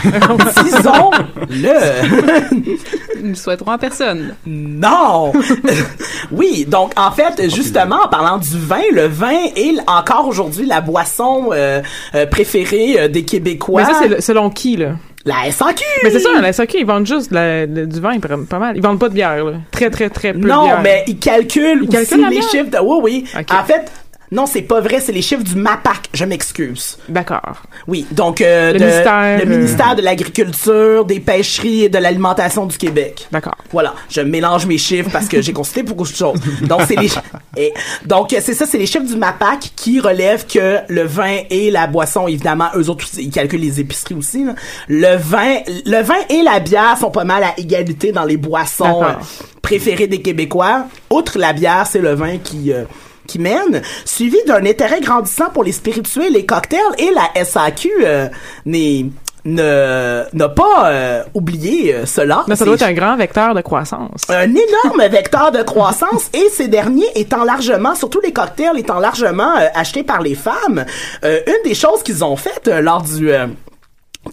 disons 0.63 1.11
le 1.49 3.21
Nous 3.21 3.29
le 3.29 3.35
souhaiterons 3.35 3.71
à 3.71 3.77
personne. 3.77 4.35
Non! 4.45 5.33
oui, 6.31 6.65
donc 6.65 6.93
en 6.95 7.11
fait, 7.11 7.49
justement, 7.53 7.97
en 8.05 8.07
parlant 8.07 8.37
du 8.37 8.57
vin, 8.57 8.81
le 8.93 9.07
vin 9.07 9.37
est 9.55 9.77
encore 9.87 10.27
aujourd'hui 10.27 10.65
la 10.65 10.79
boisson 10.79 11.49
euh, 11.51 11.81
euh, 12.15 12.25
préférée 12.25 12.95
euh, 12.97 13.07
des 13.09 13.25
Québécois. 13.25 13.83
Mais 13.85 13.93
ça, 13.93 13.99
c'est 13.99 14.21
selon 14.21 14.49
qui, 14.49 14.77
là? 14.77 14.93
La 15.27 15.51
SAQ! 15.51 15.83
Mais 16.03 16.09
c'est 16.09 16.19
ça, 16.19 16.29
la 16.41 16.53
SAQ, 16.53 16.77
ils 16.79 16.85
vendent 16.85 17.05
juste 17.05 17.29
de 17.31 17.35
la- 17.35 17.67
de- 17.67 17.85
du 17.85 17.99
vin, 17.99 18.17
pas 18.19 18.29
pas 18.49 18.59
mal. 18.59 18.77
Ils 18.77 18.81
vendent 18.81 18.99
pas 18.99 19.09
de 19.09 19.13
bière, 19.13 19.43
là. 19.43 19.53
Très, 19.71 19.89
très, 19.89 20.09
très 20.09 20.31
peu 20.33 20.39
de 20.39 20.47
Non, 20.47 20.69
mais 20.81 21.03
ils 21.05 21.19
calculent 21.19 21.81
Ils 21.83 21.89
calculent 21.89 22.29
les 22.29 22.41
chiffres 22.41 22.69
de... 22.71 22.77
Oui, 22.81 22.99
oui. 23.03 23.25
En 23.51 23.63
fait... 23.65 23.91
Non, 24.31 24.45
c'est 24.45 24.61
pas 24.61 24.81
vrai, 24.81 24.99
c'est 24.99 25.13
les 25.13 25.21
chiffres 25.21 25.43
du 25.43 25.55
MAPAC, 25.55 26.09
je 26.13 26.25
m'excuse. 26.25 26.97
D'accord. 27.07 27.61
Oui, 27.87 28.05
donc 28.11 28.41
euh, 28.41 28.73
Le 28.73 28.79
de- 28.79 28.83
ministère, 28.85 29.37
le 29.37 29.43
euh, 29.43 29.57
ministère 29.57 29.95
de 29.95 30.01
l'Agriculture, 30.01 31.05
des 31.05 31.19
Pêcheries 31.21 31.83
et 31.85 31.89
de 31.89 31.97
l'Alimentation 31.97 32.65
du 32.65 32.77
Québec. 32.77 33.27
D'accord. 33.31 33.55
Voilà, 33.71 33.93
je 34.09 34.19
mélange 34.21 34.65
mes 34.65 34.77
chiffres 34.77 35.09
parce 35.11 35.27
que 35.29 35.41
j'ai 35.41 35.53
consulté 35.53 35.83
beaucoup 35.83 36.03
de 36.03 36.13
choses. 36.13 36.39
Donc 36.63 36.81
c'est 36.87 36.95
les 36.97 37.09
et, 37.57 37.73
donc 38.05 38.33
euh, 38.33 38.39
c'est 38.41 38.53
ça, 38.53 38.65
c'est 38.65 38.77
les 38.77 38.85
chiffres 38.85 39.05
du 39.05 39.15
MAPAC 39.15 39.71
qui 39.77 39.99
relèvent 40.01 40.45
que 40.45 40.79
le 40.89 41.03
vin 41.03 41.37
et 41.49 41.71
la 41.71 41.87
boisson, 41.87 42.27
évidemment, 42.27 42.67
eux 42.75 42.89
autres 42.89 43.05
ils 43.17 43.29
calculent 43.31 43.61
les 43.61 43.79
épiceries 43.79 44.15
aussi. 44.15 44.43
là. 44.43 44.55
Le 44.89 45.15
vin, 45.15 45.59
le 45.85 46.01
vin 46.03 46.15
et 46.29 46.41
la 46.43 46.59
bière 46.59 46.97
sont 46.99 47.11
pas 47.11 47.23
mal 47.23 47.43
à 47.43 47.53
égalité 47.57 48.11
dans 48.11 48.25
les 48.25 48.37
boissons 48.37 49.03
euh, 49.03 49.13
préférées 49.61 50.07
des 50.07 50.21
Québécois. 50.21 50.85
Outre 51.09 51.37
la 51.39 51.53
bière, 51.53 51.87
c'est 51.89 51.99
le 52.01 52.13
vin 52.13 52.37
qui 52.37 52.73
euh, 52.73 52.83
qui 53.27 53.39
mène, 53.39 53.81
suivi 54.05 54.37
d'un 54.47 54.65
intérêt 54.65 55.01
grandissant 55.01 55.49
pour 55.53 55.63
les 55.63 55.71
spiritueux 55.71 56.25
et 56.25 56.29
les 56.29 56.45
cocktails, 56.45 56.81
et 56.97 57.11
la 57.11 57.43
SAQ 57.43 57.89
euh, 58.03 58.27
n'est 58.65 59.05
ne 59.47 60.23
n'a 60.33 60.49
pas 60.49 60.89
euh, 60.91 61.23
oublié 61.33 61.93
euh, 61.93 62.05
cela. 62.05 62.43
Mais 62.47 62.55
ça 62.55 62.65
doit 62.65 62.75
être 62.75 62.83
un 62.83 62.93
grand 62.93 63.15
vecteur 63.15 63.55
de 63.55 63.61
croissance. 63.61 64.23
un 64.29 64.49
énorme 64.49 65.01
vecteur 65.09 65.51
de 65.51 65.63
croissance 65.63 66.29
et 66.33 66.49
ces 66.49 66.67
derniers 66.67 67.07
étant 67.15 67.43
largement, 67.43 67.95
surtout 67.95 68.19
les 68.21 68.33
cocktails 68.33 68.77
étant 68.77 68.99
largement 68.99 69.55
euh, 69.57 69.67
achetés 69.73 70.03
par 70.03 70.21
les 70.21 70.35
femmes. 70.35 70.85
Une 71.23 71.63
des 71.63 71.73
choses 71.73 72.03
qu'ils 72.03 72.23
ont 72.23 72.35
faites 72.35 72.67
lors 72.67 73.01
du 73.01 73.31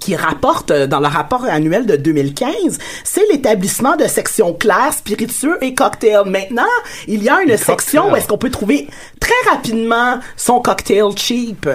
qui 0.00 0.16
rapporte 0.16 0.70
euh, 0.70 0.87
dans 0.87 1.00
le 1.00 1.07
rapport 1.07 1.44
annuel 1.44 1.87
de 1.87 1.96
2015, 1.96 2.78
c'est 3.04 3.22
l'établissement 3.30 3.96
de 3.96 4.07
sections 4.07 4.52
claires, 4.52 4.92
spiritueux 4.92 5.59
et 5.62 5.74
cocktails. 5.74 6.24
Maintenant, 6.26 6.62
il 7.09 7.22
y 7.22 7.28
a 7.28 7.40
une 7.42 7.57
section 7.57 8.11
où 8.12 8.16
est-ce 8.16 8.26
qu'on 8.28 8.38
peut 8.38 8.50
trouver 8.50 8.88
très 9.20 9.50
rapidement 9.50 10.18
son 10.37 10.61
cocktail 10.61 11.04
cheap. 11.16 11.68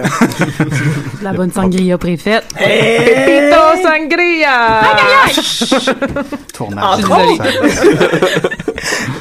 La 1.22 1.32
bonne 1.32 1.52
sangria 1.52 1.98
préfaite. 1.98 2.44
Et- 2.60 2.96
Pepito 3.04 3.82
Sangria! 3.82 4.82
Tournage. 6.54 7.00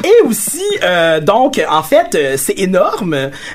Et 0.04 0.28
aussi, 0.28 0.64
euh, 0.84 1.20
donc, 1.20 1.62
en 1.70 1.84
fait, 1.84 2.16
euh, 2.16 2.36
c'est 2.38 2.58
énorme. 2.60 3.14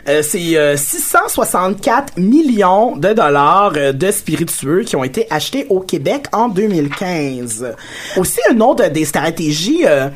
Euh, 0.08 0.22
c'est 0.22 0.56
euh, 0.56 0.76
664 0.76 2.18
millions 2.18 2.96
de 2.96 3.12
dollars 3.12 3.72
euh, 3.76 3.92
de 3.92 4.10
spiritueux 4.10 4.82
qui 4.82 4.96
ont 4.96 5.04
été 5.04 5.26
achetés 5.34 5.66
au 5.68 5.80
Québec 5.80 6.26
en 6.32 6.48
2015. 6.48 7.74
Aussi, 8.16 8.40
une 8.50 8.62
autre 8.62 8.88
des 8.88 9.04
stratégies 9.04 9.84
euh, 9.84 10.08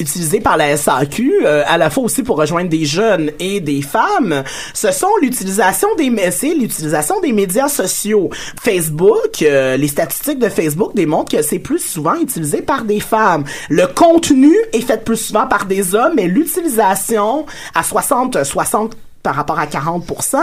utilisées 0.00 0.40
par 0.40 0.56
la 0.56 0.76
SAQ, 0.76 1.44
euh, 1.44 1.62
à 1.66 1.78
la 1.78 1.90
fois 1.90 2.04
aussi 2.04 2.22
pour 2.22 2.36
rejoindre 2.36 2.68
des 2.68 2.84
jeunes 2.84 3.30
et 3.38 3.60
des 3.60 3.82
femmes, 3.82 4.42
ce 4.72 4.90
sont 4.90 5.10
l'utilisation 5.22 5.88
des 5.96 6.12
c'est 6.30 6.54
l'utilisation 6.54 7.20
des 7.20 7.32
médias 7.32 7.68
sociaux. 7.68 8.30
Facebook, 8.60 9.42
euh, 9.42 9.76
les 9.76 9.88
statistiques 9.88 10.38
de 10.38 10.48
Facebook 10.48 10.94
démontrent 10.94 11.36
que 11.36 11.42
c'est 11.42 11.58
plus 11.58 11.78
souvent 11.78 12.14
utilisé 12.14 12.62
par 12.62 12.84
des 12.84 13.00
femmes. 13.00 13.44
Le 13.68 13.86
contenu 13.86 14.54
est 14.72 14.80
fait 14.80 15.04
plus 15.04 15.16
souvent 15.16 15.46
par 15.46 15.66
des 15.66 15.94
hommes, 15.94 16.14
mais 16.16 16.26
l'utilisation 16.26 17.46
à 17.74 17.82
60 17.82 18.42
60 18.44 18.96
par 19.24 19.34
rapport 19.34 19.58
à 19.58 19.66
40% 19.66 20.36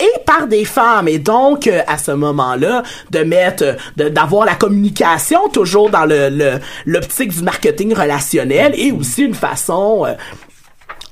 et 0.00 0.10
par 0.26 0.48
des 0.48 0.66
femmes 0.66 1.08
et 1.08 1.18
donc 1.18 1.68
euh, 1.68 1.82
à 1.86 1.96
ce 1.96 2.10
moment-là 2.10 2.82
de 3.10 3.20
mettre 3.20 3.76
euh, 3.98 4.10
d'avoir 4.10 4.44
la 4.44 4.56
communication 4.56 5.48
toujours 5.48 5.88
dans 5.88 6.04
le 6.04 6.58
l'optique 6.84 7.30
du 7.30 7.42
marketing 7.42 7.94
relationnel 7.94 8.74
et 8.76 8.90
aussi 8.90 9.22
une 9.22 9.34
façon 9.34 10.04
euh, 10.04 10.14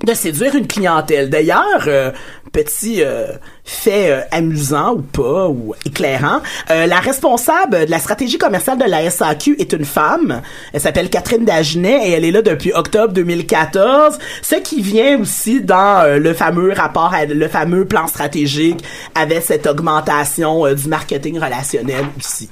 de 0.04 0.14
séduire 0.14 0.56
une 0.56 0.66
clientèle. 0.66 1.30
D'ailleurs, 1.30 1.88
petit 2.50 3.04
fait 3.64 4.10
euh, 4.10 4.20
amusant 4.30 4.94
ou 4.94 5.02
pas 5.02 5.48
ou 5.48 5.74
éclairant, 5.86 6.40
euh, 6.70 6.86
la 6.86 6.98
responsable 7.00 7.86
de 7.86 7.90
la 7.90 7.98
stratégie 7.98 8.38
commerciale 8.38 8.78
de 8.78 8.84
la 8.84 9.08
SAQ 9.08 9.56
est 9.58 9.72
une 9.72 9.84
femme. 9.84 10.42
Elle 10.72 10.80
s'appelle 10.80 11.10
Catherine 11.10 11.44
Dagenet 11.44 12.08
et 12.08 12.12
elle 12.12 12.24
est 12.24 12.30
là 12.30 12.42
depuis 12.42 12.72
octobre 12.72 13.12
2014, 13.12 14.18
ce 14.42 14.56
qui 14.56 14.82
vient 14.82 15.20
aussi 15.20 15.60
dans 15.60 16.04
euh, 16.04 16.18
le 16.18 16.34
fameux 16.34 16.72
rapport, 16.72 17.14
le 17.28 17.48
fameux 17.48 17.84
plan 17.84 18.06
stratégique 18.06 18.82
avec 19.14 19.42
cette 19.42 19.66
augmentation 19.66 20.66
euh, 20.66 20.74
du 20.74 20.88
marketing 20.88 21.38
relationnel 21.38 22.06
aussi. 22.18 22.50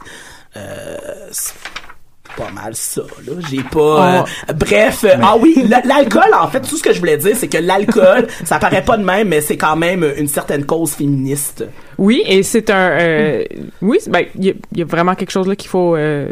Pas 2.37 2.51
mal 2.53 2.75
ça 2.75 3.03
là 3.27 3.33
j'ai 3.51 3.63
pas 3.63 4.21
euh, 4.21 4.53
bref 4.55 5.05
euh, 5.05 5.15
ah 5.23 5.37
oui 5.39 5.55
l'alcool 5.85 6.33
en 6.39 6.49
fait 6.49 6.61
tout 6.61 6.77
ce 6.77 6.83
que 6.83 6.93
je 6.93 6.99
voulais 7.01 7.17
dire 7.17 7.37
c'est 7.37 7.49
que 7.49 7.59
l'alcool 7.59 8.29
ça 8.45 8.59
paraît 8.59 8.85
pas 8.85 8.97
de 8.97 9.05
même 9.05 9.29
mais 9.29 9.41
c'est 9.41 9.57
quand 9.57 9.77
même 9.77 10.05
une 10.17 10.29
certaine 10.29 10.65
cause 10.65 10.93
féministe 10.93 11.65
Oui, 11.99 12.23
et 12.27 12.43
c'est 12.43 12.71
un. 12.71 12.91
euh, 13.01 13.45
oui, 13.83 13.99
ben, 14.09 14.25
il 14.37 14.45
y, 14.45 14.51
a- 14.51 14.55
il 14.73 14.79
y 14.79 14.83
a 14.83 14.85
vraiment 14.87 15.15
quelque 15.15 15.31
chose 15.33 15.47
là 15.47 15.55
qu'il 15.57 15.69
faut. 15.69 15.97
euh, 15.97 16.31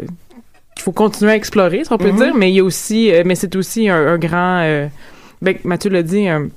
qu'il 0.75 0.83
faut 0.83 0.93
continuer 0.93 1.33
à 1.33 1.35
explorer, 1.35 1.83
si 1.83 1.91
on 1.91 1.97
peut 1.97 2.11
Mhm. 2.11 2.17
dire, 2.17 2.33
mais 2.35 2.49
il 2.51 2.55
y 2.55 2.59
a 2.61 2.63
aussi, 2.63 3.11
mais 3.25 3.35
c'est 3.35 3.55
aussi 3.57 3.89
un, 3.89 4.07
un 4.13 4.17
grand, 4.17 4.61
ben, 5.41 5.55
Mathieu 5.65 5.89
l'a 5.91 6.01
dit, 6.03 6.27
un, 6.27 6.47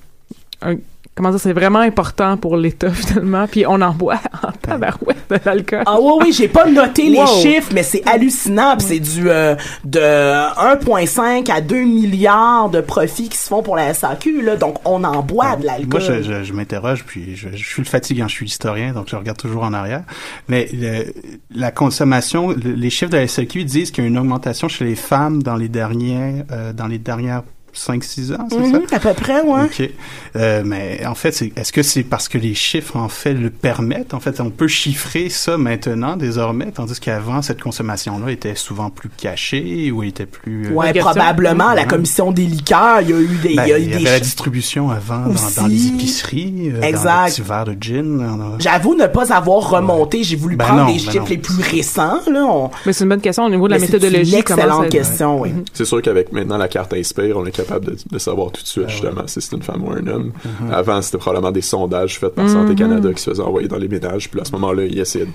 un- 0.63 0.77
comment 1.15 1.31
dire, 1.31 1.41
c'est 1.41 1.53
vraiment 1.53 1.81
important 1.81 2.37
pour 2.37 2.57
l'État 2.57 2.91
finalement, 2.93 3.47
puis 3.47 3.65
on 3.67 3.81
en 3.81 3.93
boit 3.93 4.21
en 4.43 4.51
tabarouette 4.53 5.17
de 5.31 5.39
l'alcool. 5.45 5.83
ah 5.87 5.99
oui 6.01 6.13
oui 6.21 6.33
j'ai 6.33 6.49
pas 6.49 6.67
noté 6.67 7.09
les 7.11 7.19
Wow. 7.19 7.27
chiffres 7.43 7.71
mais 7.75 7.83
c'est 7.83 8.03
hallucinant 8.09 8.77
puis 8.79 8.87
c'est 8.89 8.99
du 9.01 9.29
euh, 9.31 9.55
de 9.85 10.01
1.5 10.01 11.51
à 11.51 11.61
2 11.61 11.77
milliards 11.85 12.71
de 12.71 12.81
profits 12.81 13.29
qui 13.29 13.37
se 13.39 13.49
font 13.49 13.63
pour 13.63 13.77
la 13.77 13.93
SAQ 13.95 14.43
là 14.43 14.57
donc 14.57 14.77
on 14.85 15.05
en 15.05 15.23
boit 15.23 15.57
de 15.57 15.65
Moi, 15.65 15.73
l'alcool 15.79 16.01
je, 16.01 16.23
je, 16.23 16.45
je 16.45 16.53
m'interroge, 16.53 17.05
puis 17.05 17.37
je, 17.37 17.49
je 17.53 17.65
suis 17.65 17.83
le 17.83 17.89
fatiguant, 17.89 18.29
je 18.29 18.35
suis 18.35 18.47
historien, 18.47 18.93
donc 18.93 19.09
je 19.09 19.17
regarde 19.17 19.39
toujours 19.39 19.63
en 19.65 19.73
arrière. 19.73 20.03
Mais 20.49 20.69
le- 20.73 21.13
la 21.55 21.71
consommation, 21.71 22.49
le- 22.51 22.57
les 22.73 22.91
chiffres 22.91 23.11
de 23.11 23.17
la 23.17 23.27
SLQ 23.27 23.65
disent 23.65 23.91
qu'il 23.91 24.05
y 24.05 24.07
a 24.07 24.09
une 24.11 24.19
augmentation 24.19 24.69
chez 24.69 24.85
les 24.85 24.95
femmes 24.97 25.43
dans 25.43 25.57
les 25.57 25.69
derniers, 25.69 26.43
euh, 26.51 26.73
dans 26.73 26.87
les 26.87 26.99
dernières 26.99 27.43
5-6 27.75 28.33
ans, 28.35 28.47
c'est 28.51 28.59
Mhm, 28.59 28.83
ça? 28.89 28.97
à 28.97 29.01
peu 29.01 29.13
près 29.15 29.41
ouais 29.43 29.63
Ok. 29.65 29.91
Euh, 30.37 30.63
mais 30.65 31.05
en 31.07 31.15
fait, 31.15 31.43
est-ce 31.57 31.73
que 31.73 31.83
c'est 31.83 32.03
parce 32.03 32.29
que 32.29 32.37
les 32.39 32.55
chiffres 32.55 32.97
en 32.97 33.09
fait 33.09 33.35
le 33.35 33.51
permettent? 33.51 34.15
En 34.15 34.21
fait, 34.21 34.41
on 34.41 34.51
peut 34.51 34.69
chiffrer 34.69 35.29
ça 35.29 35.57
maintenant 35.59 36.17
désormais, 36.17 36.71
tandis 36.73 36.99
qu'avant 37.01 37.41
cette 37.43 37.61
consommation-là 37.63 38.31
était 38.31 38.55
souvent 38.55 38.91
plus 38.91 39.09
cachée 39.09 39.91
ou 39.91 40.03
était 40.03 40.27
plus. 40.27 40.67
euh, 40.67 40.71
Ouais, 40.75 40.93
probablement. 40.93 41.73
La 41.73 41.83
Ouais. 41.83 41.87
commission 41.89 42.31
des 42.33 42.45
liqueurs, 42.45 43.01
il 43.03 43.11
y 43.11 43.13
a 43.13 43.21
eu 43.21 43.27
des, 43.43 43.55
Ben, 43.57 43.65
il 43.67 43.69
y 43.69 43.73
a 43.73 43.79
eu 43.79 43.83
il 43.83 43.87
y 43.87 43.91
des 43.91 43.95
avait 43.97 44.05
la 44.11 44.21
distribution 44.21 44.91
avant 44.91 45.21
dans, 45.27 45.31
Aussi. 45.33 45.57
dans 45.57 45.67
les 45.67 45.87
épiceries, 45.89 46.73
euh, 46.75 46.83
Exact. 46.83 47.05
dans 47.05 47.25
les 47.25 47.31
petits 47.31 47.43
verres 47.43 47.65
de 47.65 47.77
gin. 47.81 48.57
J'avoue 48.59 48.95
ne 48.95 49.07
pas 49.07 49.33
avoir 49.33 49.71
remonté. 49.71 50.23
J'ai 50.25 50.37
voulu 50.37 50.57
Ben 50.57 50.65
prendre 50.67 50.81
non, 50.83 50.87
des 50.87 50.93
ben 50.95 50.99
chiffres 50.99 51.17
non. 51.19 51.25
les 51.31 51.39
plus 51.39 51.63
récents. 51.63 52.21
Là. 52.31 52.45
On- 52.47 52.71
Mais 52.87 52.93
c'est 52.93 53.05
une 53.05 53.11
bonne 53.11 53.21
question 53.21 53.45
au 53.45 53.51
niveau 53.51 53.67
de 53.67 53.73
la 53.73 53.79
Mais 53.79 53.87
c'est 53.87 53.93
méthodologie. 53.95 54.33
une 54.33 54.39
excellente 54.39 54.89
question, 54.91 55.41
oui. 55.41 55.51
C'est 55.73 55.85
sûr 55.85 56.03
qu'avec 56.03 56.33
maintenant 56.33 56.59
la 56.59 56.69
carte 56.69 56.93
Inspire, 56.95 57.37
on 57.37 57.47
est 57.47 57.51
capable 57.65 57.87
de, 57.87 57.97
de 58.11 58.19
savoir 58.19 58.51
tout 58.53 58.63
de 58.63 58.67
Ah 58.67 58.71
suite 58.71 58.89
justement 58.89 59.27
si 59.27 59.41
c'est 59.41 59.57
une 59.57 59.63
femme 59.63 59.85
ou 59.85 59.91
un 59.93 60.07
homme. 60.07 60.33
Mm-hmm. 60.47 60.73
Avant, 60.73 61.03
c'était 61.03 61.19
probablement 61.19 61.53
des 61.53 61.61
sondages 61.63 62.19
faits 62.19 62.35
par 62.35 62.49
Santé 62.49 62.71
Mhm. 62.73 62.77
Canada 62.77 63.13
qui 63.13 63.23
se 63.23 63.31
faisaient 63.31 63.43
envoyer 63.43 63.69
dans 63.69 63.79
les 63.79 63.89
ménages. 63.89 64.31
Puis 64.31 64.41
à 64.41 64.45
ce 64.45 64.53
moment-là, 64.53 64.85
ils 64.85 64.99
essayaient 64.99 65.27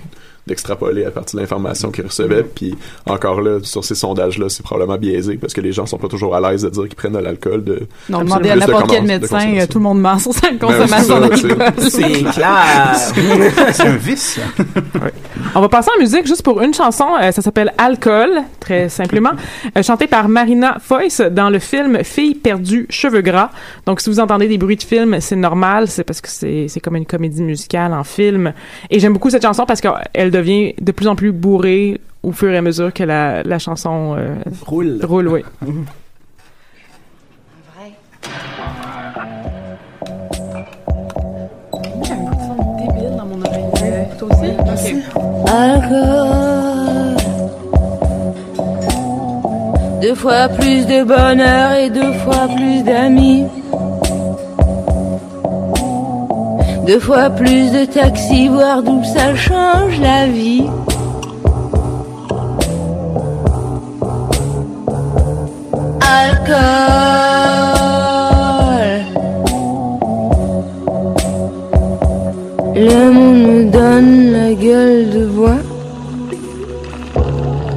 d'extrapoler 0.47 1.05
à 1.05 1.11
partir 1.11 1.37
de 1.37 1.41
l'information 1.41 1.91
qu'ils 1.91 2.05
recevaient. 2.05 2.41
Mm-hmm. 2.41 2.55
Puis 2.55 2.75
encore 3.05 3.41
là, 3.41 3.59
sur 3.63 3.83
ces 3.83 3.95
sondages-là, 3.95 4.49
c'est 4.49 4.63
probablement 4.63 4.97
biaisé 4.97 5.37
parce 5.37 5.53
que 5.53 5.61
les 5.61 5.71
gens 5.71 5.85
sont 5.85 5.97
pas 5.97 6.07
toujours 6.07 6.35
à 6.35 6.41
l'aise 6.41 6.63
de 6.63 6.69
dire 6.69 6.83
qu'ils 6.83 6.95
prennent 6.95 7.13
de 7.13 7.19
l'alcool. 7.19 7.63
De, 7.63 7.87
Non, 8.09 8.19
demandez 8.19 8.49
à 8.49 8.55
n'importe 8.55 8.89
quel 8.89 9.03
médecin, 9.03 9.55
euh, 9.57 9.67
tout 9.67 9.77
le 9.77 9.83
monde 9.83 10.01
ment 10.01 10.17
sur 10.19 10.33
sa 10.33 10.49
Ben, 10.49 10.57
consommation 10.57 11.19
d'alcool. 11.19 11.57
C'est 11.89 12.23
clair. 12.23 12.95
c'est 13.73 13.87
un 13.87 13.95
vice. 13.95 14.39
On 15.55 15.61
va 15.61 15.69
passer 15.69 15.89
en 15.95 15.99
musique 15.99 16.25
juste 16.27 16.43
pour 16.43 16.61
une 16.61 16.73
chanson. 16.73 17.05
euh, 17.21 17.31
ça 17.31 17.41
s'appelle 17.41 17.73
Alcool, 17.77 18.29
très 18.59 18.89
simplement, 18.89 19.31
euh, 19.77 19.83
chantée 19.83 20.07
par 20.07 20.29
Marina 20.29 20.77
Foïs 20.79 21.21
dans 21.31 21.49
le 21.49 21.59
film 21.59 22.03
Fille 22.03 22.35
perdue, 22.35 22.85
cheveux 22.89 23.21
gras. 23.21 23.49
Donc, 23.85 24.01
si 24.01 24.09
vous 24.09 24.19
entendez 24.19 24.47
des 24.47 24.57
bruits 24.57 24.75
de 24.77 24.83
film, 24.83 25.19
c'est 25.19 25.35
normal. 25.35 25.87
C'est 25.87 26.03
parce 26.03 26.21
que 26.21 26.29
c'est 26.29 26.67
c'est 26.67 26.79
comme 26.79 26.95
une 26.95 27.05
comédie 27.05 27.41
musicale 27.41 27.93
en 27.93 28.03
film. 28.03 28.53
Et 28.89 28.99
j'aime 28.99 29.13
beaucoup 29.13 29.29
cette 29.29 29.43
chanson 29.43 29.65
parce 29.65 29.81
qu'elle 29.81 30.29
devient 30.37 30.73
de 30.79 30.91
plus 30.91 31.07
en 31.07 31.15
plus 31.15 31.31
bourrée 31.31 31.99
au 32.23 32.31
fur 32.31 32.49
et 32.49 32.57
à 32.57 32.61
mesure 32.61 32.93
que 32.93 33.03
la, 33.03 33.43
la 33.43 33.59
chanson 33.59 34.15
euh, 34.17 34.35
roule. 34.65 34.99
Roule, 35.03 35.27
oui. 35.27 35.43
débile 42.77 43.15
dans 43.17 43.25
mon 43.25 43.41
oreille. 43.41 44.07
Toi 44.19 44.27
aussi? 44.73 44.95
Alcool. 45.47 47.17
Deux 50.01 50.15
fois 50.15 50.49
plus 50.49 50.85
de 50.85 51.03
bonheur 51.03 51.71
et 51.73 51.89
deux 51.89 52.13
fois 52.13 52.47
plus 52.55 52.83
d'amis. 52.83 53.45
Deux 56.87 57.01
fois 57.01 57.29
plus 57.29 57.69
de 57.73 57.83
taxis, 57.83 58.47
voir 58.47 58.81
d'où 58.81 59.03
ça 59.03 59.35
change 59.35 59.99
la 59.99 60.25
vie. 60.27 60.63
Alcool. 65.99 66.57
Le 72.73 73.11
monde 73.11 73.41
me 73.47 73.69
donne 73.69 74.31
la 74.31 74.53
gueule 74.53 75.09
de 75.09 75.25
bois. 75.25 75.59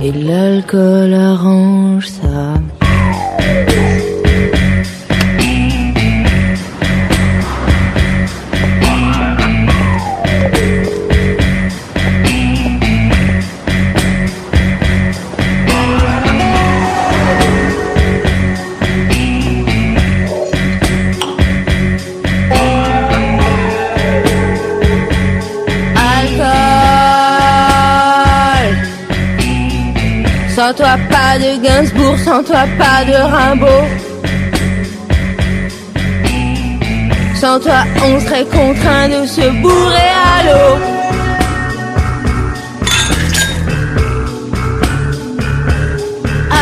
Et 0.04 0.12
l'alcool 0.12 1.12
arrange 1.14 2.06
ça. 2.06 2.59
Sans 30.70 30.76
toi 30.76 30.96
pas 31.10 31.36
de 31.36 31.60
Gainsbourg, 31.60 32.16
sans 32.24 32.44
toi 32.44 32.64
pas 32.78 33.04
de 33.04 33.12
Rimbaud. 33.12 33.86
Sans 37.34 37.58
toi 37.58 37.84
on 38.04 38.20
serait 38.20 38.44
contraint 38.44 39.08
de 39.08 39.26
se 39.26 39.50
bourrer 39.62 40.12
à 40.32 40.44
l'eau. 40.46 40.78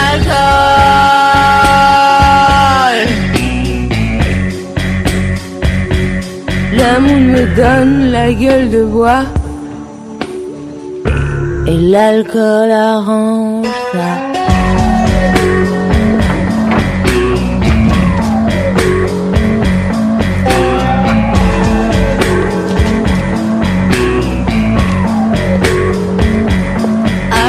Alcool. 0.09 0.69
L'amour 6.79 7.19
me 7.19 7.43
donne 7.55 8.11
la 8.11 8.33
gueule 8.33 8.71
de 8.71 8.85
bois. 8.85 9.25
Et 11.71 11.77
l'alcool 11.77 12.71
arrange 12.71 13.67
ça. 13.93 13.99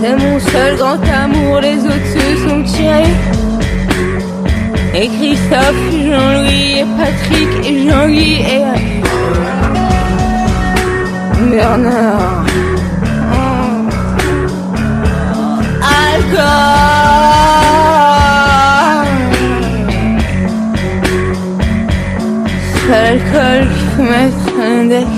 C'est 0.00 0.16
mon 0.16 0.38
seul 0.38 0.76
grand 0.76 1.02
amour, 1.24 1.58
les 1.60 1.78
autres 1.78 2.10
se 2.14 2.48
sont 2.48 2.62
tirés. 2.62 3.16
Et 4.94 5.08
Christophe, 5.08 5.90
Jean-Louis 5.90 6.78
et 6.78 6.86
Patrick 6.96 7.50
et 7.68 7.76
Jean-Guy 7.90 8.34
et 8.42 8.95
Bernard. 11.50 12.44
Oh. 13.32 13.88
Alcool. 15.82 16.66
C'est 22.74 22.88
l'alcool 22.90 23.68
qu'il 23.68 23.88
faut 23.96 24.02
mettre 24.02 24.46
un 24.60 24.80
index. 24.80 25.10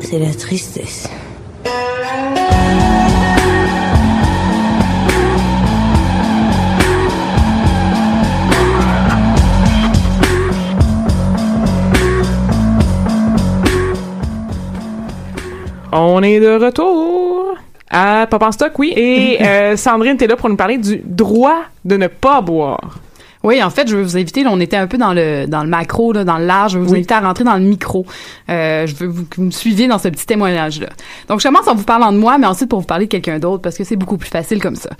C'est 0.00 0.18
la 0.18 0.34
tristesse. 0.34 1.09
On 16.20 16.22
est 16.22 16.38
de 16.38 16.62
retour 16.62 17.56
à 17.88 18.26
Pop 18.28 18.42
en 18.42 18.52
stock, 18.52 18.78
oui. 18.78 18.92
Et 18.94 19.38
euh, 19.42 19.74
Sandrine, 19.78 20.18
t'es 20.18 20.26
là 20.26 20.36
pour 20.36 20.50
nous 20.50 20.56
parler 20.56 20.76
du 20.76 21.00
droit 21.02 21.62
de 21.86 21.96
ne 21.96 22.08
pas 22.08 22.42
boire. 22.42 22.98
Oui, 23.42 23.62
en 23.62 23.70
fait, 23.70 23.88
je 23.88 23.96
veux 23.96 24.02
vous 24.02 24.18
inviter, 24.18 24.44
là, 24.44 24.50
on 24.52 24.60
était 24.60 24.76
un 24.76 24.86
peu 24.86 24.98
dans 24.98 25.14
le 25.14 25.46
dans 25.46 25.62
le 25.62 25.70
macro, 25.70 26.12
là, 26.12 26.24
dans 26.24 26.36
le 26.36 26.44
large, 26.44 26.72
je 26.72 26.78
veux 26.78 26.84
vous 26.84 26.94
inviter 26.94 27.14
à 27.14 27.20
rentrer 27.20 27.44
dans 27.44 27.54
le 27.54 27.62
micro. 27.62 28.04
Euh, 28.50 28.86
je 28.86 28.94
veux 28.96 29.06
vous, 29.06 29.24
que 29.24 29.36
vous 29.36 29.44
me 29.44 29.50
suiviez 29.50 29.88
dans 29.88 29.96
ce 29.96 30.08
petit 30.08 30.26
témoignage-là. 30.26 30.90
Donc, 31.28 31.40
je 31.40 31.48
commence 31.48 31.66
en 31.68 31.74
vous 31.74 31.84
parlant 31.84 32.12
de 32.12 32.18
moi, 32.18 32.36
mais 32.36 32.46
ensuite 32.46 32.68
pour 32.68 32.80
vous 32.80 32.86
parler 32.86 33.06
de 33.06 33.10
quelqu'un 33.10 33.38
d'autre, 33.38 33.62
parce 33.62 33.78
que 33.78 33.84
c'est 33.84 33.96
beaucoup 33.96 34.18
plus 34.18 34.28
facile 34.28 34.60
comme 34.60 34.76
ça. 34.76 34.90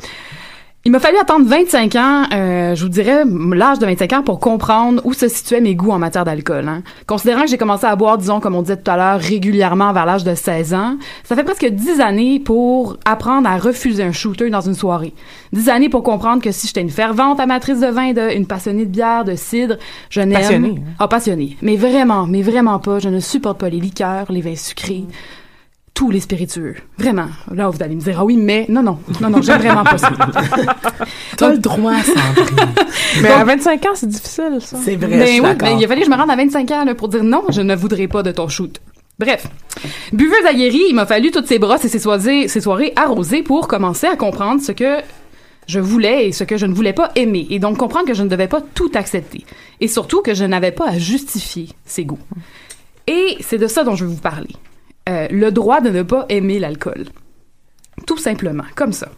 Il 0.87 0.93
m'a 0.93 0.99
fallu 0.99 1.19
attendre 1.19 1.47
25 1.47 1.95
ans, 1.97 2.23
euh, 2.33 2.75
je 2.75 2.83
vous 2.83 2.89
dirais 2.89 3.25
l'âge 3.53 3.79
de 3.81 3.85
25 3.85 4.13
ans 4.15 4.23
pour 4.23 4.41
comprendre 4.41 5.03
où 5.05 5.13
se 5.13 5.29
situaient 5.29 5.61
mes 5.61 5.75
goûts 5.75 5.91
en 5.91 5.99
matière 5.99 6.25
d'alcool. 6.25 6.67
Hein. 6.69 6.83
Considérant 7.07 7.43
que 7.43 7.49
j'ai 7.49 7.59
commencé 7.59 7.85
à 7.85 7.95
boire, 7.97 8.17
disons, 8.17 8.41
comme 8.41 8.55
on 8.55 8.63
disait 8.63 8.79
tout 8.79 8.91
à 8.91 8.97
l'heure, 8.97 9.21
régulièrement 9.21 9.93
vers 9.93 10.07
l'âge 10.07 10.25
de 10.25 10.35
16 10.35 10.73
ans, 10.73 10.97
ça 11.23 11.37
fait 11.37 11.45
presque 11.45 11.67
10 11.67 12.01
années 12.01 12.41
pour 12.41 12.97
apprendre 13.05 13.47
à 13.47 13.59
refuser 13.59 14.03
un 14.03 14.13
shooter 14.13 14.49
dans 14.49 14.63
une 14.63 14.73
soirée. 14.75 15.13
10 15.53 15.69
années 15.69 15.91
pour 15.91 16.03
comprendre 16.03 16.43
que 16.43 16.51
si 16.51 16.67
j'étais 16.67 16.81
une 16.81 16.89
fervente 16.89 17.41
amatrice 17.41 17.81
de 17.81 17.89
vin, 17.89 18.15
de, 18.15 18.35
une 18.35 18.47
passionnée 18.47 18.87
de 18.87 18.91
bière, 18.91 19.27
de 19.27 19.35
cidre, 19.35 19.77
je 20.09 20.23
n'aime... 20.23 20.41
Passionnée, 20.41 20.75
hein. 20.79 20.93
Ah, 20.99 21.09
passionnée. 21.09 21.59
Mais 21.61 21.77
vraiment, 21.77 22.27
mais 22.27 22.41
vraiment 22.41 22.79
pas. 22.79 23.01
Je 23.01 23.11
ne 23.11 23.21
supporte 23.21 23.61
pas 23.61 23.69
les 23.69 23.81
liqueurs, 23.81 24.33
les 24.33 24.41
vins 24.41 24.57
sucrés 24.57 25.05
tous 26.01 26.11
les 26.11 26.21
spiritueux. 26.21 26.77
Vraiment. 26.97 27.29
Là, 27.55 27.69
vous 27.69 27.83
allez 27.83 27.95
me 27.95 28.01
dire, 28.01 28.17
ah 28.19 28.25
oui, 28.25 28.39
mais 28.39 28.65
non, 28.71 28.83
non, 28.83 28.99
non, 29.21 29.29
non, 29.29 29.43
j'aime 29.43 29.61
vraiment 29.61 29.85
pas 29.85 29.99
ça. 29.99 30.11
T'as 31.37 31.51
le 31.51 31.59
droit, 31.59 31.93
Sandrine. 32.03 32.57
Mais 33.21 33.29
à 33.29 33.45
25 33.45 33.85
ans, 33.85 33.91
c'est 33.93 34.09
difficile, 34.09 34.57
ça. 34.61 34.79
C'est 34.83 34.97
vrai, 34.97 35.11
je 35.13 35.17
Mais 35.19 35.27
suis 35.27 35.41
oui, 35.43 35.49
mais 35.61 35.77
il 35.77 35.85
a 35.85 35.89
fallu 35.89 36.01
que 36.01 36.07
je 36.07 36.11
me 36.11 36.17
rende 36.17 36.31
à 36.31 36.37
25 36.37 36.71
ans 36.71 36.85
là, 36.87 36.95
pour 36.95 37.09
dire 37.09 37.23
non, 37.23 37.45
je 37.51 37.61
ne 37.61 37.77
voudrais 37.77 38.09
pas 38.09 38.23
de 38.23 38.33
ton 38.33 38.49
shoot. 38.49 38.81
Bref, 39.19 39.47
buveuse 40.15 40.47
aguerrie, 40.49 40.85
il 40.89 40.95
m'a 40.95 41.05
fallu 41.05 41.33
toutes 41.33 41.47
ces 41.47 41.59
brosses 41.59 41.85
et 41.85 41.91
ces 41.91 41.99
soirées, 41.99 42.49
ces 42.49 42.63
soirées 42.63 42.95
arrosées 42.97 43.43
pour 43.43 43.69
commencer 43.69 44.07
à 44.07 44.17
comprendre 44.17 44.63
ce 44.63 44.73
que 44.73 45.01
je 45.67 45.81
voulais 45.81 46.29
et 46.29 46.33
ce 46.33 46.45
que 46.45 46.57
je 46.57 46.65
ne 46.65 46.73
voulais 46.73 46.95
pas 46.95 47.11
aimer, 47.15 47.47
et 47.51 47.59
donc 47.59 47.77
comprendre 47.77 48.07
que 48.07 48.15
je 48.15 48.23
ne 48.23 48.29
devais 48.31 48.49
pas 48.49 48.63
tout 48.63 48.91
accepter, 48.95 49.45
et 49.83 49.87
surtout 49.87 50.23
que 50.23 50.33
je 50.33 50.47
n'avais 50.47 50.73
pas 50.73 50.89
à 50.89 50.99
justifier 50.99 51.69
ses 51.85 52.07
goûts. 52.07 52.25
Et 53.07 53.37
c'est 53.41 53.59
de 53.59 53.67
ça 53.67 53.85
dont 53.85 53.97
je 53.97 54.07
veux 54.07 54.13
vous 54.13 54.23
parler. 54.23 54.57
Euh, 55.09 55.27
le 55.31 55.51
droit 55.51 55.81
de 55.81 55.91
ne 55.91 56.03
pas 56.03 56.27
aimer 56.29 56.59
l'alcool. 56.59 57.07
Tout 58.07 58.19
simplement, 58.19 58.65
comme 58.77 58.93
ça. 58.93 59.09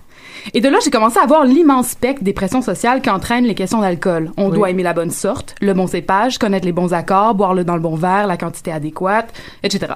Et 0.54 0.60
de 0.60 0.68
là, 0.68 0.78
j'ai 0.82 0.90
commencé 0.90 1.18
à 1.18 1.26
voir 1.26 1.44
l'immense 1.44 1.88
spectre 1.90 2.24
des 2.24 2.32
pressions 2.32 2.62
sociales 2.62 3.00
qu'entraînent 3.02 3.44
les 3.44 3.54
questions 3.54 3.80
d'alcool. 3.80 4.30
On 4.36 4.48
Oui. 4.48 4.56
doit 4.56 4.70
aimer 4.70 4.82
la 4.82 4.92
bonne 4.92 5.10
sorte, 5.10 5.54
le 5.60 5.72
bon 5.74 5.86
cépage, 5.86 6.38
connaître 6.38 6.66
les 6.66 6.72
bons 6.72 6.92
accords, 6.92 7.34
boire 7.34 7.54
le 7.54 7.64
dans 7.64 7.74
le 7.76 7.80
bon 7.80 7.94
verre, 7.94 8.26
la 8.26 8.36
quantité 8.36 8.72
adéquate, 8.72 9.32
etc. 9.62 9.92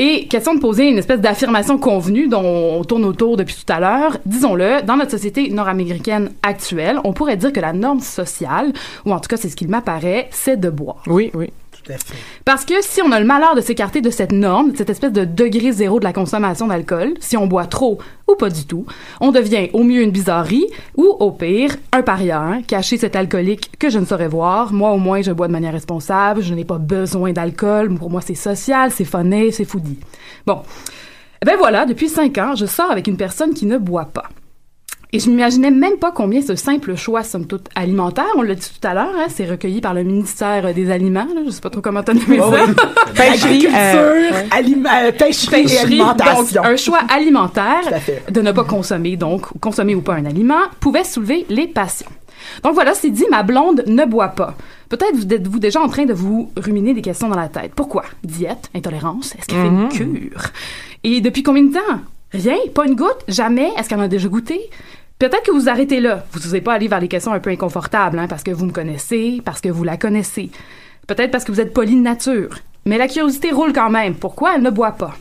Et 0.00 0.28
question 0.28 0.54
de 0.54 0.60
poser 0.60 0.88
une 0.88 0.96
espèce 0.98 1.20
d'affirmation 1.20 1.76
convenue 1.76 2.28
dont 2.28 2.40
on 2.44 2.84
tourne 2.84 3.04
autour 3.04 3.36
depuis 3.36 3.56
tout 3.56 3.70
à 3.72 3.80
l'heure. 3.80 4.16
Disons-le, 4.24 4.82
dans 4.82 4.96
notre 4.96 5.10
société 5.10 5.50
nord-américaine 5.50 6.30
actuelle, 6.42 7.00
on 7.02 7.12
pourrait 7.12 7.36
dire 7.36 7.52
que 7.52 7.60
la 7.60 7.72
norme 7.72 8.00
sociale, 8.00 8.72
ou 9.04 9.12
en 9.12 9.18
tout 9.18 9.28
cas 9.28 9.36
c'est 9.36 9.48
ce 9.48 9.56
qu'il 9.56 9.68
m'apparaît, 9.68 10.28
c'est 10.30 10.58
de 10.58 10.70
boire. 10.70 11.02
Oui, 11.08 11.30
oui. 11.34 11.50
Parce 12.44 12.64
que 12.64 12.74
si 12.82 13.00
on 13.02 13.12
a 13.12 13.20
le 13.20 13.26
malheur 13.26 13.54
de 13.54 13.60
s'écarter 13.60 14.00
de 14.00 14.10
cette 14.10 14.32
norme, 14.32 14.72
de 14.72 14.76
cette 14.76 14.90
espèce 14.90 15.12
de 15.12 15.24
degré 15.24 15.72
zéro 15.72 15.98
de 15.98 16.04
la 16.04 16.12
consommation 16.12 16.66
d'alcool, 16.66 17.14
si 17.20 17.36
on 17.36 17.46
boit 17.46 17.66
trop 17.66 17.98
ou 18.26 18.34
pas 18.34 18.50
du 18.50 18.66
tout, 18.66 18.84
on 19.20 19.32
devient 19.32 19.70
au 19.72 19.82
mieux 19.82 20.02
une 20.02 20.10
bizarrerie 20.10 20.66
ou 20.96 21.04
au 21.04 21.30
pire 21.30 21.76
un 21.92 22.02
paria, 22.02 22.40
hein, 22.40 22.62
caché 22.66 22.96
cet 22.98 23.16
alcoolique 23.16 23.78
que 23.78 23.90
je 23.90 23.98
ne 23.98 24.04
saurais 24.04 24.28
voir. 24.28 24.72
Moi 24.72 24.90
au 24.90 24.98
moins 24.98 25.22
je 25.22 25.32
bois 25.32 25.46
de 25.46 25.52
manière 25.52 25.72
responsable, 25.72 26.42
je 26.42 26.54
n'ai 26.54 26.64
pas 26.64 26.78
besoin 26.78 27.32
d'alcool, 27.32 27.94
pour 27.94 28.10
moi 28.10 28.20
c'est 28.20 28.34
social, 28.34 28.90
c'est 28.90 29.04
funné, 29.04 29.50
c'est 29.52 29.64
foodie. 29.64 29.98
Bon. 30.46 30.62
Eh 31.40 31.46
Ben 31.46 31.56
voilà, 31.56 31.86
depuis 31.86 32.08
cinq 32.08 32.36
ans, 32.38 32.56
je 32.56 32.66
sors 32.66 32.90
avec 32.90 33.06
une 33.06 33.16
personne 33.16 33.54
qui 33.54 33.64
ne 33.64 33.78
boit 33.78 34.06
pas. 34.06 34.28
Et 35.12 35.20
je 35.20 35.30
m'imaginais 35.30 35.70
même 35.70 35.96
pas 35.96 36.12
combien 36.12 36.42
ce 36.42 36.54
simple 36.54 36.94
choix, 36.94 37.22
somme 37.22 37.46
toute, 37.46 37.68
alimentaire, 37.74 38.26
on 38.36 38.42
l'a 38.42 38.54
dit 38.54 38.60
tout 38.78 38.86
à 38.86 38.92
l'heure, 38.92 39.08
hein, 39.16 39.24
c'est 39.28 39.46
recueilli 39.48 39.80
par 39.80 39.94
le 39.94 40.02
ministère 40.02 40.74
des 40.74 40.90
Aliments, 40.90 41.26
là, 41.34 41.40
je 41.46 41.50
sais 41.50 41.62
pas 41.62 41.70
trop 41.70 41.80
comment 41.80 42.02
t'as 42.02 42.12
nommé 42.12 42.38
Oh 42.42 42.52
ça. 42.52 42.64
oui. 42.66 42.74
Pêcherie, 43.16 43.66
euh, 43.74 44.30
aliment- 44.50 44.90
euh, 45.04 45.12
pêcherie, 45.12 45.60
et 45.60 45.62
Pêcherie, 45.62 45.84
alimentation. 46.02 46.62
donc 46.62 46.66
un 46.72 46.76
choix 46.76 46.98
alimentaire 47.08 47.80
de 48.30 48.40
ne 48.42 48.52
pas 48.52 48.64
consommer, 48.64 49.16
donc 49.16 49.46
consommer 49.60 49.94
ou 49.94 50.02
pas 50.02 50.12
un 50.14 50.26
aliment, 50.26 50.60
pouvait 50.78 51.04
soulever 51.04 51.46
les 51.48 51.68
passions. 51.68 52.10
Donc 52.62 52.74
voilà, 52.74 52.92
c'est 52.92 53.10
dit, 53.10 53.24
ma 53.30 53.42
blonde 53.42 53.84
ne 53.86 54.04
boit 54.04 54.28
pas. 54.28 54.54
Peut-être 54.90 55.14
vous 55.16 55.26
êtes-vous 55.32 55.58
déjà 55.58 55.80
en 55.80 55.88
train 55.88 56.04
de 56.04 56.12
vous 56.12 56.50
ruminer 56.56 56.92
des 56.92 57.02
questions 57.02 57.28
dans 57.30 57.36
la 57.36 57.48
tête. 57.48 57.72
Pourquoi? 57.74 58.04
Diète, 58.24 58.68
intolérance, 58.74 59.34
est-ce 59.38 59.46
qu'elle 59.46 59.58
Mhm. 59.70 59.90
fait 59.90 60.04
une 60.04 60.10
cure? 60.28 60.42
Et 61.02 61.20
depuis 61.22 61.42
combien 61.42 61.62
de 61.64 61.72
temps? 61.72 62.00
Rien? 62.32 62.56
Pas 62.74 62.84
une 62.86 62.94
goutte? 62.94 63.24
Jamais? 63.26 63.70
Est-ce 63.78 63.88
qu'elle 63.88 63.98
en 64.00 64.02
a 64.02 64.08
déjà 64.08 64.28
goûté? 64.28 64.60
Peut-être 65.18 65.42
que 65.42 65.50
vous 65.50 65.68
arrêtez 65.68 65.98
là. 65.98 66.24
Vous 66.30 66.38
n'osez 66.38 66.60
pas 66.60 66.74
aller 66.74 66.86
vers 66.86 67.00
les 67.00 67.08
questions 67.08 67.32
un 67.32 67.40
peu 67.40 67.50
inconfortables, 67.50 68.20
hein, 68.20 68.28
parce 68.28 68.44
que 68.44 68.52
vous 68.52 68.66
me 68.66 68.72
connaissez, 68.72 69.42
parce 69.44 69.60
que 69.60 69.68
vous 69.68 69.82
la 69.82 69.96
connaissez. 69.96 70.50
Peut-être 71.08 71.32
parce 71.32 71.44
que 71.44 71.50
vous 71.50 71.60
êtes 71.60 71.74
poli 71.74 71.96
de 71.96 72.00
nature. 72.00 72.50
Mais 72.84 72.98
la 72.98 73.08
curiosité 73.08 73.50
roule 73.50 73.72
quand 73.72 73.90
même. 73.90 74.14
Pourquoi 74.14 74.54
elle 74.54 74.62
ne 74.62 74.70
boit 74.70 74.92
pas? 74.92 75.14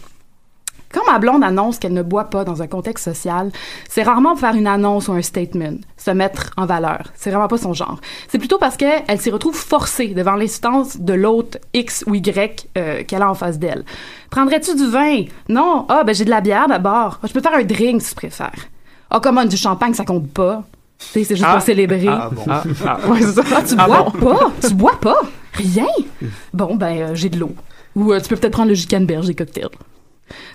Quand 0.94 1.06
ma 1.12 1.18
blonde 1.18 1.44
annonce 1.44 1.80
qu'elle 1.80 1.94
ne 1.94 2.04
boit 2.04 2.30
pas 2.30 2.44
dans 2.46 2.62
un 2.62 2.68
contexte 2.68 3.06
social, 3.06 3.52
c'est 3.90 4.04
rarement 4.04 4.32
pour 4.32 4.40
faire 4.40 4.56
une 4.56 4.68
annonce 4.68 5.08
ou 5.08 5.14
un 5.14 5.22
statement, 5.22 5.78
se 5.98 6.12
mettre 6.12 6.54
en 6.58 6.66
valeur. 6.66 7.12
C'est 7.16 7.32
vraiment 7.32 7.48
pas 7.48 7.58
son 7.58 7.74
genre. 7.74 8.00
C'est 8.30 8.38
plutôt 8.38 8.58
parce 8.58 8.78
qu'elle 8.78 9.04
elle 9.08 9.20
s'y 9.20 9.32
retrouve 9.32 9.56
forcée 9.56 10.10
devant 10.10 10.36
l'instance 10.36 10.98
de 10.98 11.14
l'autre 11.14 11.58
X 11.74 12.06
ou 12.08 12.16
Y 12.16 12.70
euh, 12.78 13.04
qu'elle 13.04 13.22
a 13.22 13.30
en 13.30 13.34
face 13.34 13.60
d'elle. 13.60 13.84
Prendrais-tu 14.30 14.76
du 14.76 14.88
vin? 14.88 15.24
Non. 15.50 15.86
Ah, 15.90 16.04
ben 16.06 16.14
j'ai 16.16 16.24
de 16.24 16.30
la 16.30 16.42
bière 16.42 16.68
d'abord. 16.68 17.20
Je 17.24 17.34
peux 17.34 17.42
faire 17.42 17.56
un 17.56 17.64
drink 17.64 18.02
si 18.02 18.10
tu 18.10 18.16
préfères. 18.16 18.68
Ah, 19.10 19.20
comment 19.22 19.46
du 19.46 19.58
champagne, 19.58 19.94
ça 19.94 20.06
compte 20.06 20.30
pas. 20.30 20.64
Tu 21.00 21.06
sais, 21.08 21.24
c'est 21.24 21.36
juste 21.36 21.48
Ah. 21.48 21.54
pour 21.54 21.62
célébrer. 21.62 22.08
Ah, 22.08 22.30
bon. 22.32 22.44
Ah, 22.50 22.64
ah, 22.86 23.08
ouais, 23.10 23.22
c'est 23.22 23.34
ça. 23.34 23.44
Ah, 23.56 23.62
tu 23.68 23.76
Ah, 23.78 23.86
bois 23.88 24.12
bon. 24.20 24.36
pas? 24.36 24.52
Tu 24.68 24.74
bois 24.74 25.00
pas? 25.00 25.18
Rien? 25.54 25.86
Bon, 26.54 26.76
ben, 26.76 26.98
euh, 27.02 27.16
j'ai 27.16 27.30
de 27.30 27.40
l'eau. 27.40 27.52
Ou 27.96 28.12
euh, 28.14 28.20
tu 28.20 28.30
peux 28.30 28.36
peut-être 28.36 28.54
prendre 28.54 28.70
le 28.72 28.88
canneberge 28.88 29.28
des 29.28 29.36
cocktails. 29.36 29.70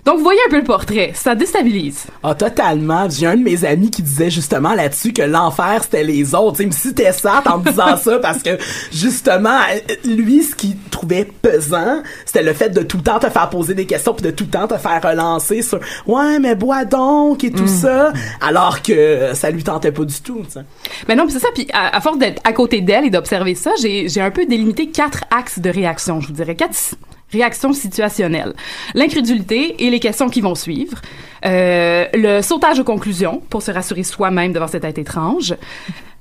Donc, 0.05 0.17
vous 0.17 0.23
voyez 0.23 0.39
un 0.47 0.49
peu 0.49 0.57
le 0.57 0.63
portrait. 0.63 1.11
Ça 1.15 1.35
déstabilise. 1.35 2.05
Ah, 2.21 2.35
totalement. 2.35 3.09
J'ai 3.09 3.27
un 3.27 3.37
de 3.37 3.43
mes 3.43 3.65
amis 3.65 3.89
qui 3.89 4.01
disait 4.01 4.29
justement 4.29 4.73
là-dessus 4.73 5.13
que 5.13 5.21
l'enfer, 5.21 5.81
c'était 5.83 6.03
les 6.03 6.35
autres. 6.35 6.61
Il 6.61 6.67
me 6.67 6.71
citait 6.71 7.11
ça 7.11 7.41
en 7.45 7.59
me 7.59 7.69
disant 7.69 7.97
ça 7.97 8.19
parce 8.19 8.43
que, 8.43 8.57
justement, 8.91 9.59
euh, 9.71 9.95
lui, 10.05 10.43
ce 10.43 10.55
qu'il 10.55 10.77
trouvait 10.91 11.25
pesant, 11.25 12.01
c'était 12.25 12.43
le 12.43 12.53
fait 12.53 12.69
de 12.69 12.81
tout 12.81 12.97
le 12.97 13.03
temps 13.03 13.19
te 13.19 13.29
faire 13.29 13.49
poser 13.49 13.73
des 13.73 13.85
questions 13.85 14.13
puis 14.13 14.25
de 14.25 14.31
tout 14.31 14.43
le 14.45 14.49
temps 14.49 14.67
te 14.67 14.77
faire 14.77 15.01
relancer 15.01 15.61
sur 15.61 15.79
«Ouais, 16.07 16.39
mais 16.39 16.55
bois 16.55 16.85
donc» 16.85 17.43
et 17.45 17.51
tout 17.51 17.67
ça, 17.67 18.13
alors 18.41 18.81
que 18.81 19.31
ça 19.33 19.49
lui 19.51 19.63
tentait 19.63 19.91
pas 19.91 20.05
du 20.05 20.19
tout. 20.21 20.41
Ben 21.07 21.15
non, 21.15 21.25
c'est 21.29 21.39
ça. 21.39 21.47
Puis 21.53 21.67
à, 21.73 21.95
à 21.95 22.01
force 22.01 22.17
d'être 22.17 22.41
à 22.43 22.53
côté 22.53 22.81
d'elle 22.81 23.05
et 23.05 23.09
d'observer 23.09 23.55
ça, 23.55 23.71
j'ai 23.81 24.09
j'ai 24.09 24.21
un 24.21 24.31
peu 24.31 24.45
délimité 24.45 24.89
quatre 24.89 25.23
axes 25.31 25.59
de 25.59 25.69
réaction, 25.69 26.19
je 26.21 26.27
vous 26.27 26.33
dirais. 26.33 26.55
Quatre 26.55 26.75
s- 27.33 27.39
réactions 27.41 27.73
situationnelles. 27.73 28.53
L'incrédulité 28.93 29.83
et 29.85 29.89
les 29.89 29.99
questions 29.99 30.29
qui 30.29 30.41
vont 30.41 30.55
suivre. 30.55 31.01
Euh, 31.45 32.05
le 32.13 32.41
sautage 32.41 32.79
aux 32.79 32.83
conclusions 32.83 33.41
pour 33.49 33.61
se 33.61 33.71
rassurer 33.71 34.03
soi-même 34.03 34.53
devant 34.53 34.67
cette 34.67 34.83
tête 34.83 34.97
étrange. 34.97 35.55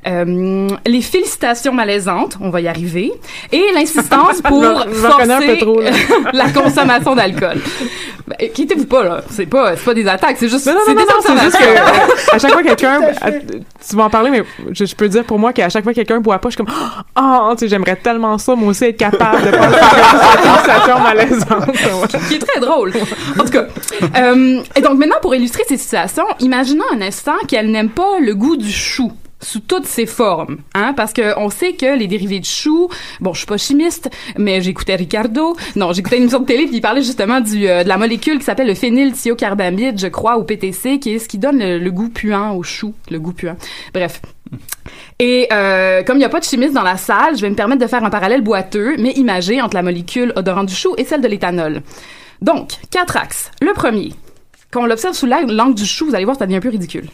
Euh, 0.04 0.68
les 0.84 1.00
félicitations 1.00 1.72
malaisantes, 1.72 2.36
on 2.40 2.50
va 2.50 2.60
y 2.60 2.66
arriver, 2.66 3.12
et 3.52 3.64
l'insistance 3.72 4.40
pour 4.44 4.64
forcer 4.92 5.60
la 6.32 6.50
consommation 6.50 7.14
d'alcool. 7.14 7.60
Ben, 8.26 8.50
Quittez-vous 8.52 8.86
pas 8.86 9.04
là, 9.04 9.20
c'est 9.30 9.46
pas 9.46 9.76
c'est 9.76 9.84
pas 9.84 9.94
des 9.94 10.08
attaques, 10.08 10.36
c'est 10.40 10.48
juste 10.48 10.66
Non, 10.66 10.72
non, 10.72 10.80
c'est 10.86 10.94
non, 10.94 11.00
des 11.02 11.06
non, 11.06 11.14
c'est 11.22 11.44
juste 11.44 11.56
que 11.56 11.64
euh, 11.64 12.32
à 12.32 12.38
chaque 12.38 12.52
fois 12.52 12.62
quelqu'un, 12.64 13.00
tu 13.88 13.96
vas 13.96 14.04
en 14.04 14.10
parler, 14.10 14.30
mais 14.30 14.42
je, 14.72 14.84
je 14.84 14.96
peux 14.96 15.08
dire 15.08 15.22
pour 15.22 15.38
moi 15.38 15.52
qu'à 15.52 15.68
chaque 15.68 15.84
fois 15.84 15.92
quelqu'un 15.92 16.18
boit 16.18 16.40
pas, 16.40 16.48
je 16.48 16.56
suis 16.56 16.64
comme, 16.64 16.74
oh, 17.16 17.50
tu 17.52 17.58
sais, 17.58 17.68
j'aimerais 17.68 17.96
tellement 17.96 18.38
ça, 18.38 18.56
moi 18.56 18.70
aussi, 18.70 18.84
être 18.86 18.96
capable 18.96 19.44
de 19.44 19.50
pas 19.52 19.68
faire 20.64 20.96
une 20.96 21.02
malaisante. 21.04 21.72
qui 22.28 22.34
est 22.34 22.38
très 22.40 22.60
drôle. 22.60 22.92
En 23.38 23.44
tout 23.44 23.50
cas, 23.50 23.66
euh, 24.16 24.62
et 24.74 24.80
donc 24.80 24.98
maintenant 24.98 25.16
pour 25.22 25.32
illustrer 25.34 25.62
ces 25.68 25.76
situations, 25.76 26.24
imaginons 26.40 26.84
un 26.92 27.00
instant 27.02 27.36
qu'elle 27.46 27.70
n'aime 27.70 27.90
pas 27.90 28.18
le 28.20 28.34
goût 28.34 28.56
du 28.56 28.70
chou 28.70 29.12
sous 29.42 29.60
toutes 29.60 29.86
ses 29.86 30.06
formes, 30.06 30.58
hein, 30.74 30.94
parce 30.96 31.12
que 31.12 31.38
on 31.38 31.50
sait 31.50 31.72
que 31.72 31.96
les 31.98 32.06
dérivés 32.06 32.40
de 32.40 32.44
chou, 32.44 32.88
bon, 33.20 33.32
je 33.32 33.38
suis 33.38 33.46
pas 33.46 33.56
chimiste, 33.58 34.08
mais 34.38 34.60
j'écoutais 34.60 34.94
Ricardo, 34.94 35.56
non, 35.76 35.92
j'écoutais 35.92 36.16
une 36.16 36.22
émission 36.22 36.40
de 36.40 36.46
télé 36.46 36.66
puis 36.66 36.76
il 36.76 36.80
parlait 36.80 37.02
justement 37.02 37.40
du 37.40 37.68
euh, 37.68 37.82
de 37.82 37.88
la 37.88 37.96
molécule 37.98 38.38
qui 38.38 38.44
s'appelle 38.44 38.68
le 38.68 38.74
phénylthiocarbamide, 38.74 39.98
je 39.98 40.06
crois, 40.06 40.36
au 40.36 40.44
PTC, 40.44 40.98
qui 40.98 41.14
est 41.14 41.18
ce 41.18 41.28
qui 41.28 41.38
donne 41.38 41.58
le, 41.58 41.90
goût 41.90 42.08
puant 42.08 42.54
au 42.54 42.62
chou, 42.62 42.94
le 43.10 43.18
goût 43.18 43.32
puant. 43.32 43.56
Bref. 43.92 44.22
Et 45.18 45.48
euh, 45.52 46.02
comme 46.02 46.16
il 46.16 46.20
n'y 46.20 46.24
a 46.24 46.28
pas 46.28 46.40
de 46.40 46.44
chimiste 46.44 46.72
dans 46.72 46.82
la 46.82 46.96
salle, 46.96 47.36
je 47.36 47.42
vais 47.42 47.50
me 47.50 47.54
permettre 47.54 47.80
de 47.80 47.86
faire 47.86 48.04
un 48.04 48.10
parallèle 48.10 48.42
boiteux, 48.42 48.96
mais 48.98 49.10
imagé 49.12 49.60
entre 49.60 49.74
la 49.76 49.82
molécule 49.82 50.32
odorante 50.36 50.68
du 50.68 50.74
chou 50.74 50.94
et 50.98 51.04
celle 51.04 51.20
de 51.20 51.28
l'éthanol. 51.28 51.82
Donc, 52.40 52.72
quatre 52.90 53.16
axes. 53.16 53.50
Le 53.60 53.72
premier, 53.72 54.12
quand 54.70 54.82
on 54.82 54.86
l'observe 54.86 55.14
sous 55.14 55.26
la- 55.26 55.42
l'angle 55.42 55.74
du 55.74 55.86
chou, 55.86 56.06
vous 56.06 56.14
allez 56.14 56.24
voir, 56.24 56.36
ça 56.36 56.46
devient 56.46 56.56
un 56.56 56.60
peu 56.60 56.70
ridicule. 56.70 57.08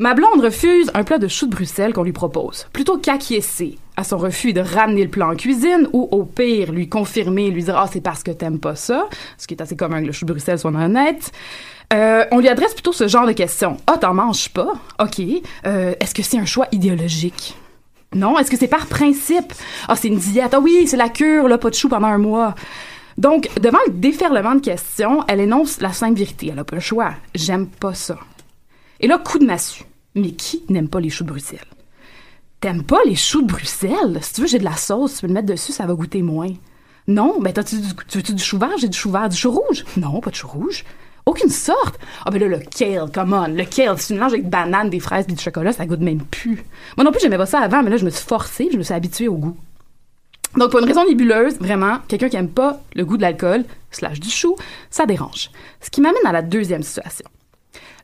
Ma 0.00 0.14
blonde 0.14 0.40
refuse 0.40 0.92
un 0.94 1.02
plat 1.02 1.18
de 1.18 1.26
choux 1.26 1.46
de 1.46 1.50
Bruxelles 1.50 1.92
qu'on 1.92 2.04
lui 2.04 2.12
propose, 2.12 2.68
plutôt 2.72 2.98
qu'acquiescer 2.98 3.78
à 3.96 4.04
son 4.04 4.16
refus 4.16 4.52
de 4.52 4.60
ramener 4.60 5.02
le 5.02 5.10
plat 5.10 5.26
en 5.26 5.34
cuisine 5.34 5.88
ou 5.92 6.06
au 6.12 6.22
pire 6.24 6.70
lui 6.70 6.88
confirmer, 6.88 7.50
lui 7.50 7.64
dire 7.64 7.76
ah 7.76 7.88
c'est 7.92 8.00
parce 8.00 8.22
que 8.22 8.30
t'aimes 8.30 8.60
pas 8.60 8.76
ça, 8.76 9.08
ce 9.38 9.48
qui 9.48 9.54
est 9.54 9.60
assez 9.60 9.74
commun 9.74 10.00
que 10.00 10.06
le 10.06 10.12
chou 10.12 10.24
de 10.24 10.32
Bruxelles 10.32 10.60
soit 10.60 10.70
honnête. 10.70 11.32
Euh, 11.92 12.24
on 12.30 12.38
lui 12.38 12.48
adresse 12.48 12.74
plutôt 12.74 12.92
ce 12.92 13.08
genre 13.08 13.26
de 13.26 13.32
questions. 13.32 13.78
Ah 13.88 13.98
t'en 13.98 14.14
manges 14.14 14.50
pas 14.50 14.74
Ok. 15.02 15.20
Euh, 15.66 15.94
Est-ce 15.98 16.14
que 16.14 16.22
c'est 16.22 16.38
un 16.38 16.44
choix 16.44 16.68
idéologique? 16.70 17.56
Non. 18.14 18.38
Est-ce 18.38 18.52
que 18.52 18.56
c'est 18.56 18.68
par 18.68 18.86
principe? 18.86 19.52
Ah 19.88 19.96
c'est 19.96 20.06
une 20.06 20.18
diète. 20.18 20.54
Ah 20.54 20.60
oui 20.60 20.86
c'est 20.86 20.96
la 20.96 21.08
cure 21.08 21.48
là 21.48 21.58
pas 21.58 21.70
de 21.70 21.74
chou 21.74 21.88
pendant 21.88 22.06
un 22.06 22.18
mois. 22.18 22.54
Donc, 23.16 23.48
devant 23.60 23.78
le 23.88 23.94
déferlement 23.94 24.54
de 24.54 24.60
questions, 24.60 25.24
elle 25.26 25.40
énonce 25.40 25.80
la 25.80 25.92
simple 25.92 26.18
vérité. 26.18 26.50
Elle 26.52 26.58
a 26.60 26.62
pas 26.62 26.76
le 26.76 26.80
choix. 26.80 27.14
J'aime 27.34 27.66
pas 27.66 27.94
ça. 27.94 28.16
Et 29.00 29.08
là, 29.08 29.18
coup 29.18 29.40
de 29.40 29.44
massue. 29.44 29.82
Mais 30.14 30.32
qui 30.32 30.64
n'aime 30.68 30.88
pas 30.88 31.00
les 31.00 31.10
choux 31.10 31.24
de 31.24 31.30
Bruxelles? 31.30 31.60
T'aimes 32.60 32.82
pas 32.82 33.00
les 33.06 33.14
choux 33.14 33.42
de 33.42 33.46
Bruxelles? 33.46 34.18
Si 34.20 34.34
tu 34.34 34.40
veux, 34.40 34.46
j'ai 34.46 34.58
de 34.58 34.64
la 34.64 34.76
sauce, 34.76 35.14
tu 35.14 35.20
peux 35.20 35.26
le 35.28 35.34
mettre 35.34 35.46
dessus, 35.46 35.72
ça 35.72 35.86
va 35.86 35.94
goûter 35.94 36.22
moins. 36.22 36.52
Non, 37.06 37.40
ben 37.40 37.52
t'as-tu 37.52 37.80
du, 37.80 37.88
tu 38.08 38.18
veux-tu 38.18 38.34
du 38.34 38.42
chou 38.42 38.58
vert? 38.58 38.76
J'ai 38.78 38.88
du 38.88 38.98
chou 38.98 39.10
vert. 39.10 39.28
Du 39.28 39.36
chou 39.36 39.50
rouge? 39.50 39.84
Non, 39.96 40.20
pas 40.20 40.30
de 40.30 40.34
chou 40.34 40.48
rouge. 40.48 40.84
Aucune 41.24 41.50
sorte. 41.50 41.98
Ah 42.24 42.30
ben 42.30 42.40
là, 42.40 42.48
le 42.48 42.58
kale, 42.58 43.10
come 43.12 43.32
on. 43.32 43.48
Le 43.48 43.64
kale, 43.64 43.98
si 43.98 44.08
tu 44.08 44.14
mélanges 44.14 44.32
avec 44.32 44.44
des 44.44 44.50
bananes, 44.50 44.90
des 44.90 45.00
fraises 45.00 45.26
puis 45.26 45.34
du 45.34 45.42
chocolat, 45.42 45.72
ça 45.72 45.86
goûte 45.86 46.00
même 46.00 46.22
plus. 46.22 46.64
Moi 46.96 47.04
non 47.04 47.12
plus, 47.12 47.20
j'aimais 47.20 47.36
pas 47.36 47.46
ça 47.46 47.60
avant, 47.60 47.82
mais 47.82 47.90
là, 47.90 47.96
je 47.96 48.04
me 48.04 48.10
suis 48.10 48.26
forcée, 48.26 48.68
je 48.72 48.78
me 48.78 48.82
suis 48.82 48.94
habituée 48.94 49.28
au 49.28 49.36
goût. 49.36 49.56
Donc, 50.56 50.70
pour 50.70 50.80
une 50.80 50.86
raison 50.86 51.06
nébuleuse, 51.06 51.58
vraiment, 51.58 51.98
quelqu'un 52.08 52.30
qui 52.30 52.36
aime 52.36 52.48
pas 52.48 52.80
le 52.94 53.04
goût 53.04 53.18
de 53.18 53.22
l'alcool, 53.22 53.64
slash 53.90 54.18
du 54.18 54.30
chou, 54.30 54.56
ça 54.90 55.04
dérange. 55.04 55.50
Ce 55.80 55.90
qui 55.90 56.00
m'amène 56.00 56.26
à 56.26 56.32
la 56.32 56.42
deuxième 56.42 56.82
situation. 56.82 57.26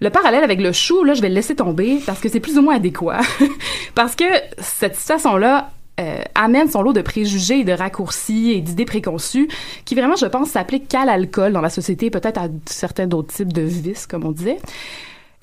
Le 0.01 0.11
parallèle 0.11 0.45
avec 0.45 0.61
le 0.61 0.73
chou, 0.73 1.05
là, 1.05 1.15
je 1.15 1.23
vais 1.23 1.29
le 1.29 1.35
laisser 1.35 1.55
tomber 1.55 2.01
parce 2.05 2.21
que 2.21 2.29
c'est 2.29 2.41
plus 2.41 2.59
ou 2.59 2.63
moins 2.63 2.77
adéquat. 2.77 3.21
parce 3.95 4.17
que 4.17 4.25
cette 4.59 4.97
situation-là 4.97 5.71
euh, 6.01 6.23
amène 6.35 6.69
son 6.69 6.83
lot 6.83 6.93
de 6.93 7.03
préjugés 7.03 7.61
et 7.61 7.65
de 7.65 7.73
raccourcis 7.73 8.51
et 8.51 8.61
d'idées 8.61 8.85
préconçues 8.85 9.49
qui 9.85 9.95
vraiment, 9.95 10.17
je 10.17 10.27
pense, 10.27 10.51
s'appliquent 10.51 10.89
qu'à 10.89 11.05
l'alcool 11.05 11.53
dans 11.53 11.61
la 11.61 11.71
société, 11.71 12.11
peut-être 12.11 12.39
à 12.39 12.49
certains 12.67 13.07
d'autres 13.07 13.33
types 13.33 13.53
de 13.53 13.63
vices, 13.63 14.07
comme 14.07 14.25
on 14.25 14.33
disait. 14.33 14.59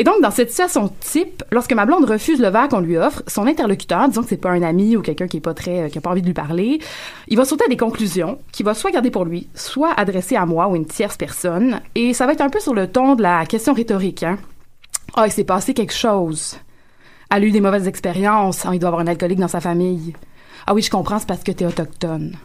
Et 0.01 0.03
donc, 0.03 0.19
dans 0.19 0.31
cette 0.31 0.49
situation 0.49 0.91
type, 0.99 1.43
lorsque 1.51 1.73
ma 1.73 1.85
blonde 1.85 2.05
refuse 2.05 2.41
le 2.41 2.47
verre 2.47 2.69
qu'on 2.69 2.79
lui 2.79 2.97
offre, 2.97 3.21
son 3.27 3.45
interlocuteur, 3.45 4.07
disons 4.07 4.23
que 4.23 4.29
c'est 4.29 4.37
pas 4.37 4.49
un 4.49 4.63
ami 4.63 4.97
ou 4.97 5.03
quelqu'un 5.03 5.27
qui 5.27 5.37
est 5.37 5.41
pas 5.41 5.53
très, 5.53 5.83
euh, 5.83 5.89
qui 5.89 5.99
a 5.99 6.01
pas 6.01 6.09
envie 6.09 6.23
de 6.23 6.25
lui 6.25 6.33
parler, 6.33 6.79
il 7.27 7.37
va 7.37 7.45
sauter 7.45 7.65
à 7.65 7.67
des 7.67 7.77
conclusions 7.77 8.39
qu'il 8.51 8.65
va 8.65 8.73
soit 8.73 8.89
garder 8.89 9.11
pour 9.11 9.25
lui, 9.25 9.47
soit 9.53 9.91
adresser 9.91 10.35
à 10.35 10.47
moi 10.47 10.69
ou 10.69 10.75
une 10.75 10.87
tierce 10.87 11.17
personne. 11.17 11.81
Et 11.93 12.15
ça 12.15 12.25
va 12.25 12.33
être 12.33 12.41
un 12.41 12.49
peu 12.49 12.59
sur 12.59 12.73
le 12.73 12.87
ton 12.87 13.13
de 13.13 13.21
la 13.21 13.45
question 13.45 13.75
rhétorique, 13.75 14.23
hein. 14.23 14.39
Ah, 15.15 15.27
il 15.27 15.31
s'est 15.31 15.43
passé 15.43 15.75
quelque 15.75 15.93
chose. 15.93 16.57
Elle 17.29 17.43
a 17.43 17.45
eu 17.45 17.51
des 17.51 17.61
mauvaises 17.61 17.87
expériences. 17.87 18.65
Ah, 18.65 18.71
il 18.73 18.79
doit 18.79 18.87
avoir 18.87 19.03
un 19.03 19.07
alcoolique 19.07 19.37
dans 19.37 19.47
sa 19.47 19.61
famille. 19.61 20.15
Ah 20.65 20.73
oui, 20.73 20.81
je 20.81 20.89
comprends, 20.89 21.19
c'est 21.19 21.27
parce 21.27 21.43
que 21.43 21.51
t'es 21.51 21.67
autochtone. 21.67 22.37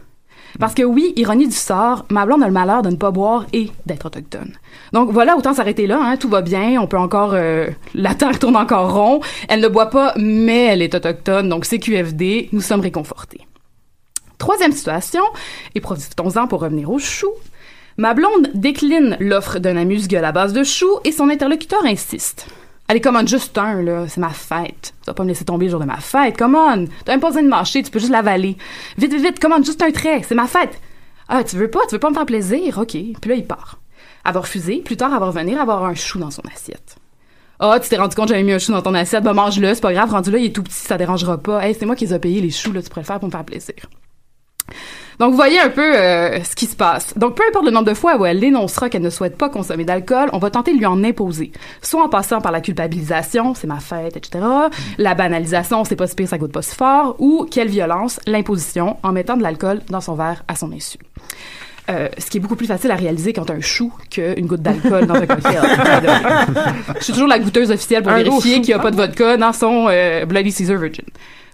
Parce 0.59 0.73
que 0.73 0.83
oui, 0.83 1.13
ironie 1.15 1.47
du 1.47 1.55
sort, 1.55 2.05
ma 2.09 2.25
blonde 2.25 2.43
a 2.43 2.47
le 2.47 2.53
malheur 2.53 2.81
de 2.81 2.89
ne 2.89 2.95
pas 2.95 3.11
boire 3.11 3.45
et 3.53 3.69
d'être 3.85 4.05
autochtone. 4.05 4.53
Donc 4.93 5.11
voilà, 5.11 5.37
autant 5.37 5.53
s'arrêter 5.53 5.87
là, 5.87 5.99
hein, 6.01 6.17
tout 6.17 6.29
va 6.29 6.41
bien, 6.41 6.81
on 6.81 6.87
peut 6.87 6.97
encore... 6.97 7.31
euh, 7.33 7.67
la 7.93 8.15
terre 8.15 8.39
tourne 8.39 8.55
encore 8.55 8.93
rond. 8.93 9.21
Elle 9.49 9.61
ne 9.61 9.67
boit 9.67 9.89
pas, 9.89 10.13
mais 10.17 10.65
elle 10.65 10.81
est 10.81 10.95
autochtone, 10.95 11.49
donc 11.49 11.65
c'est 11.65 11.79
QFD, 11.79 12.49
nous 12.51 12.61
sommes 12.61 12.81
réconfortés. 12.81 13.41
Troisième 14.37 14.71
situation, 14.71 15.23
et 15.75 15.81
profitons-en 15.81 16.47
pour 16.47 16.61
revenir 16.61 16.91
au 16.91 16.99
chou. 16.99 17.29
Ma 17.97 18.13
blonde 18.13 18.51
décline 18.53 19.17
l'offre 19.19 19.57
d'un 19.57 19.75
amuse-gueule 19.75 20.25
à 20.25 20.31
base 20.31 20.53
de 20.53 20.63
choux 20.63 20.99
et 21.03 21.11
son 21.11 21.29
interlocuteur 21.29 21.83
insiste. 21.85 22.47
Allez, 22.89 23.01
commande 23.01 23.27
juste 23.27 23.57
un, 23.57 23.81
là. 23.81 24.07
C'est 24.07 24.21
ma 24.21 24.29
fête. 24.29 24.93
Tu 25.01 25.07
vas 25.07 25.13
pas 25.13 25.23
me 25.23 25.29
laisser 25.29 25.43
tomber 25.43 25.65
le 25.65 25.71
jour 25.71 25.79
de 25.79 25.85
ma 25.85 25.97
fête. 25.97 26.37
Commande. 26.37 26.87
T'as 27.03 27.11
même 27.11 27.19
pas 27.19 27.27
besoin 27.27 27.43
de 27.43 27.49
mâcher, 27.49 27.83
tu 27.83 27.91
peux 27.91 27.99
juste 27.99 28.11
l'avaler. 28.11 28.57
Vite, 28.97 29.13
vite, 29.13 29.23
vite, 29.23 29.39
commande 29.39 29.65
juste 29.65 29.81
un 29.81 29.91
trait. 29.91 30.21
C'est 30.23 30.35
ma 30.35 30.47
fête. 30.47 30.79
Ah, 31.27 31.43
tu 31.43 31.57
veux 31.57 31.69
pas? 31.69 31.81
Tu 31.89 31.95
veux 31.95 31.99
pas 31.99 32.09
me 32.09 32.15
faire 32.15 32.25
plaisir? 32.25 32.77
OK. 32.77 32.91
Puis 32.91 33.29
là, 33.29 33.35
il 33.35 33.45
part. 33.45 33.79
Va 34.23 34.39
refuser. 34.39 34.77
Plus 34.77 34.95
tard, 34.97 35.09
va 35.19 35.25
revenir 35.25 35.59
avoir 35.59 35.83
un 35.83 35.95
chou 35.95 36.19
dans 36.19 36.31
son 36.31 36.43
assiette. 36.53 36.95
Ah, 37.59 37.77
tu 37.81 37.89
t'es 37.89 37.97
rendu 37.97 38.15
compte 38.15 38.27
que 38.27 38.33
j'avais 38.33 38.43
mis 38.43 38.53
un 38.53 38.59
chou 38.59 38.71
dans 38.71 38.81
ton 38.81 38.93
assiette. 38.93 39.23
Bah, 39.23 39.33
mange-le. 39.33 39.73
C'est 39.73 39.81
pas 39.81 39.91
grave. 39.91 40.09
Rendu 40.09 40.31
là, 40.31 40.37
il 40.37 40.45
est 40.45 40.55
tout 40.55 40.63
petit. 40.63 40.75
Ça 40.75 40.97
dérangera 40.97 41.37
pas. 41.37 41.67
Hey, 41.67 41.75
c'est 41.77 41.85
moi 41.85 41.95
qui 41.95 42.05
les 42.05 42.13
ai 42.13 42.19
payés, 42.19 42.39
les 42.39 42.51
choux, 42.51 42.71
là. 42.71 42.81
Tu 42.81 42.87
pourrais 42.87 43.01
le 43.01 43.07
faire 43.07 43.19
pour 43.19 43.27
me 43.27 43.31
faire 43.31 43.43
plaisir. 43.43 43.75
Donc, 45.19 45.31
vous 45.31 45.35
voyez 45.35 45.59
un 45.59 45.69
peu 45.69 45.95
euh, 45.95 46.43
ce 46.43 46.55
qui 46.55 46.67
se 46.67 46.75
passe. 46.75 47.17
Donc, 47.17 47.35
peu 47.35 47.43
importe 47.47 47.65
le 47.65 47.71
nombre 47.71 47.87
de 47.87 47.93
fois 47.93 48.17
où 48.17 48.25
elle 48.25 48.43
énoncera 48.43 48.89
qu'elle 48.89 49.01
ne 49.01 49.09
souhaite 49.09 49.37
pas 49.37 49.49
consommer 49.49 49.83
d'alcool, 49.83 50.29
on 50.33 50.37
va 50.37 50.51
tenter 50.51 50.73
de 50.73 50.77
lui 50.77 50.85
en 50.85 51.03
imposer. 51.03 51.51
Soit 51.81 52.03
en 52.03 52.09
passant 52.09 52.39
par 52.39 52.51
la 52.51 52.61
culpabilisation, 52.61 53.55
c'est 53.55 53.67
ma 53.67 53.79
fête, 53.79 54.15
etc. 54.15 54.45
La 54.97 55.15
banalisation, 55.15 55.83
c'est 55.85 55.95
pas 55.95 56.07
si 56.07 56.15
pire, 56.15 56.27
ça 56.27 56.37
goûte 56.37 56.51
pas 56.51 56.61
si 56.61 56.75
fort. 56.75 57.15
Ou, 57.19 57.47
quelle 57.49 57.69
violence, 57.69 58.19
l'imposition, 58.27 58.97
en 59.03 59.11
mettant 59.11 59.37
de 59.37 59.43
l'alcool 59.43 59.81
dans 59.89 60.01
son 60.01 60.13
verre 60.13 60.43
à 60.47 60.55
son 60.55 60.71
insu. 60.71 60.99
Euh, 61.89 62.09
ce 62.17 62.29
qui 62.29 62.37
est 62.37 62.39
beaucoup 62.41 62.57
plus 62.57 62.67
facile 62.67 62.91
à 62.91 62.95
réaliser 62.95 63.31
quand 63.31 63.49
un 63.49 63.61
chou 63.61 63.93
qu'une 64.11 64.45
goutte 64.45 64.61
d'alcool 64.61 65.07
dans 65.07 65.15
un 65.15 65.25
cocktail. 65.25 65.61
Je 66.97 67.03
suis 67.03 67.13
toujours 67.13 67.29
la 67.29 67.39
goûteuse 67.39 67.71
officielle 67.71 68.03
pour 68.03 68.11
Un 68.11 68.23
vérifier 68.23 68.55
qu'il 68.55 68.67
n'y 68.67 68.73
a 68.73 68.79
pas 68.79 68.91
de 68.91 68.97
vodka 68.97 69.37
dans 69.37 69.53
son 69.53 69.87
euh, 69.89 70.25
Bloody 70.25 70.51
Caesar 70.51 70.77
Virgin. 70.77 71.05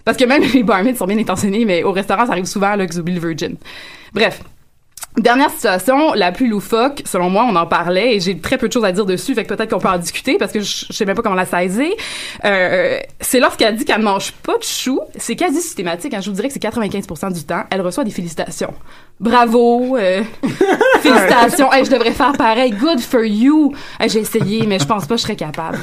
Parce 0.04 0.16
que 0.16 0.24
même 0.24 0.42
les 0.54 0.62
barmaids 0.62 0.94
sont 0.94 1.06
bien 1.06 1.18
intentionnés, 1.18 1.64
mais 1.64 1.82
au 1.82 1.92
restaurant, 1.92 2.26
ça 2.26 2.32
arrive 2.32 2.44
souvent 2.44 2.74
là, 2.76 2.84
oublient 2.84 3.14
le 3.14 3.20
Virgin. 3.20 3.56
Bref. 4.12 4.40
Dernière 5.16 5.50
situation, 5.50 6.12
la 6.14 6.32
plus 6.32 6.48
loufoque, 6.48 7.02
selon 7.04 7.30
moi, 7.30 7.46
on 7.48 7.54
en 7.54 7.66
parlait 7.66 8.16
et 8.16 8.20
j'ai 8.20 8.36
très 8.40 8.58
peu 8.58 8.66
de 8.66 8.72
choses 8.72 8.84
à 8.84 8.90
dire 8.90 9.06
dessus, 9.06 9.32
fait 9.32 9.44
que 9.44 9.54
peut-être 9.54 9.70
qu'on 9.70 9.78
peut 9.78 9.86
en 9.86 9.98
discuter 9.98 10.38
parce 10.38 10.50
que 10.50 10.58
je, 10.58 10.86
je 10.88 10.92
sais 10.92 11.04
même 11.04 11.14
pas 11.14 11.22
comment 11.22 11.36
la 11.36 11.46
saisir. 11.46 11.92
Euh, 12.44 12.98
c'est 13.20 13.38
lorsqu'elle 13.38 13.76
dit 13.76 13.84
qu'elle 13.84 14.00
ne 14.00 14.04
mange 14.04 14.32
pas 14.32 14.58
de 14.58 14.64
choux, 14.64 14.98
c'est 15.16 15.36
quasi 15.36 15.60
systématique. 15.60 16.14
hein, 16.14 16.20
je 16.20 16.30
vous 16.30 16.34
dirais 16.34 16.48
que 16.48 16.54
c'est 16.54 16.62
95% 16.62 17.32
du 17.32 17.44
temps, 17.44 17.62
elle 17.70 17.80
reçoit 17.82 18.02
des 18.02 18.10
félicitations. 18.10 18.74
Bravo, 19.20 19.96
euh, 19.96 20.24
félicitations. 21.00 21.72
Hey, 21.72 21.84
je 21.84 21.90
devrais 21.92 22.10
faire 22.10 22.32
pareil. 22.32 22.72
Good 22.72 22.98
for 22.98 23.22
you. 23.22 23.72
Hey, 24.00 24.08
j'ai 24.08 24.18
essayé, 24.18 24.66
mais 24.66 24.80
je 24.80 24.84
pense 24.86 25.06
pas 25.06 25.14
que 25.14 25.18
je 25.20 25.22
serais 25.22 25.36
capable. 25.36 25.78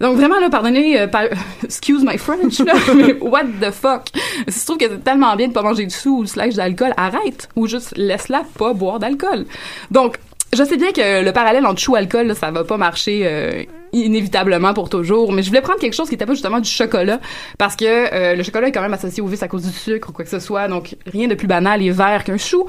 Donc 0.00 0.16
vraiment 0.16 0.40
là, 0.40 0.48
pardonnez, 0.50 1.00
euh, 1.00 1.06
par- 1.06 1.24
excuse 1.64 2.04
my 2.04 2.18
French 2.18 2.58
là, 2.60 2.72
mais 2.94 3.16
what 3.20 3.44
the 3.60 3.70
fuck? 3.70 4.08
Si 4.48 4.60
tu 4.60 4.66
trouves 4.66 4.78
que 4.78 4.88
c'est 4.88 5.04
tellement 5.04 5.34
bien 5.36 5.48
de 5.48 5.52
pas 5.52 5.62
manger 5.62 5.86
de 5.86 5.90
sous 5.92 6.18
ou 6.18 6.26
slash 6.26 6.54
d'alcool, 6.54 6.92
arrête 6.96 7.48
ou 7.56 7.66
juste 7.66 7.94
laisse-la 7.96 8.42
pas 8.58 8.72
boire 8.72 8.98
d'alcool. 8.98 9.46
Donc 9.90 10.18
je 10.52 10.64
sais 10.64 10.76
bien 10.76 10.90
que 10.90 11.24
le 11.24 11.32
parallèle 11.32 11.64
entre 11.64 11.80
chou 11.80 11.94
et 11.94 12.00
alcool, 12.00 12.26
là, 12.26 12.34
ça 12.34 12.50
va 12.50 12.64
pas 12.64 12.76
marcher 12.76 13.22
euh, 13.24 13.62
inévitablement 13.92 14.74
pour 14.74 14.88
toujours, 14.88 15.32
mais 15.32 15.42
je 15.42 15.48
voulais 15.48 15.60
prendre 15.60 15.78
quelque 15.78 15.94
chose 15.94 16.08
qui 16.08 16.16
était 16.16 16.26
pas 16.26 16.32
justement 16.32 16.58
du 16.58 16.68
chocolat, 16.68 17.20
parce 17.56 17.76
que 17.76 17.84
euh, 17.86 18.34
le 18.34 18.42
chocolat 18.42 18.66
est 18.68 18.72
quand 18.72 18.80
même 18.82 18.94
associé 18.94 19.22
au 19.22 19.26
vice 19.26 19.42
à 19.44 19.48
cause 19.48 19.62
du 19.62 19.72
sucre 19.72 20.08
ou 20.10 20.12
quoi 20.12 20.24
que 20.24 20.30
ce 20.30 20.40
soit, 20.40 20.66
donc 20.66 20.96
rien 21.06 21.28
de 21.28 21.34
plus 21.36 21.46
banal 21.46 21.82
et 21.82 21.90
vert 21.90 22.24
qu'un 22.24 22.36
chou. 22.36 22.66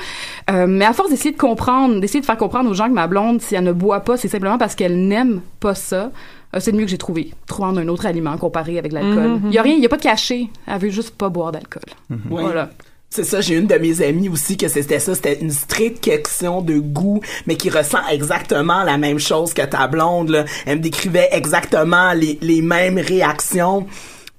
Euh, 0.51 0.67
mais 0.67 0.85
à 0.85 0.93
force 0.93 1.09
d'essayer 1.09 1.31
de 1.31 1.39
comprendre, 1.39 1.99
d'essayer 1.99 2.19
de 2.21 2.25
faire 2.25 2.37
comprendre 2.37 2.69
aux 2.69 2.75
gens 2.75 2.87
que 2.87 2.93
ma 2.93 3.07
blonde, 3.07 3.41
si 3.41 3.55
elle 3.55 3.63
ne 3.63 3.73
boit 3.73 4.01
pas, 4.01 4.15
c'est 4.15 4.27
simplement 4.27 4.59
parce 4.59 4.75
qu'elle 4.75 5.07
n'aime 5.07 5.41
pas 5.59 5.73
ça. 5.73 6.11
Euh, 6.55 6.59
c'est 6.59 6.71
le 6.71 6.77
mieux 6.77 6.85
que 6.85 6.91
j'ai 6.91 6.97
trouvé. 6.97 7.31
Prendre 7.47 7.79
un 7.79 7.87
autre 7.87 8.05
aliment 8.05 8.37
comparé 8.37 8.77
avec 8.77 8.91
l'alcool. 8.91 9.39
Il 9.43 9.47
Mhm. 9.47 9.51
y 9.51 9.57
a 9.57 9.61
rien, 9.61 9.75
il 9.75 9.81
y 9.81 9.85
a 9.85 9.89
pas 9.89 9.97
de 9.97 10.01
cachet. 10.03 10.47
Elle 10.67 10.79
veut 10.79 10.89
juste 10.89 11.11
pas 11.11 11.29
boire 11.29 11.51
d'alcool. 11.51 11.83
Oui. 12.09 12.17
Voilà. 12.29 12.69
C'est 13.13 13.25
ça, 13.25 13.41
j'ai 13.41 13.57
une 13.57 13.67
de 13.67 13.75
mes 13.75 14.01
amies 14.01 14.29
aussi 14.29 14.55
que 14.55 14.69
c'était 14.69 14.99
ça, 14.99 15.13
c'était 15.15 15.37
une 15.41 15.51
stricte 15.51 16.01
question 16.01 16.61
de 16.61 16.75
goût, 16.79 17.19
mais 17.45 17.55
qui 17.57 17.69
ressent 17.69 17.99
exactement 18.09 18.83
la 18.83 18.97
même 18.97 19.19
chose 19.19 19.53
que 19.53 19.63
ta 19.63 19.87
blonde. 19.87 20.29
Là. 20.29 20.45
Elle 20.65 20.77
me 20.77 20.81
décrivait 20.83 21.27
exactement 21.33 22.13
les, 22.13 22.39
les 22.41 22.61
mêmes 22.61 22.97
réactions 22.97 23.85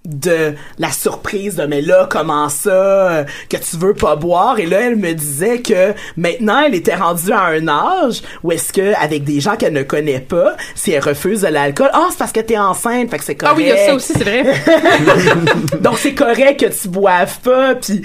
de 0.05 0.55
la 0.79 0.91
surprise 0.91 1.57
de 1.57 1.67
mais 1.67 1.81
là 1.81 2.09
comment 2.11 2.49
ça 2.49 2.71
euh, 2.71 3.25
que 3.49 3.57
tu 3.57 3.77
veux 3.77 3.95
pas 3.95 4.17
boire? 4.17 4.59
Et 4.59 4.67
là 4.67 4.81
elle 4.81 4.97
me 4.97 5.13
disait 5.13 5.61
que 5.61 5.95
maintenant 6.17 6.65
elle 6.67 6.75
était 6.75 6.95
rendue 6.95 7.33
à 7.33 7.45
un 7.45 7.69
âge 7.69 8.23
où 8.43 8.53
est-ce 8.53 8.73
que 8.73 8.95
avec 9.01 9.25
des 9.25 9.41
gens 9.41 9.57
qu'elle 9.57 9.73
ne 9.73 9.83
connaît 9.83 10.21
pas 10.21 10.57
si 10.75 10.93
elle 10.93 11.03
refuse 11.03 11.43
de 11.43 11.49
l'alcool 11.49 11.91
ah 11.93 12.09
c'est 12.11 12.19
parce 12.19 12.33
que 12.33 12.41
t'es 12.41 12.59
enceinte 12.59 13.11
fait 13.11 13.19
que 13.19 13.25
c'est 13.25 13.35
correct 13.35 13.55
Ah 13.55 13.59
oui, 13.59 13.65
il 13.65 13.69
y 13.69 13.73
a 13.73 13.87
ça 13.87 13.95
aussi, 13.95 14.13
c'est 14.13 14.25
vrai. 14.25 14.45
donc 15.81 15.99
c'est 15.99 16.15
correct 16.15 16.61
que 16.61 16.67
tu 16.67 16.89
boives 16.89 17.39
pas. 17.41 17.75
Puis 17.75 18.03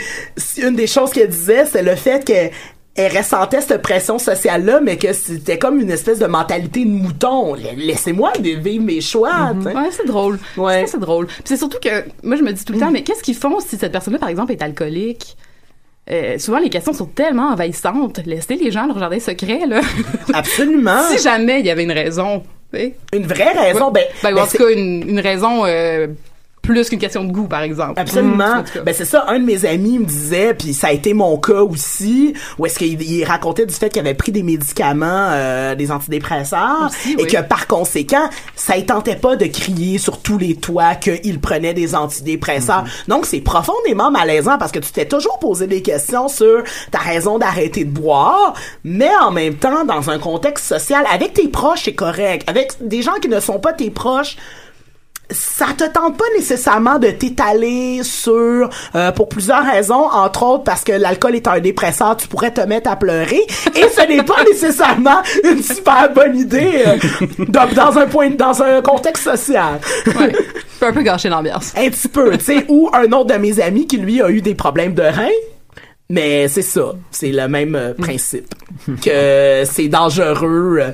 une 0.58 0.76
des 0.76 0.88
choses 0.88 1.12
qu'elle 1.12 1.30
disait, 1.30 1.66
c'est 1.66 1.84
le 1.84 1.96
fait 1.96 2.24
qu'elle 2.24 2.52
elle 2.98 3.16
ressentait 3.18 3.62
cette 3.62 3.82
pression 3.82 4.18
sociale-là, 4.20 4.80
mais 4.82 4.98
que 4.98 5.14
c'était 5.14 5.58
comme 5.58 5.80
une 5.80 5.92
espèce 5.92 6.20
de 6.20 6.26
mentalité 6.26 6.84
de 6.84 6.90
mouton. 6.90 7.54
Laissez-moi 7.78 8.34
vivre 8.40 8.84
mes 8.84 9.00
choix. 9.02 9.54
sais. 9.64 9.74
Ouais, 9.76 9.90
c'est 9.92 10.08
drôle. 10.08 10.40
Ouais. 10.58 10.86
C'est 10.88 11.00
drôle. 11.00 11.28
Puis 11.28 11.42
c'est 11.46 11.58
surtout 11.58 11.78
que 11.82 12.04
moi 12.24 12.36
je 12.36 12.42
me 12.44 12.52
dis 12.52 12.66
tout 12.66 12.74
le 12.74 12.80
temps, 12.80 12.92
mais 12.92 13.04
qu'est-ce 13.04 13.24
qu'ils 13.24 13.36
font 13.36 13.60
si 13.60 13.78
cette 13.78 13.92
personne-là, 13.92 14.20
par 14.20 14.30
exemple, 14.30 14.52
est 14.52 14.62
alcoolique? 14.62 15.38
Euh, 16.10 16.38
souvent 16.40 16.60
les 16.60 16.70
questions 16.70 16.94
sont 16.94 17.06
tellement 17.06 17.50
envahissantes. 17.52 18.22
Laissez 18.26 18.56
les 18.56 18.72
gens 18.72 18.88
leur 18.88 18.98
jardin 18.98 19.20
secret, 19.20 19.66
là. 19.68 19.82
Absolument. 20.34 21.02
si 21.12 21.22
jamais 21.22 21.60
il 21.60 21.66
y 21.66 21.70
avait 21.70 21.84
une 21.84 21.92
raison. 21.92 22.44
Une 22.74 23.26
vraie 23.28 23.52
raison, 23.52 23.92
Ouais. 23.92 24.06
ben- 24.24 24.32
ou 24.32 24.36
ben 24.36 24.42
en 24.44 24.48
tout 24.48 24.58
cas 24.58 24.70
une, 24.72 25.08
une 25.10 25.20
raison 25.20 25.64
euh, 25.66 26.08
plus 26.68 26.90
qu'une 26.90 27.00
question 27.00 27.24
de 27.24 27.32
goût, 27.32 27.48
par 27.48 27.62
exemple. 27.62 27.94
Absolument. 27.96 28.58
Mm. 28.58 28.84
Ben 28.86 28.94
c'est 28.94 29.06
ça. 29.06 29.26
Un 29.28 29.40
de 29.40 29.46
mes 29.46 29.66
amis 29.66 30.00
me 30.00 30.06
disait, 30.06 30.54
puis 30.54 30.74
ça 30.74 30.88
a 30.88 30.92
été 30.92 31.14
mon 31.14 31.38
cas 31.38 31.62
aussi, 31.62 32.34
où 32.60 32.66
est-ce 32.66 32.78
qu'il 32.78 33.02
il 33.02 33.24
racontait 33.24 33.66
du 33.66 33.74
fait 33.74 33.90
qu'il 33.90 34.02
avait 34.02 34.14
pris 34.14 34.32
des 34.32 34.44
médicaments, 34.44 35.30
euh, 35.32 35.76
des 35.76 35.92
antidépresseurs, 35.92 36.90
Aussi, 36.90 37.14
et 37.14 37.24
oui. 37.24 37.28
que 37.28 37.42
par 37.42 37.68
conséquent, 37.68 38.30
ça 38.56 38.76
ne 38.76 38.82
tentait 38.82 39.16
pas 39.16 39.36
de 39.36 39.46
crier 39.46 39.98
sur 39.98 40.22
tous 40.22 40.38
les 40.38 40.56
toits 40.56 40.96
qu'il 40.96 41.40
prenait 41.40 41.74
des 41.74 41.96
antidépresseurs. 41.96 42.84
Donc 43.08 43.26
c'est 43.26 43.42
profondément 43.42 44.12
malaisant 44.12 44.58
parce 44.58 44.72
que 44.72 44.80
tu 44.80 44.92
t'es 44.92 45.06
toujours 45.06 45.40
posé 45.40 45.68
des 45.68 45.82
questions 45.82 46.28
sur 46.28 46.64
ta 46.92 47.00
raison 47.00 47.38
d'arrêter 47.40 47.86
de 47.86 47.92
boire, 47.92 48.54
mais 48.84 49.10
en 49.22 49.32
même 49.32 49.56
temps 49.56 49.86
dans 49.86 50.10
un 50.10 50.20
contexte 50.20 50.66
social, 50.66 51.06
avec 51.12 51.34
tes 51.34 51.48
proches 51.48 51.84
c'est 51.86 51.96
correct, 51.96 52.44
avec 52.48 52.74
des 52.82 53.02
gens 53.02 53.14
qui 53.22 53.30
ne 53.30 53.40
sont 53.40 53.60
pas 53.60 53.72
tes 53.72 53.90
proches 53.90 54.36
ça 55.30 55.68
te 55.78 55.84
tente 55.84 56.18
pas 56.18 56.26
nécessairement 56.36 57.00
de 57.00 57.10
t'étaler 57.10 58.02
sur 58.04 58.70
euh, 58.96 59.12
pour 59.12 59.28
plusieurs 59.28 59.66
raisons 59.66 60.06
entre 60.06 60.44
autres 60.44 60.64
parce 60.64 60.84
que 60.84 60.94
l'alcool 60.94 61.36
est 61.36 61.48
un 61.48 61.60
dépresseur 61.60 62.16
tu 62.16 62.28
pourrais 62.28 62.52
te 62.52 62.62
mettre 62.62 62.90
à 62.90 62.96
pleurer. 62.96 63.42
Et 63.76 63.90
ce 63.90 64.08
n'est 64.08 64.24
pas 64.24 64.44
nécessairement 64.50 65.22
une 65.44 65.62
super 65.62 66.12
bonne 66.14 66.38
idée 66.38 66.84
euh, 66.86 66.98
dans, 67.50 67.68
dans 67.74 67.98
un 67.98 68.08
point 68.08 68.30
dans 68.30 68.62
un 68.62 68.82
contexte 68.82 69.24
social. 69.24 69.80
Ouais. 70.06 70.34
peut 70.80 70.88
un 70.88 70.94
peu 70.94 71.02
gâcher 71.02 71.30
l'ambiance. 71.30 71.74
Un 71.76 71.90
petit 71.90 72.08
peu 72.08 72.38
tu 72.38 72.46
sais 72.46 72.66
ou 72.70 72.90
un 72.94 73.12
autre 73.12 73.34
de 73.34 73.40
mes 73.40 73.60
amis 73.60 73.88
qui 73.88 73.98
lui 73.98 74.22
a 74.22 74.30
eu 74.30 74.42
des 74.42 74.56
problèmes 74.56 74.94
de 74.94 75.04
reins 75.04 75.28
mais 76.10 76.48
c'est 76.48 76.62
ça. 76.62 76.94
C'est 77.12 77.32
le 77.32 77.48
même 77.48 77.76
euh, 77.76 77.94
principe 77.94 78.54
que 79.04 79.64
c'est 79.66 79.88
dangereux 79.90 80.80
euh, 80.80 80.92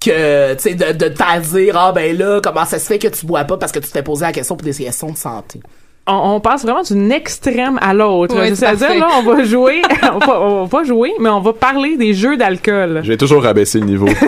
que 0.00 0.54
tu 0.54 0.60
sais 0.62 0.74
de, 0.74 0.92
de 0.92 1.08
te 1.08 1.16
faire 1.22 1.40
dire 1.40 1.76
ah 1.76 1.92
ben 1.92 2.16
là 2.16 2.40
comment 2.42 2.64
ça 2.64 2.78
se 2.78 2.86
fait 2.86 2.98
que 2.98 3.08
tu 3.08 3.26
bois 3.26 3.44
pas 3.44 3.56
parce 3.58 3.70
que 3.72 3.78
tu 3.78 3.90
t'es 3.90 4.02
posé 4.02 4.24
la 4.24 4.32
question 4.32 4.56
pour 4.56 4.64
des 4.64 4.72
questions 4.72 5.10
de 5.12 5.16
santé 5.16 5.60
On, 6.06 6.34
on 6.34 6.40
passe 6.40 6.62
vraiment 6.62 6.82
d'une 6.82 7.12
extrême 7.12 7.78
à 7.82 7.92
l'autre. 7.94 8.34
C'est-à-dire, 8.54 8.98
là, 8.98 9.08
on 9.18 9.22
va 9.22 9.44
jouer, 9.54 9.82
on 10.14 10.18
va, 10.18 10.40
on 10.40 10.64
va 10.64 10.68
pas 10.68 10.84
jouer, 10.84 11.12
mais 11.20 11.28
on 11.28 11.40
va 11.40 11.52
parler 11.52 11.96
des 11.96 12.14
jeux 12.14 12.36
d'alcool. 12.36 13.02
J'ai 13.04 13.16
toujours 13.16 13.42
rabaissé 13.42 13.78
le 13.78 13.86
niveau. 13.86 14.08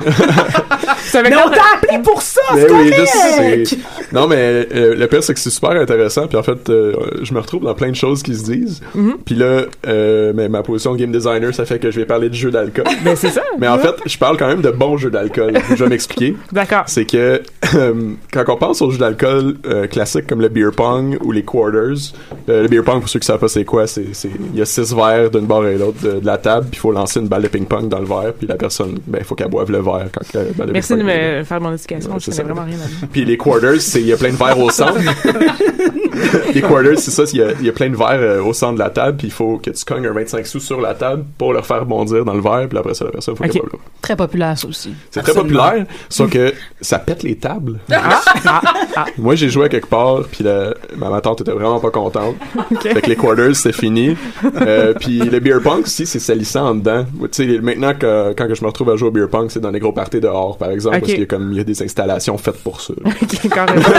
mais 1.14 1.36
on 1.36 1.50
t'a 1.50 1.62
appelé 1.76 1.98
pour 2.02 2.22
ça 2.22 2.40
c'est 2.54 2.70
oui, 2.70 2.90
correct! 2.90 3.76
Non, 4.12 4.26
mais 4.26 4.66
euh, 4.74 4.94
le 4.96 5.06
pire, 5.06 5.22
c'est 5.22 5.34
que 5.34 5.40
c'est 5.40 5.50
super 5.50 5.70
intéressant. 5.70 6.26
Puis 6.26 6.36
en 6.36 6.42
fait, 6.42 6.68
euh, 6.68 6.94
je 7.22 7.32
me 7.32 7.38
retrouve 7.40 7.62
dans 7.62 7.74
plein 7.74 7.90
de 7.90 7.96
choses 7.96 8.22
qui 8.22 8.34
se 8.34 8.44
disent. 8.44 8.80
Mhm. 8.94 9.18
Puis 9.24 9.34
là, 9.34 9.62
euh, 9.86 10.32
mais 10.34 10.48
ma 10.48 10.62
position 10.62 10.92
de 10.94 10.98
game 10.98 11.12
designer, 11.12 11.54
ça 11.54 11.64
fait 11.64 11.78
que 11.78 11.90
je 11.90 12.00
vais 12.00 12.06
parler 12.06 12.28
de 12.28 12.34
jeux 12.34 12.50
d'alcool. 12.50 12.84
Mais 13.04 13.16
c'est 13.16 13.30
ça. 13.30 13.42
Mais 13.58 13.68
en 13.68 13.78
fait, 13.78 13.94
je 14.06 14.18
parle 14.18 14.36
quand 14.36 14.48
même 14.48 14.62
de 14.62 14.70
bons 14.70 14.96
jeux 14.96 15.10
d'alcool. 15.10 15.54
Je 15.70 15.74
vais 15.84 15.88
m'expliquer. 15.88 16.36
D'accord. 16.52 16.84
C'est 16.86 17.04
que 17.04 17.42
euh, 17.74 17.94
quand 18.32 18.44
on 18.48 18.56
pense 18.56 18.82
aux 18.82 18.90
jeux 18.90 18.98
d'alcool 18.98 19.56
euh, 19.66 19.86
classiques 19.86 20.26
comme 20.26 20.40
le 20.40 20.48
beer 20.48 20.70
pong 20.76 21.18
ou 21.22 21.32
les 21.32 21.44
quarters, 21.44 22.12
euh, 22.48 22.62
le 22.62 22.68
beer 22.68 22.82
pong, 22.84 23.00
pour 23.00 23.08
ceux 23.08 23.18
qui 23.20 23.26
savent 23.26 23.38
pas 23.38 23.48
c'est 23.48 23.64
quoi, 23.64 23.86
c'est 23.86 24.06
c'est- 24.14 24.30
il 24.52 24.58
y 24.58 24.62
a 24.62 24.66
six 24.66 24.92
verres 24.94 25.30
d'une 25.30 25.46
barre 25.46 25.66
et 25.66 25.76
l'autre 25.78 26.00
de, 26.02 26.20
de 26.20 26.26
la 26.26 26.38
table, 26.38 26.66
puis 26.70 26.78
il 26.78 26.80
faut 26.80 26.92
lancer 26.92 27.20
une 27.20 27.28
balle 27.28 27.42
de 27.42 27.48
ping-pong 27.48 27.88
dans 27.88 27.98
le 28.00 28.06
verre, 28.06 28.32
puis 28.36 28.46
la 28.46 28.56
personne, 28.56 28.98
ben, 29.06 29.18
il 29.20 29.24
faut 29.24 29.34
qu'elle 29.34 29.48
boive 29.48 29.70
le 29.70 29.78
verre 29.78 30.08
quand 30.12 30.34
la 30.34 30.44
balle 30.56 30.72
de 30.72 30.72
Merci 30.88 30.96
de 30.96 31.02
me 31.38 31.44
faire 31.44 31.60
mon 31.60 31.72
éducation. 31.72 32.18
Je 32.18 32.30
c'est 32.30 32.42
connais 32.42 32.54
vraiment 32.54 32.66
rien 32.66 32.76
là 32.78 32.84
puis 33.12 33.24
les 33.24 33.36
quarters, 33.36 33.80
c'est 33.80 34.00
il 34.00 34.06
y 34.06 34.12
a 34.12 34.16
plein 34.16 34.30
de 34.30 34.36
verres 34.36 34.58
au 34.58 34.70
centre. 34.70 34.94
les 36.54 36.60
quarters, 36.62 36.98
c'est 36.98 37.10
ça, 37.10 37.24
il 37.32 37.38
y, 37.38 37.42
a, 37.42 37.52
il 37.60 37.66
y 37.66 37.68
a 37.68 37.72
plein 37.72 37.88
de 37.90 37.96
verres 37.96 38.20
euh, 38.20 38.42
au 38.42 38.52
centre 38.52 38.74
de 38.74 38.78
la 38.78 38.90
table, 38.90 39.16
puis 39.16 39.28
il 39.28 39.32
faut 39.32 39.58
que 39.58 39.70
tu 39.70 39.84
cognes 39.84 40.06
un 40.06 40.12
25 40.12 40.46
sous 40.46 40.60
sur 40.60 40.80
la 40.80 40.94
table 40.94 41.24
pour 41.38 41.52
leur 41.52 41.66
faire 41.66 41.84
bondir 41.86 42.24
dans 42.24 42.34
le 42.34 42.40
verre, 42.40 42.66
puis 42.68 42.78
après 42.78 42.94
ça, 42.94 43.04
la 43.06 43.10
personne, 43.12 43.36
faut 43.36 43.44
Ok. 43.44 43.50
qu'elle 43.52 43.62
très 44.02 44.16
populaire 44.16 44.58
ça 44.58 44.68
aussi 44.68 44.94
C'est 45.10 45.22
très 45.22 45.34
populaire, 45.34 45.84
sauf 46.08 46.30
que 46.30 46.52
ça 46.80 46.98
pète 46.98 47.22
les 47.22 47.36
tables. 47.36 47.78
Ah, 47.92 48.20
ah, 48.46 48.60
ah. 48.96 49.04
Moi, 49.18 49.34
j'ai 49.34 49.48
joué 49.48 49.66
à 49.66 49.68
quelque 49.68 49.86
part, 49.88 50.22
puis 50.30 50.44
la- 50.44 50.74
ma, 50.96 51.10
ma 51.10 51.20
tante 51.20 51.40
était 51.42 51.52
vraiment 51.52 51.80
pas 51.80 51.90
contente. 51.90 52.36
Fait 52.82 53.00
que 53.00 53.08
les 53.08 53.16
quarters, 53.16 53.54
c'était 53.56 53.76
fini. 53.76 54.16
Euh, 54.60 54.94
puis 54.98 55.18
le 55.18 55.40
beer 55.40 55.60
pong 55.62 55.82
aussi, 55.82 56.06
c'est 56.06 56.18
salissant 56.18 56.68
en 56.70 56.74
dedans. 56.74 57.04
Tu 57.32 57.46
sais, 57.46 57.58
maintenant, 57.60 57.94
que, 57.94 58.32
quand 58.36 58.46
que 58.48 58.54
je 58.54 58.62
me 58.62 58.66
retrouve 58.68 58.90
à 58.90 58.96
jouer 58.96 59.08
au 59.08 59.12
beer 59.12 59.28
pong, 59.30 59.46
c'est 59.50 59.60
dans 59.60 59.72
des 59.72 59.80
gros 59.80 59.92
parties 59.92 60.20
dehors, 60.20 60.56
par 60.58 60.69
exemple, 60.70 60.96
Ok. 60.96 61.00
parce 61.02 61.12
qu'il 61.12 61.20
y 61.20 61.24
a 61.24 61.26
comme 61.26 61.52
il 61.52 61.58
y 61.58 61.60
a 61.60 61.64
des 61.64 61.82
installations 61.82 62.36
faites 62.38 62.62
pour 62.62 62.80
ça. 62.80 62.94
Ok, 63.04 63.48
carrément. 63.50 63.80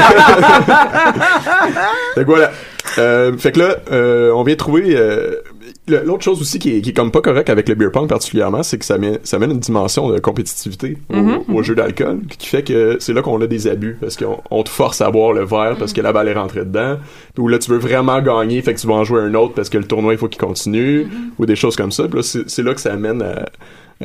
fait 2.15 2.21
que 2.21 2.25
voilà. 2.25 2.51
Euh, 2.97 3.37
fait 3.37 3.51
que 3.51 3.59
là, 3.59 3.75
euh, 3.91 4.31
on 4.33 4.43
vient 4.43 4.55
trouver. 4.55 4.95
L'autre 5.87 6.23
chose 6.23 6.39
aussi 6.39 6.59
qui 6.59 6.75
est, 6.77 6.81
qui 6.81 6.91
est 6.91 6.93
comme 6.93 7.11
pas 7.11 7.21
correct 7.21 7.49
avec 7.49 7.67
le 7.67 7.73
beer 7.75 7.89
pong 7.91 8.07
particulièrement, 8.07 8.61
c'est 8.61 8.77
que 8.77 8.85
ça 8.85 8.99
met, 8.99 9.19
ça 9.23 9.39
mène 9.39 9.51
une 9.51 9.59
dimension 9.59 10.09
de 10.09 10.19
compétitivité 10.19 10.97
au, 11.09 11.15
Mhm, 11.15 11.39
au 11.53 11.63
jeu 11.63 11.73
d'alcool, 11.73 12.19
qui 12.37 12.47
fait 12.47 12.61
que 12.63 12.97
c'est 12.99 13.13
là 13.13 13.21
qu'on 13.23 13.41
a 13.41 13.47
des 13.47 13.67
abus, 13.67 13.97
parce 13.99 14.15
qu'on 14.15 14.39
on 14.51 14.61
te 14.63 14.69
force 14.69 15.01
à 15.01 15.09
boire 15.09 15.33
le 15.33 15.43
verre 15.43 15.75
parce 15.79 15.91
que 15.91 15.99
la 16.01 16.13
balle 16.13 16.27
est 16.27 16.33
rentrée 16.35 16.65
dedans, 16.65 16.97
ou 17.37 17.47
là 17.47 17.57
tu 17.57 17.71
veux 17.71 17.79
vraiment 17.79 18.21
gagner, 18.21 18.61
fait 18.61 18.75
que 18.75 18.79
tu 18.79 18.85
vas 18.87 18.93
en 18.93 19.03
jouer 19.03 19.21
un 19.21 19.33
autre 19.33 19.53
parce 19.55 19.69
que 19.69 19.79
le 19.79 19.85
tournoi 19.85 20.13
il 20.13 20.17
faut 20.19 20.27
qu'il 20.27 20.39
continue, 20.41 21.07
ou 21.39 21.45
des 21.47 21.55
choses 21.55 21.75
comme 21.75 21.91
ça. 21.91 22.03
Puis 22.07 22.17
là, 22.21 22.43
c'est 22.47 22.63
là 22.63 22.73
que 22.75 22.81
ça 22.81 22.93
amène 22.93 23.21
à, 23.23 23.45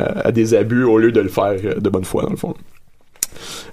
à- 0.00 0.26
à 0.28 0.32
des 0.32 0.54
abus 0.54 0.84
au 0.84 0.96
lieu 0.98 1.12
de 1.12 1.20
le 1.20 1.28
faire 1.28 1.56
euh, 1.64 1.74
de 1.78 1.88
bonne 1.90 2.04
foi 2.04 2.22
dans 2.22 2.30
le 2.30 2.36
fond. 2.36 2.54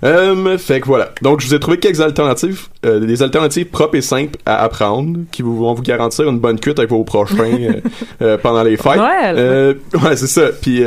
Euh, 0.03 0.57
fait 0.57 0.82
que 0.82 0.86
voilà. 0.86 1.09
Donc, 1.22 1.41
je 1.41 1.47
vous 1.47 1.55
ai 1.55 1.59
trouvé 1.59 1.78
quelques 1.78 2.01
alternatives, 2.01 2.68
euh, 2.86 2.99
des 2.99 3.24
alternatives 3.24 3.68
propres 3.68 3.95
et 3.95 4.01
simples 4.01 4.38
à 4.45 4.64
apprendre, 4.64 5.20
qui 5.32 5.41
vous, 5.41 5.57
vont 5.57 5.74
vous 5.74 5.82
garantir 5.82 6.28
une 6.28 6.39
bonne 6.39 6.59
cuite 6.59 6.80
avec 6.80 6.91
vos 6.91 7.03
prochains 7.03 7.38
euh, 7.43 7.80
euh, 8.22 8.38
pendant 8.38 8.64
les 8.64 8.78
fêtes. 8.78 8.97
Noël. 8.97 9.78
Ouais, 10.03 10.16
c'est 10.16 10.28
ça. 10.28 10.47
Puis, 10.61 10.84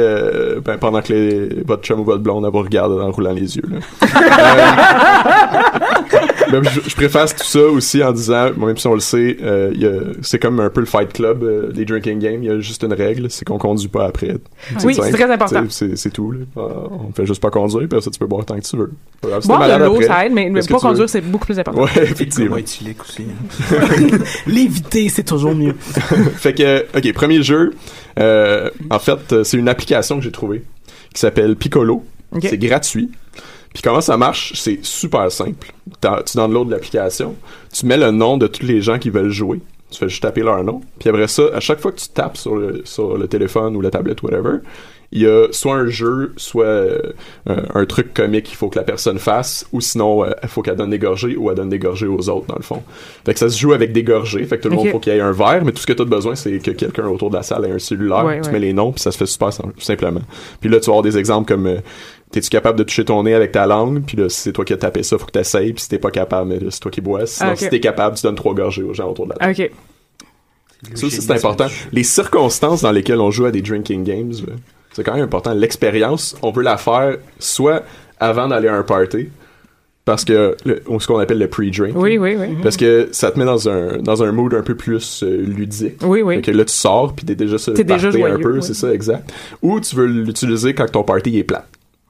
ben, 0.64 0.78
pendant 0.78 1.00
que 1.00 1.12
les, 1.12 1.62
votre 1.64 1.82
chum 1.82 2.00
ou 2.00 2.04
votre 2.04 2.22
blonde 2.22 2.46
vous 2.46 2.58
regarde 2.58 2.92
en 2.92 3.10
roulant 3.10 3.32
les 3.32 3.56
yeux. 3.56 3.64
Là. 3.68 3.78
Euh, 6.52 6.60
ben, 6.60 6.70
je, 6.70 6.80
je 6.88 6.94
préface 6.94 7.34
tout 7.34 7.44
ça 7.44 7.60
aussi 7.60 8.02
en 8.02 8.12
disant, 8.12 8.52
même 8.56 8.76
si 8.76 8.86
on 8.86 8.94
le 8.94 9.00
sait, 9.00 9.36
euh, 9.42 10.14
c'est 10.22 10.38
comme 10.38 10.60
un 10.60 10.70
peu 10.70 10.80
le 10.80 10.86
Fight 10.86 11.12
Club, 11.12 11.42
euh, 11.42 11.70
les 11.74 11.84
drinking 11.84 12.18
games. 12.18 12.42
Il 12.42 12.46
y 12.46 12.50
a 12.50 12.58
juste 12.60 12.82
une 12.82 12.92
règle, 12.92 13.30
c'est 13.30 13.44
qu'on 13.44 13.58
conduit 13.58 13.88
pas 13.88 14.06
après. 14.06 14.36
Oui, 14.84 14.94
c'est 14.94 15.10
très 15.12 15.30
important. 15.30 15.64
C'est- 15.68 16.10
tout. 16.10 16.30
Là. 16.32 16.38
Euh, 16.56 16.68
on 17.08 17.12
fait 17.12 17.26
juste 17.26 17.42
pas 17.42 17.50
conduire, 17.50 17.88
puis 17.88 18.00
ça, 18.00 18.10
tu 18.10 18.18
peux 18.18 18.26
boire 18.26 18.44
tant 18.44 18.56
que 18.56 18.60
tu 18.64 18.76
veux. 18.76 18.92
Boire 19.22 19.40
de 19.78 19.84
l'eau, 19.84 20.00
ça 20.02 20.26
aide, 20.26 20.32
mais, 20.32 20.48
mais 20.50 20.60
pas 20.62 20.78
conduire, 20.78 21.08
c'est 21.08 21.20
beaucoup 21.20 21.46
plus 21.46 21.58
important. 21.58 21.82
Ouais, 21.82 21.90
effectivement. 21.96 22.56
éthylique 22.56 23.02
aussi. 23.02 23.24
hein. 23.24 24.18
l'éviter 24.46 25.08
c'est 25.08 25.24
toujours 25.24 25.54
mieux 25.54 25.74
fait 26.36 26.54
que, 26.54 26.86
ok, 26.96 27.12
premier 27.12 27.42
jeu. 27.42 27.72
euh, 28.18 28.70
en 28.90 28.98
fait, 28.98 29.32
euh, 29.32 29.44
c'est 29.44 29.56
une 29.56 29.68
application 29.68 30.16
que 30.18 30.22
j'ai 30.24 30.30
trouvée 30.32 30.62
qui 31.12 31.20
s'appelle 31.20 31.56
Piccolo. 31.56 32.04
C'est 32.42 32.58
gratuit. 32.58 33.10
Puis 33.76 33.82
comment 33.82 34.00
ça 34.00 34.16
marche, 34.16 34.54
c'est 34.54 34.78
super 34.82 35.30
simple. 35.30 35.70
T'as- 36.00 36.22
Tu 36.22 36.38
downloads 36.38 36.70
l'application, 36.70 37.34
tu 37.70 37.84
mets 37.84 37.98
le 37.98 38.10
nom 38.10 38.38
de 38.38 38.46
tous 38.46 38.64
les 38.64 38.80
gens 38.80 38.98
qui 38.98 39.10
veulent 39.10 39.28
jouer. 39.28 39.60
Tu 39.90 39.98
fais 39.98 40.08
juste 40.08 40.22
taper 40.22 40.40
leur 40.40 40.64
nom. 40.64 40.80
Puis 40.98 41.10
après 41.10 41.28
ça, 41.28 41.42
à 41.54 41.60
chaque 41.60 41.80
fois 41.80 41.92
que 41.92 41.98
tu 42.00 42.08
tapes 42.08 42.38
sur 42.38 42.56
le, 42.56 42.80
sur 42.86 43.18
le 43.18 43.28
téléphone 43.28 43.76
ou 43.76 43.82
la 43.82 43.90
tablette, 43.90 44.22
whatever, 44.22 44.60
il 45.12 45.22
y 45.22 45.26
a 45.26 45.46
soit 45.52 45.74
un 45.76 45.86
jeu, 45.88 46.32
soit 46.36 46.64
euh, 46.64 46.98
un, 47.46 47.84
truc 47.84 48.12
comique 48.12 48.44
qu'il 48.46 48.56
faut 48.56 48.68
que 48.68 48.78
la 48.78 48.84
personne 48.84 49.18
fasse, 49.20 49.64
ou 49.72 49.80
sinon, 49.80 50.24
euh, 50.24 50.30
il 50.42 50.48
faut 50.48 50.62
qu'elle 50.62 50.74
donne 50.74 50.90
des 50.90 50.98
gorgées 50.98 51.36
ou 51.36 51.48
elle 51.50 51.56
donne 51.56 51.68
des 51.68 51.78
gorgées 51.78 52.08
aux 52.08 52.28
autres, 52.28 52.46
dans 52.46 52.56
le 52.56 52.62
fond. 52.62 52.82
Fait 53.24 53.32
que 53.34 53.38
ça 53.38 53.48
se 53.48 53.56
joue 53.58 53.72
avec 53.74 53.92
des 53.92 54.02
gorgées. 54.02 54.44
Fait 54.46 54.56
que 54.56 54.62
tout 54.62 54.68
le 54.70 54.74
monde, 54.74 54.88
faut 54.88 54.98
qu'il 54.98 55.12
y 55.12 55.16
ait 55.16 55.20
un 55.20 55.30
verre, 55.32 55.64
mais 55.64 55.70
tout 55.72 55.80
ce 55.80 55.86
que 55.86 55.92
tu 55.92 56.02
as 56.02 56.06
besoin, 56.06 56.34
c'est 56.34 56.58
que 56.58 56.72
quelqu'un 56.72 57.06
autour 57.06 57.30
de 57.30 57.36
la 57.36 57.44
salle 57.44 57.64
ait 57.66 57.70
un 57.70 57.78
cellulaire. 57.78 58.24
Ouais, 58.24 58.40
tu 58.40 58.46
ouais. 58.46 58.52
mets 58.54 58.58
les 58.58 58.72
noms, 58.72 58.90
puis 58.90 59.00
ça 59.02 59.12
se 59.12 59.18
fait 59.18 59.26
super 59.26 59.52
sim- 59.52 59.70
simplement. 59.78 60.22
Puis 60.60 60.68
là, 60.68 60.80
tu 60.80 60.86
vas 60.86 60.94
avoir 60.94 61.02
des 61.04 61.16
exemples 61.18 61.46
comme... 61.46 61.66
euh, 61.66 61.78
T'es-tu 62.32 62.50
capable 62.50 62.78
de 62.78 62.84
toucher 62.84 63.04
ton 63.04 63.22
nez 63.22 63.34
avec 63.34 63.52
ta 63.52 63.66
langue? 63.66 64.02
Puis 64.04 64.16
là, 64.16 64.28
si 64.28 64.40
c'est 64.40 64.52
toi 64.52 64.64
qui 64.64 64.72
as 64.72 64.76
tapé 64.78 65.02
ça, 65.02 65.16
faut 65.16 65.26
que 65.26 65.30
t'essayes. 65.30 65.72
Puis 65.72 65.82
si 65.84 65.88
t'es 65.88 65.98
pas 65.98 66.10
capable, 66.10 66.48
mais 66.50 66.58
là, 66.58 66.66
c'est 66.70 66.80
toi 66.80 66.90
qui 66.90 67.00
bois. 67.00 67.26
Sinon, 67.26 67.54
si 67.56 67.68
t'es 67.68 67.80
capable, 67.80 68.16
tu 68.16 68.22
donnes 68.22 68.34
trois 68.34 68.52
gorgées 68.54 68.82
aux 68.82 68.92
gens 68.94 69.08
autour 69.10 69.26
de 69.26 69.32
la 69.32 69.38
table. 69.52 69.52
Ok. 69.60 69.70
Ça 70.94 71.06
c'est 71.10 71.30
important. 71.30 71.66
Les 71.92 72.02
circonstances 72.02 72.82
dans 72.82 72.92
lesquelles 72.92 73.20
on 73.20 73.30
joue 73.30 73.46
à 73.46 73.50
des 73.50 73.62
drinking 73.62 74.04
games, 74.04 74.32
c'est 74.92 75.02
quand 75.04 75.14
même 75.14 75.24
important. 75.24 75.54
L'expérience, 75.54 76.36
on 76.42 76.50
veut 76.50 76.62
la 76.62 76.76
faire 76.76 77.16
soit 77.38 77.82
avant 78.20 78.48
d'aller 78.48 78.68
à 78.68 78.74
un 78.76 78.82
party, 78.82 79.28
parce 80.04 80.24
que 80.24 80.54
le- 80.64 80.82
ou 80.86 81.00
ce 81.00 81.06
qu'on 81.06 81.18
appelle 81.18 81.38
le 81.38 81.48
pre-drink. 81.48 81.94
Oui, 81.96 82.18
oui, 82.18 82.36
oui. 82.38 82.46
Parce 82.62 82.76
que 82.76 83.08
ça 83.12 83.30
te 83.30 83.38
met 83.38 83.44
dans 83.44 83.68
un 83.68 83.98
dans 83.98 84.22
un 84.22 84.32
mood 84.32 84.52
un 84.54 84.62
peu 84.62 84.74
plus 84.74 85.22
euh, 85.22 85.42
ludique. 85.46 85.96
Oui, 86.02 86.22
oui. 86.22 86.36
Fait 86.36 86.42
que 86.42 86.50
là 86.50 86.64
tu 86.64 86.74
sors 86.74 87.14
puis 87.14 87.24
t'es 87.26 87.34
déjà 87.34 87.56
sur 87.58 87.72
le 87.72 87.82
déjà 87.82 88.08
un 88.08 88.38
peu, 88.38 88.56
oui. 88.56 88.62
c'est 88.62 88.74
ça 88.74 88.92
exact. 88.92 89.32
Ou 89.62 89.80
tu 89.80 89.96
veux 89.96 90.06
l'utiliser 90.06 90.74
quand 90.74 90.90
ton 90.90 91.02
party 91.02 91.38
est 91.38 91.44
plat. 91.44 91.66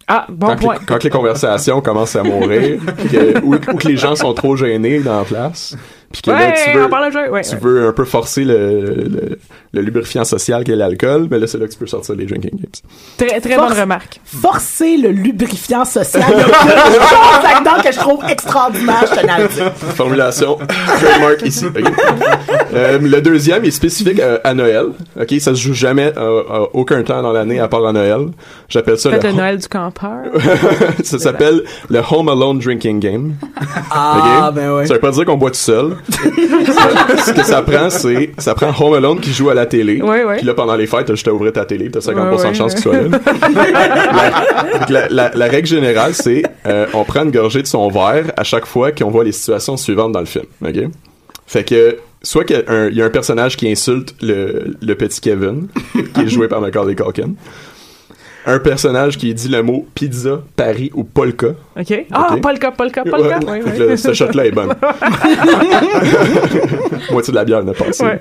Ah, 0.09 0.27
bon 0.29 0.47
quand, 0.49 0.57
point. 0.57 0.75
les, 0.79 0.87
quand 0.87 1.03
les 1.05 1.11
conversations 1.11 1.81
commencent 1.81 2.15
à 2.17 2.23
mourir, 2.23 2.79
puis 2.97 3.09
que- 3.09 3.41
ou, 3.43 3.55
ou 3.55 3.77
que 3.77 3.89
les 3.89 3.97
gens 3.97 4.15
sont 4.15 4.33
trop 4.35 4.55
gênés 4.57 5.01
dans 5.01 5.19
la 5.19 5.25
place, 5.25 5.77
puis 6.13 6.23
que 6.23 6.31
Ouais, 6.31 6.39
là, 6.39 6.55
tu 6.65 6.77
veux, 6.79 6.85
on 6.85 6.89
parle 6.89 7.07
de 7.09 7.13
jeu, 7.13 7.31
ouais, 7.31 7.43
tu 7.43 7.55
ouais. 7.55 7.61
veux 7.61 7.89
un 7.89 7.93
peu 7.93 8.05
forcer 8.05 8.45
le, 8.45 8.81
le, 8.95 9.39
le 9.73 9.81
lubrifiant 9.83 10.25
social 10.25 10.65
qu'est 10.65 10.77
l'alcool, 10.77 11.29
mais 11.31 11.39
là, 11.39 11.47
c'est 11.47 11.59
là 11.59 11.67
que 11.67 11.73
tu 11.73 11.79
peux 11.79 11.87
sortir 11.87 12.15
les 12.15 12.25
drinking 12.27 12.51
games. 12.53 12.71
Très, 13.19 13.41
très 13.41 13.55
Force- 13.55 13.71
bonne 13.71 13.81
remarque. 13.81 14.21
Forcer 14.25 14.97
le 14.97 15.11
lubrifiant 15.11 15.85
social. 15.85 16.25
Il 16.29 17.65
y 17.65 17.69
a 17.69 17.83
que 17.83 17.93
je 17.93 17.99
trouve 17.99 18.25
extraordinaire, 18.29 19.05
je 19.11 19.21
tenais 19.21 19.33
à 19.33 19.39
le 19.41 19.49
dire. 19.49 19.73
Formulation 19.75 20.57
trademark 20.99 21.43
ici. 21.43 21.67
Euh, 22.75 22.99
le 22.99 23.21
deuxième 23.21 23.65
est 23.65 23.71
spécifique 23.71 24.19
euh, 24.21 24.39
à 24.45 24.55
Noël. 24.55 24.87
Ok, 25.21 25.31
ça 25.41 25.55
se 25.55 25.61
joue 25.61 25.75
jamais 25.75 26.13
euh, 26.17 26.43
à 26.51 26.61
aucun 26.75 27.03
temps 27.03 27.23
dans 27.23 27.33
l'année 27.33 27.61
à 27.61 27.69
part 27.69 27.85
à 27.87 27.93
Noël. 27.93 28.29
J'appelle 28.69 28.99
ça 28.99 29.11
Faites 29.11 29.23
le 29.25 29.31
le 29.31 29.35
Noël 29.37 29.59
du 29.59 29.69
campeur. 29.69 30.25
ça 31.05 31.19
s'appelle 31.19 31.63
le 31.91 32.01
Home 32.11 32.29
Alone 32.29 32.59
Drinking 32.59 33.01
Game. 33.01 33.35
Ah, 33.91 34.47
Ok? 34.49 34.55
ben 34.55 34.73
ouais. 34.75 34.87
Ça 34.87 34.95
veut 34.95 35.01
pas 35.01 35.11
dire 35.11 35.25
qu'on 35.25 35.37
boit 35.37 35.51
tout 35.51 35.57
seul. 35.57 35.96
Ce 37.27 37.33
que 37.33 37.43
ça 37.45 37.63
prend, 37.63 37.91
c'est 37.91 38.31
ça 38.39 38.55
prend 38.55 38.73
Home 38.85 38.95
Alone 38.95 39.21
qui 39.21 39.33
joue 39.33 39.51
à 39.51 39.55
la 39.55 39.67
télé. 39.67 40.01
Puis 40.39 40.47
là, 40.47 40.55
pendant 40.55 40.77
les 40.77 40.87
fêtes, 40.87 41.11
juste 41.11 41.29
à 41.29 41.33
ouvrir 41.35 41.53
ta 41.53 41.65
télé, 41.65 41.91
t'as 41.91 42.01
50% 42.01 42.15
Ouais, 42.15 42.37
ouais, 42.43 42.51
de 42.51 42.55
chance 42.57 42.75
qu'il 42.75 42.83
soit 42.83 42.95
là. 42.95 43.09
la, 44.89 44.89
la, 44.89 45.09
la- 45.09 45.31
la 45.35 45.47
règle 45.47 45.67
générale, 45.69 46.15
c'est 46.15 46.43
euh, 46.67 46.87
on 46.95 47.05
prend 47.05 47.23
une 47.25 47.31
gorgée 47.31 47.63
de 47.63 47.67
son 47.67 47.89
verre 47.89 48.33
à 48.37 48.45
chaque 48.45 48.67
fois 48.67 48.93
qu'on 48.93 49.11
voit 49.11 49.25
les 49.25 49.33
situations 49.33 49.77
suivantes 49.77 50.13
dans 50.13 50.21
le 50.21 50.27
film. 50.27 50.45
Ok? 50.65 50.77
Fait 51.47 51.65
que 51.65 51.97
soit 52.23 52.45
qu'il 52.45 52.57
y 52.57 52.59
a 52.59 52.73
un, 52.73 52.89
il 52.89 52.97
y 52.97 53.03
a 53.03 53.05
un 53.05 53.11
personnage 53.11 53.57
qui 53.57 53.71
insulte 53.71 54.15
le, 54.21 54.77
le 54.83 54.95
petit 54.95 55.21
Kevin, 55.21 55.69
qui 56.15 56.23
est 56.23 56.29
joué 56.29 56.49
par 56.49 56.61
Macaulay 56.61 56.95
Culkin. 56.95 57.35
Un 58.49 58.61
personnage 58.61 59.19
qui 59.19 59.35
dit 59.35 59.49
le 59.49 59.61
mot 59.65 59.87
pizza, 59.93 60.41
Paris 60.55 60.93
ou 60.95 61.03
polka. 61.03 61.49
OK. 61.49 62.07
Ah, 62.13 62.29
le 62.31 62.37
le 62.37 62.41
pas 62.41 62.53
le 62.53 62.59
cas. 62.59 63.03
Ouais. 63.03 63.11
Ouais, 63.13 63.63
ouais. 63.63 63.79
là, 63.89 63.97
ce 63.97 64.15
shot-là 64.15 64.47
est 64.47 64.53
bonne. 64.53 64.69
Moitié 67.11 67.33
de 67.33 67.37
la 67.37 67.45
bière 67.45 67.65
n'est 67.65 67.73
pas 67.73 67.87
passée. 67.87 68.05
Ouais. 68.05 68.21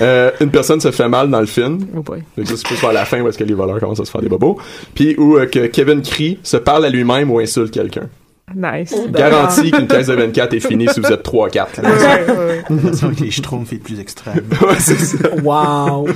Euh, 0.00 0.32
une 0.40 0.50
personne 0.50 0.80
se 0.80 0.90
fait 0.90 1.08
mal 1.08 1.30
dans 1.30 1.38
le 1.38 1.46
film. 1.46 1.86
Oh 1.96 2.02
boy. 2.02 2.24
Ça, 2.44 2.56
c'est 2.56 2.66
plus 2.66 2.80
vers 2.80 2.92
la 2.92 3.04
fin 3.04 3.20
où 3.20 3.28
est-ce 3.28 3.38
que 3.38 3.44
les 3.44 3.54
voleurs 3.54 3.78
commencent 3.78 4.00
à 4.00 4.04
se 4.04 4.10
faire 4.10 4.22
des 4.22 4.28
bobos. 4.28 4.58
Puis 4.92 5.14
où 5.18 5.36
euh, 5.36 5.46
que 5.46 5.66
Kevin 5.66 6.02
crie, 6.02 6.38
se 6.42 6.56
parle 6.56 6.84
à 6.84 6.90
lui-même 6.90 7.30
ou 7.30 7.38
insulte 7.38 7.70
quelqu'un. 7.72 8.08
Nice. 8.54 8.94
Garantie 9.10 9.70
qu'une 9.70 9.86
caisse 9.86 10.08
de 10.08 10.14
24 10.14 10.54
est 10.54 10.60
finie 10.60 10.86
si 10.88 11.00
vous 11.00 11.06
êtes 11.06 11.24
3-4. 11.24 11.66
C'est 12.92 13.04
avec 13.04 13.20
les 13.20 13.30
schtroumpfs 13.30 13.72
et 13.72 13.78
plus 13.78 13.98
extrêmes. 14.00 14.44
ouais, 14.62 14.78
c'est 14.78 14.98
ça. 14.98 15.34
Wow. 15.42 16.08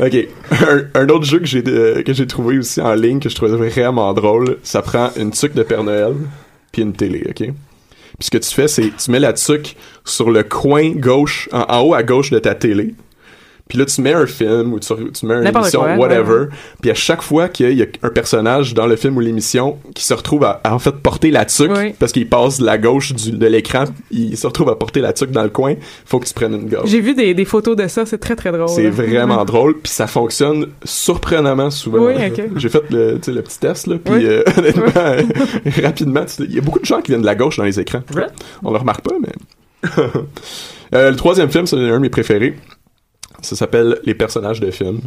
OK. 0.00 0.28
Un, 0.50 0.82
un 0.94 1.08
autre 1.08 1.24
jeu 1.24 1.38
que 1.38 1.46
j'ai 1.46 1.62
euh, 1.66 2.02
que 2.02 2.12
j'ai 2.12 2.26
trouvé 2.26 2.58
aussi 2.58 2.80
en 2.80 2.94
ligne 2.94 3.20
que 3.20 3.28
je 3.28 3.34
trouvais 3.34 3.68
vraiment 3.68 4.12
drôle, 4.14 4.56
ça 4.62 4.82
prend 4.82 5.10
une 5.16 5.30
tuque 5.30 5.54
de 5.54 5.62
Père 5.62 5.84
Noël 5.84 6.14
puis 6.72 6.82
une 6.82 6.94
télé, 6.94 7.24
OK? 7.28 7.36
Puis 8.18 8.26
ce 8.26 8.30
que 8.30 8.38
tu 8.38 8.52
fais, 8.52 8.66
c'est 8.66 8.90
tu 8.96 9.10
mets 9.10 9.20
la 9.20 9.32
tuque 9.34 9.76
sur 10.04 10.30
le 10.30 10.42
coin 10.42 10.90
gauche, 10.90 11.48
en, 11.52 11.66
en 11.68 11.80
haut 11.82 11.94
à 11.94 12.02
gauche 12.02 12.30
de 12.30 12.38
ta 12.38 12.54
télé. 12.54 12.94
Puis 13.68 13.78
là, 13.78 13.84
tu 13.84 14.00
mets 14.00 14.14
un 14.14 14.26
film 14.26 14.72
ou 14.72 14.80
tu, 14.80 14.92
tu 15.12 15.26
mets 15.26 15.34
une 15.34 15.46
émission, 15.46 15.80
quoi, 15.80 15.96
whatever. 15.96 16.46
Puis 16.80 16.90
à 16.90 16.94
chaque 16.94 17.22
fois 17.22 17.48
qu'il 17.48 17.72
y 17.78 17.82
a 17.82 17.86
un 18.02 18.08
personnage 18.08 18.72
dans 18.74 18.86
le 18.86 18.96
film 18.96 19.16
ou 19.16 19.20
l'émission 19.20 19.78
qui 19.94 20.02
se 20.04 20.14
retrouve 20.14 20.44
à, 20.44 20.60
à, 20.64 20.74
en 20.74 20.78
fait 20.78 20.92
porter 20.92 21.30
la 21.30 21.44
tuque 21.44 21.70
Oui. 21.76 21.92
parce 21.98 22.12
qu'il 22.12 22.28
passe 22.28 22.58
de 22.60 22.64
la 22.64 22.78
gauche 22.78 23.12
du, 23.12 23.32
de 23.32 23.46
l'écran, 23.46 23.84
il 24.10 24.36
se 24.36 24.46
retrouve 24.46 24.70
à 24.70 24.76
porter 24.76 25.00
la 25.00 25.12
tuque 25.12 25.30
dans 25.30 25.42
le 25.42 25.50
coin, 25.50 25.74
faut 26.06 26.18
que 26.18 26.26
tu 26.26 26.34
prennes 26.34 26.54
une 26.54 26.68
gorge. 26.68 26.88
J'ai 26.88 27.00
vu 27.00 27.14
des, 27.14 27.34
des 27.34 27.44
photos 27.44 27.76
de 27.76 27.86
ça, 27.88 28.06
c'est 28.06 28.18
très 28.18 28.36
très 28.36 28.52
drôle. 28.52 28.68
C'est 28.68 28.88
vraiment 28.90 29.44
drôle, 29.44 29.78
puis 29.78 29.92
ça 29.92 30.06
fonctionne 30.06 30.68
surprenamment 30.84 31.70
souvent. 31.70 32.06
Oui, 32.06 32.14
ok. 32.14 32.42
J'ai 32.56 32.68
fait 32.68 32.82
le, 32.90 33.12
le 33.26 33.42
petit 33.42 33.58
test, 33.58 33.86
là, 33.86 33.96
puis 34.02 34.14
Oui. 34.14 34.24
euh, 34.26 34.42
honnêtement, 34.56 34.84
euh, 34.96 35.22
rapidement, 35.82 36.24
il 36.40 36.54
y 36.54 36.58
a 36.58 36.62
beaucoup 36.62 36.78
de 36.80 36.84
gens 36.86 37.00
qui 37.00 37.12
viennent 37.12 37.20
de 37.20 37.26
la 37.26 37.34
gauche 37.34 37.58
dans 37.58 37.64
les 37.64 37.78
écrans. 37.78 38.00
On 38.64 38.70
le 38.72 38.78
remarque 38.78 39.02
pas, 39.02 39.14
mais... 39.20 39.28
Euh, 40.94 41.10
le 41.10 41.16
troisième 41.16 41.50
film, 41.50 41.66
c'est 41.66 41.76
un 41.76 41.80
de 41.80 41.98
mes 41.98 42.08
préférés. 42.08 42.56
Ça 43.42 43.56
s'appelle 43.56 44.00
Les 44.04 44.14
personnages 44.14 44.60
de 44.60 44.70
film. 44.70 45.00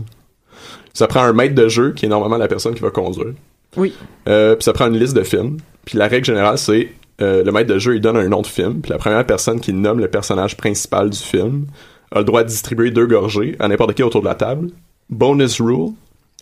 Ça 0.94 1.08
prend 1.08 1.22
un 1.22 1.34
maître 1.34 1.56
de 1.56 1.68
jeu, 1.68 1.94
qui 1.94 2.06
est 2.06 2.10
normalement 2.10 2.38
la 2.38 2.48
personne 2.48 2.74
qui 2.74 2.82
va 2.82 2.92
conduire. 2.92 3.34
Oui. 3.78 3.94
Euh, 4.28 4.56
puis 4.56 4.64
ça 4.64 4.74
prend 4.74 4.88
une 4.88 4.98
liste 4.98 5.16
de 5.16 5.24
films. 5.24 5.58
Puis 5.86 5.98
la 5.98 6.08
règle 6.08 6.26
générale, 6.26 6.58
c'est 6.58 6.90
euh, 7.22 7.44
le 7.44 7.52
maître 7.52 7.72
de 7.72 7.80
jeu, 7.80 7.96
il 7.96 8.02
donne 8.02 8.18
un 8.18 8.28
nom 8.28 8.42
de 8.42 8.48
film. 8.48 8.82
Puis 8.82 8.92
la 8.92 8.98
première 8.98 9.26
personne 9.26 9.60
qui 9.60 9.74
nomme 9.74 10.00
le 10.00 10.08
personnage 10.08 10.58
principal 10.58 11.10
du 11.10 11.20
film 11.20 11.68
a 12.12 12.20
le 12.20 12.26
droit 12.26 12.44
de 12.44 12.50
distribuer 12.50 12.92
deux 12.92 13.08
gorgées 13.08 13.56
à 13.60 13.68
n'importe 13.68 13.94
qui 13.94 14.04
autour 14.04 14.22
de 14.22 14.28
la 14.28 14.36
table. 14.36 14.70
Bonus 15.10 15.62
rule, 15.62 15.92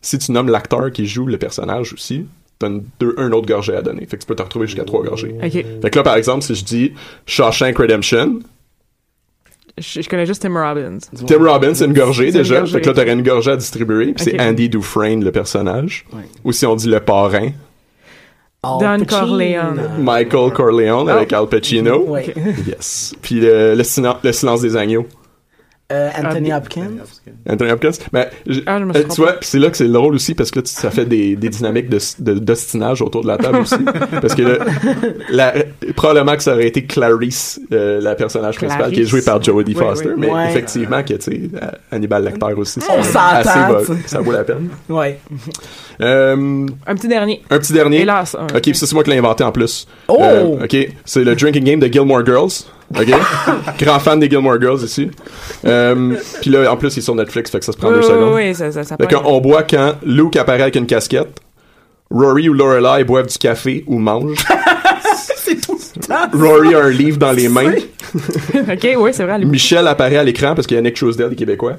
si 0.01 0.17
tu 0.17 0.31
nommes 0.31 0.49
l'acteur 0.49 0.91
qui 0.91 1.05
joue 1.05 1.25
le 1.25 1.37
personnage 1.37 1.93
aussi, 1.93 2.25
t'as 2.57 2.67
une, 2.67 2.83
deux, 2.99 3.13
un 3.17 3.31
autre 3.31 3.47
gorgée 3.47 3.75
à 3.75 3.81
donner. 3.81 4.05
Fait 4.05 4.17
que 4.17 4.21
tu 4.21 4.27
peux 4.27 4.35
te 4.35 4.43
retrouver 4.43 4.67
jusqu'à 4.67 4.83
trois 4.83 5.03
gorgées. 5.03 5.35
OK. 5.43 5.51
Fait 5.51 5.89
que 5.89 5.95
là, 5.95 6.03
par 6.03 6.15
exemple, 6.15 6.43
si 6.43 6.55
je 6.55 6.63
dis 6.63 6.93
Shawshank 7.25 7.77
Redemption, 7.77 8.39
Je, 9.80 10.01
je 10.01 10.09
connais 10.09 10.25
juste 10.25 10.41
Tim 10.41 10.53
Robbins. 10.53 10.97
Tim 11.27 11.43
Robbins, 11.43 11.73
c'est 11.73 11.86
une 11.86 11.93
gorgée 11.93 12.32
C'est 12.32 12.38
une 12.39 12.43
déjà. 12.43 12.57
gorgée. 12.59 12.73
Fait 12.73 12.82
que 12.82 12.88
là, 12.89 12.93
t'aurais 12.93 13.13
une 13.13 13.23
gorgée 13.23 13.51
à 13.51 13.57
distribuer. 13.57 14.13
Puis 14.13 14.25
c'est 14.25 14.39
Andy 14.41 14.69
Dufresne, 14.69 15.23
le 15.23 15.32
personnage. 15.32 16.05
Ou 16.43 16.51
si 16.51 16.65
on 16.65 16.75
dit 16.75 16.88
le 16.89 16.99
parrain. 16.99 17.49
Don 18.61 19.05
Corleone. 19.07 19.89
Michael 19.99 20.51
Corleone 20.51 21.09
avec 21.09 21.32
Al 21.32 21.47
Pacino. 21.47 22.03
Oui. 22.07 22.21
Yes. 22.67 23.15
Puis 23.21 23.39
le, 23.39 23.73
le, 23.75 23.84
silen- 23.84 24.17
le 24.21 24.32
silence 24.34 24.61
des 24.61 24.75
agneaux. 24.75 25.05
Euh, 25.91 26.09
Anthony 26.23 26.53
Hopkins. 26.53 26.91
Anthony 27.49 27.71
Hopkins. 27.71 27.91
Ah, 28.13 28.27
je 28.45 28.51
me 28.83 28.93
suis 28.93 29.01
euh, 29.01 29.07
tu 29.09 29.21
vois, 29.21 29.35
c'est 29.41 29.57
là 29.57 29.71
que 29.71 29.77
c'est 29.77 29.87
drôle 29.87 30.13
aussi 30.13 30.35
parce 30.35 30.51
que 30.51 30.59
là, 30.59 30.63
tu- 30.63 30.71
ça 30.71 30.91
fait 30.91 31.05
des, 31.05 31.35
des 31.35 31.49
dynamiques 31.49 31.89
de, 31.89 31.97
de- 32.19 32.37
d'ostinage 32.37 33.01
autour 33.01 33.23
de 33.23 33.27
la 33.27 33.37
table 33.39 33.57
aussi. 33.57 33.73
parce 34.21 34.35
que 34.35 34.43
là, 34.43 34.57
la- 35.31 35.53
probablement 35.95 36.35
que 36.35 36.43
ça 36.43 36.53
aurait 36.53 36.67
été 36.67 36.85
Clarice, 36.85 37.59
euh, 37.71 37.99
la 38.01 38.13
personnage 38.13 38.57
principale, 38.57 38.91
qui 38.91 39.01
est 39.01 39.05
jouée 39.05 39.23
par 39.23 39.41
Jodie 39.41 39.73
Oui, 39.75 39.79
Foster. 39.83 40.09
oui. 40.09 40.13
Mais 40.17 40.29
Ouais. 40.31 40.49
effectivement, 40.51 41.01
que, 41.01 41.13
tu 41.15 41.21
sais, 41.21 41.41
euh, 41.55 41.67
Hannibal 41.91 42.23
Lecter 42.23 42.53
aussi. 42.55 42.79
On 42.87 43.01
c'est 43.01 43.11
s'entend. 43.11 43.93
Ça 44.05 44.21
vaut 44.21 44.31
la 44.31 44.43
peine. 44.43 44.69
Ouais. 44.89 45.19
Euh, 46.01 46.67
Un 46.85 46.95
petit 46.95 47.07
dernier. 47.07 47.41
un 47.49 47.57
petit 47.57 47.73
dernier. 47.73 48.01
Hélas, 48.01 48.35
un. 48.39 48.45
Ok, 48.55 48.69
ça, 48.75 48.85
c'est 48.85 48.93
moi 48.93 49.03
qui 49.03 49.09
l'ai 49.09 49.17
inventé 49.17 49.43
en 49.43 49.51
plus. 49.51 49.87
Oh! 50.07 50.17
Euh, 50.21 50.63
ok, 50.65 50.77
c'est 51.05 51.23
le 51.23 51.35
drinking 51.35 51.63
game 51.63 51.79
de 51.79 51.87
Gilmore 51.87 52.23
Girls. 52.25 52.51
Ok, 52.97 53.07
grand 53.79 53.99
fan 53.99 54.19
des 54.19 54.29
Gilmore 54.29 54.59
Girls 54.59 54.83
ici. 54.83 55.11
Euh, 55.65 56.15
puis 56.41 56.49
là, 56.49 56.71
en 56.71 56.77
plus, 56.77 56.95
il 56.95 56.99
est 56.99 57.01
sur 57.03 57.15
Netflix, 57.15 57.51
fait 57.51 57.59
que 57.59 57.65
ça 57.65 57.71
se 57.71 57.77
prend 57.77 57.89
Oui, 57.89 57.95
deux 57.95 57.99
oui, 58.01 58.07
secondes. 58.07 58.33
oui, 58.35 58.55
ça, 58.55 58.71
ça, 58.71 58.83
ça 58.83 58.97
Fait 58.97 59.07
pogne. 59.07 59.21
qu'on 59.23 59.39
boit 59.41 59.63
quand 59.63 59.93
Luke 60.03 60.35
apparaît 60.37 60.63
avec 60.63 60.75
une 60.75 60.87
casquette, 60.87 61.39
Rory 62.11 62.49
ou 62.49 62.53
Lorelai 62.53 63.03
boivent 63.03 63.27
du 63.27 63.37
café 63.37 63.83
ou 63.85 63.99
mangent. 63.99 64.37
c'est 65.35 65.61
tout 65.61 65.77
le 65.95 66.01
temps. 66.07 66.29
Rory 66.33 66.73
a 66.73 66.79
un 66.85 66.89
livre 66.89 67.17
dans 67.19 67.31
les 67.31 67.47
mains. 67.49 67.73
ok, 68.55 68.87
oui, 68.97 69.11
c'est 69.13 69.23
vrai. 69.23 69.37
Michel 69.45 69.87
apparaît 69.87 70.17
à 70.17 70.23
l'écran 70.23 70.55
parce 70.55 70.65
qu'il 70.65 70.75
y 70.75 70.79
a 70.79 70.81
Nick 70.81 70.95
Truesdale, 70.95 71.29
des 71.29 71.35
Québécois. 71.35 71.73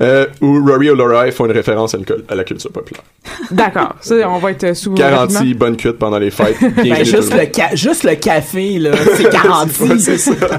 Euh, 0.00 0.26
ou 0.40 0.64
Rory 0.64 0.90
ou 0.90 0.94
Lorelai 0.94 1.32
font 1.32 1.44
une 1.44 1.52
référence 1.52 1.94
à, 1.94 2.34
la 2.34 2.44
culture 2.44 2.72
populaire. 2.72 3.04
D'accord. 3.50 3.94
Ça, 4.00 4.14
on 4.28 4.38
va 4.38 4.50
être 4.52 4.74
sous. 4.74 4.94
Garantie, 4.94 5.34
rapidement. 5.34 5.58
bonne 5.58 5.76
cuite 5.76 5.98
pendant 5.98 6.18
les 6.18 6.30
fêtes. 6.30 6.56
Ben, 6.82 7.04
juste, 7.04 7.30
le 7.30 7.36
le 7.36 7.42
monde. 7.42 7.54
ca- 7.54 7.74
juste 7.74 8.04
le 8.04 8.14
café, 8.14 8.78
là, 8.78 8.90
c'est 9.16 9.30
garanti. 9.32 9.84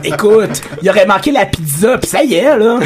Écoute, 0.04 0.62
il 0.82 0.90
aurait 0.90 1.06
manqué 1.06 1.32
la 1.32 1.46
pizza, 1.46 1.98
puis 1.98 2.10
ça 2.10 2.24
y 2.24 2.36
est, 2.36 2.58
là. 2.58 2.80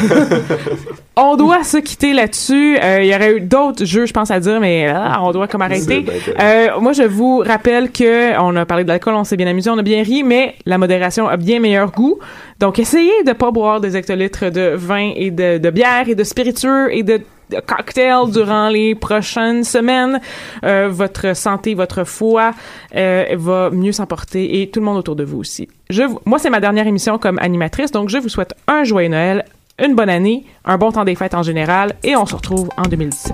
On 1.20 1.36
doit 1.36 1.64
se 1.64 1.78
quitter 1.78 2.14
là-dessus. 2.14 2.78
Euh, 2.82 3.00
Il 3.02 3.08
y 3.08 3.16
aurait 3.16 3.36
eu 3.38 3.42
d'autres 3.42 3.84
jeux, 3.86 4.06
je 4.06 4.14
pense, 4.14 4.30
à 4.30 4.40
dire, 4.40 4.60
mais 4.60 4.88
ah, 4.88 5.20
on 5.24 5.32
doit 5.32 5.48
comme 5.48 5.62
arrêter. 5.64 6.06
Euh, 6.40 6.80
moi, 6.80 6.94
je 6.94 7.04
vous 7.04 7.40
rappelle 7.40 7.92
que 7.92 8.40
on 8.40 8.56
a 8.56 8.66
parlé 8.66 8.84
de 8.84 8.90
l'alcool, 8.90 9.16
on 9.16 9.24
s'est 9.24 9.36
bien 9.38 9.48
amusé, 9.48 9.70
on 9.70 9.78
a 9.78 9.82
bien 9.84 10.04
ri, 10.04 10.24
mais 10.24 10.56
la 10.66 10.78
modération 10.78 11.28
a 11.28 11.36
bien 11.36 11.60
meilleur 11.60 11.92
goût. 11.92 12.20
Donc, 12.60 12.78
essayez 12.80 13.24
de 13.26 13.34
pas 13.34 13.50
boire 13.52 13.82
des 13.82 13.98
hectolitres 13.98 14.52
de 14.52 14.74
vin 14.76 15.12
et 15.16 15.32
de, 15.32 15.58
de 15.58 15.70
bière 15.72 16.08
et 16.08 16.16
de 16.16 16.24
spiritueux 16.24 16.94
et 16.96 17.02
de 17.04 17.20
cocktails 17.66 18.30
durant 18.32 18.68
les 18.70 18.94
prochaines 18.94 19.64
semaines. 19.64 20.20
Euh, 20.66 20.90
votre 20.92 21.36
santé, 21.36 21.74
votre 21.76 22.04
foie 22.04 22.52
euh, 22.96 23.26
va 23.36 23.70
mieux 23.72 23.94
s'emporter 23.94 24.62
et 24.62 24.70
tout 24.70 24.82
le 24.82 24.86
monde 24.86 24.98
autour 24.98 25.16
de 25.16 25.24
vous 25.24 25.40
aussi. 25.40 25.68
Je, 25.90 26.04
vous- 26.04 26.20
moi, 26.26 26.40
c'est 26.40 26.50
ma 26.50 26.60
dernière 26.60 26.86
émission 26.88 27.18
comme 27.18 27.40
animatrice, 27.40 27.92
donc 27.92 28.10
je 28.10 28.18
vous 28.18 28.30
souhaite 28.30 28.54
un 28.68 28.84
joyeux 28.84 29.08
Noël, 29.10 29.46
une 29.80 29.96
bonne 29.96 30.10
année, 30.10 30.46
un 30.66 30.78
bon 30.78 30.92
temps 30.92 31.04
des 31.04 31.16
fêtes 31.16 31.36
en 31.36 31.44
général 31.44 31.96
et 32.04 32.16
on 32.16 32.26
se 32.26 32.36
retrouve 32.36 32.70
en 32.78 32.84
2017. 32.84 33.34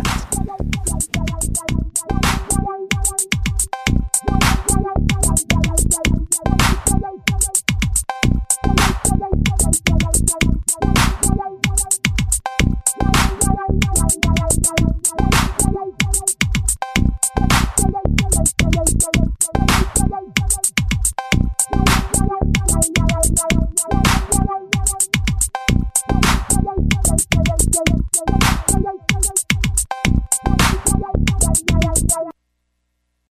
Thank. 19.03 19.32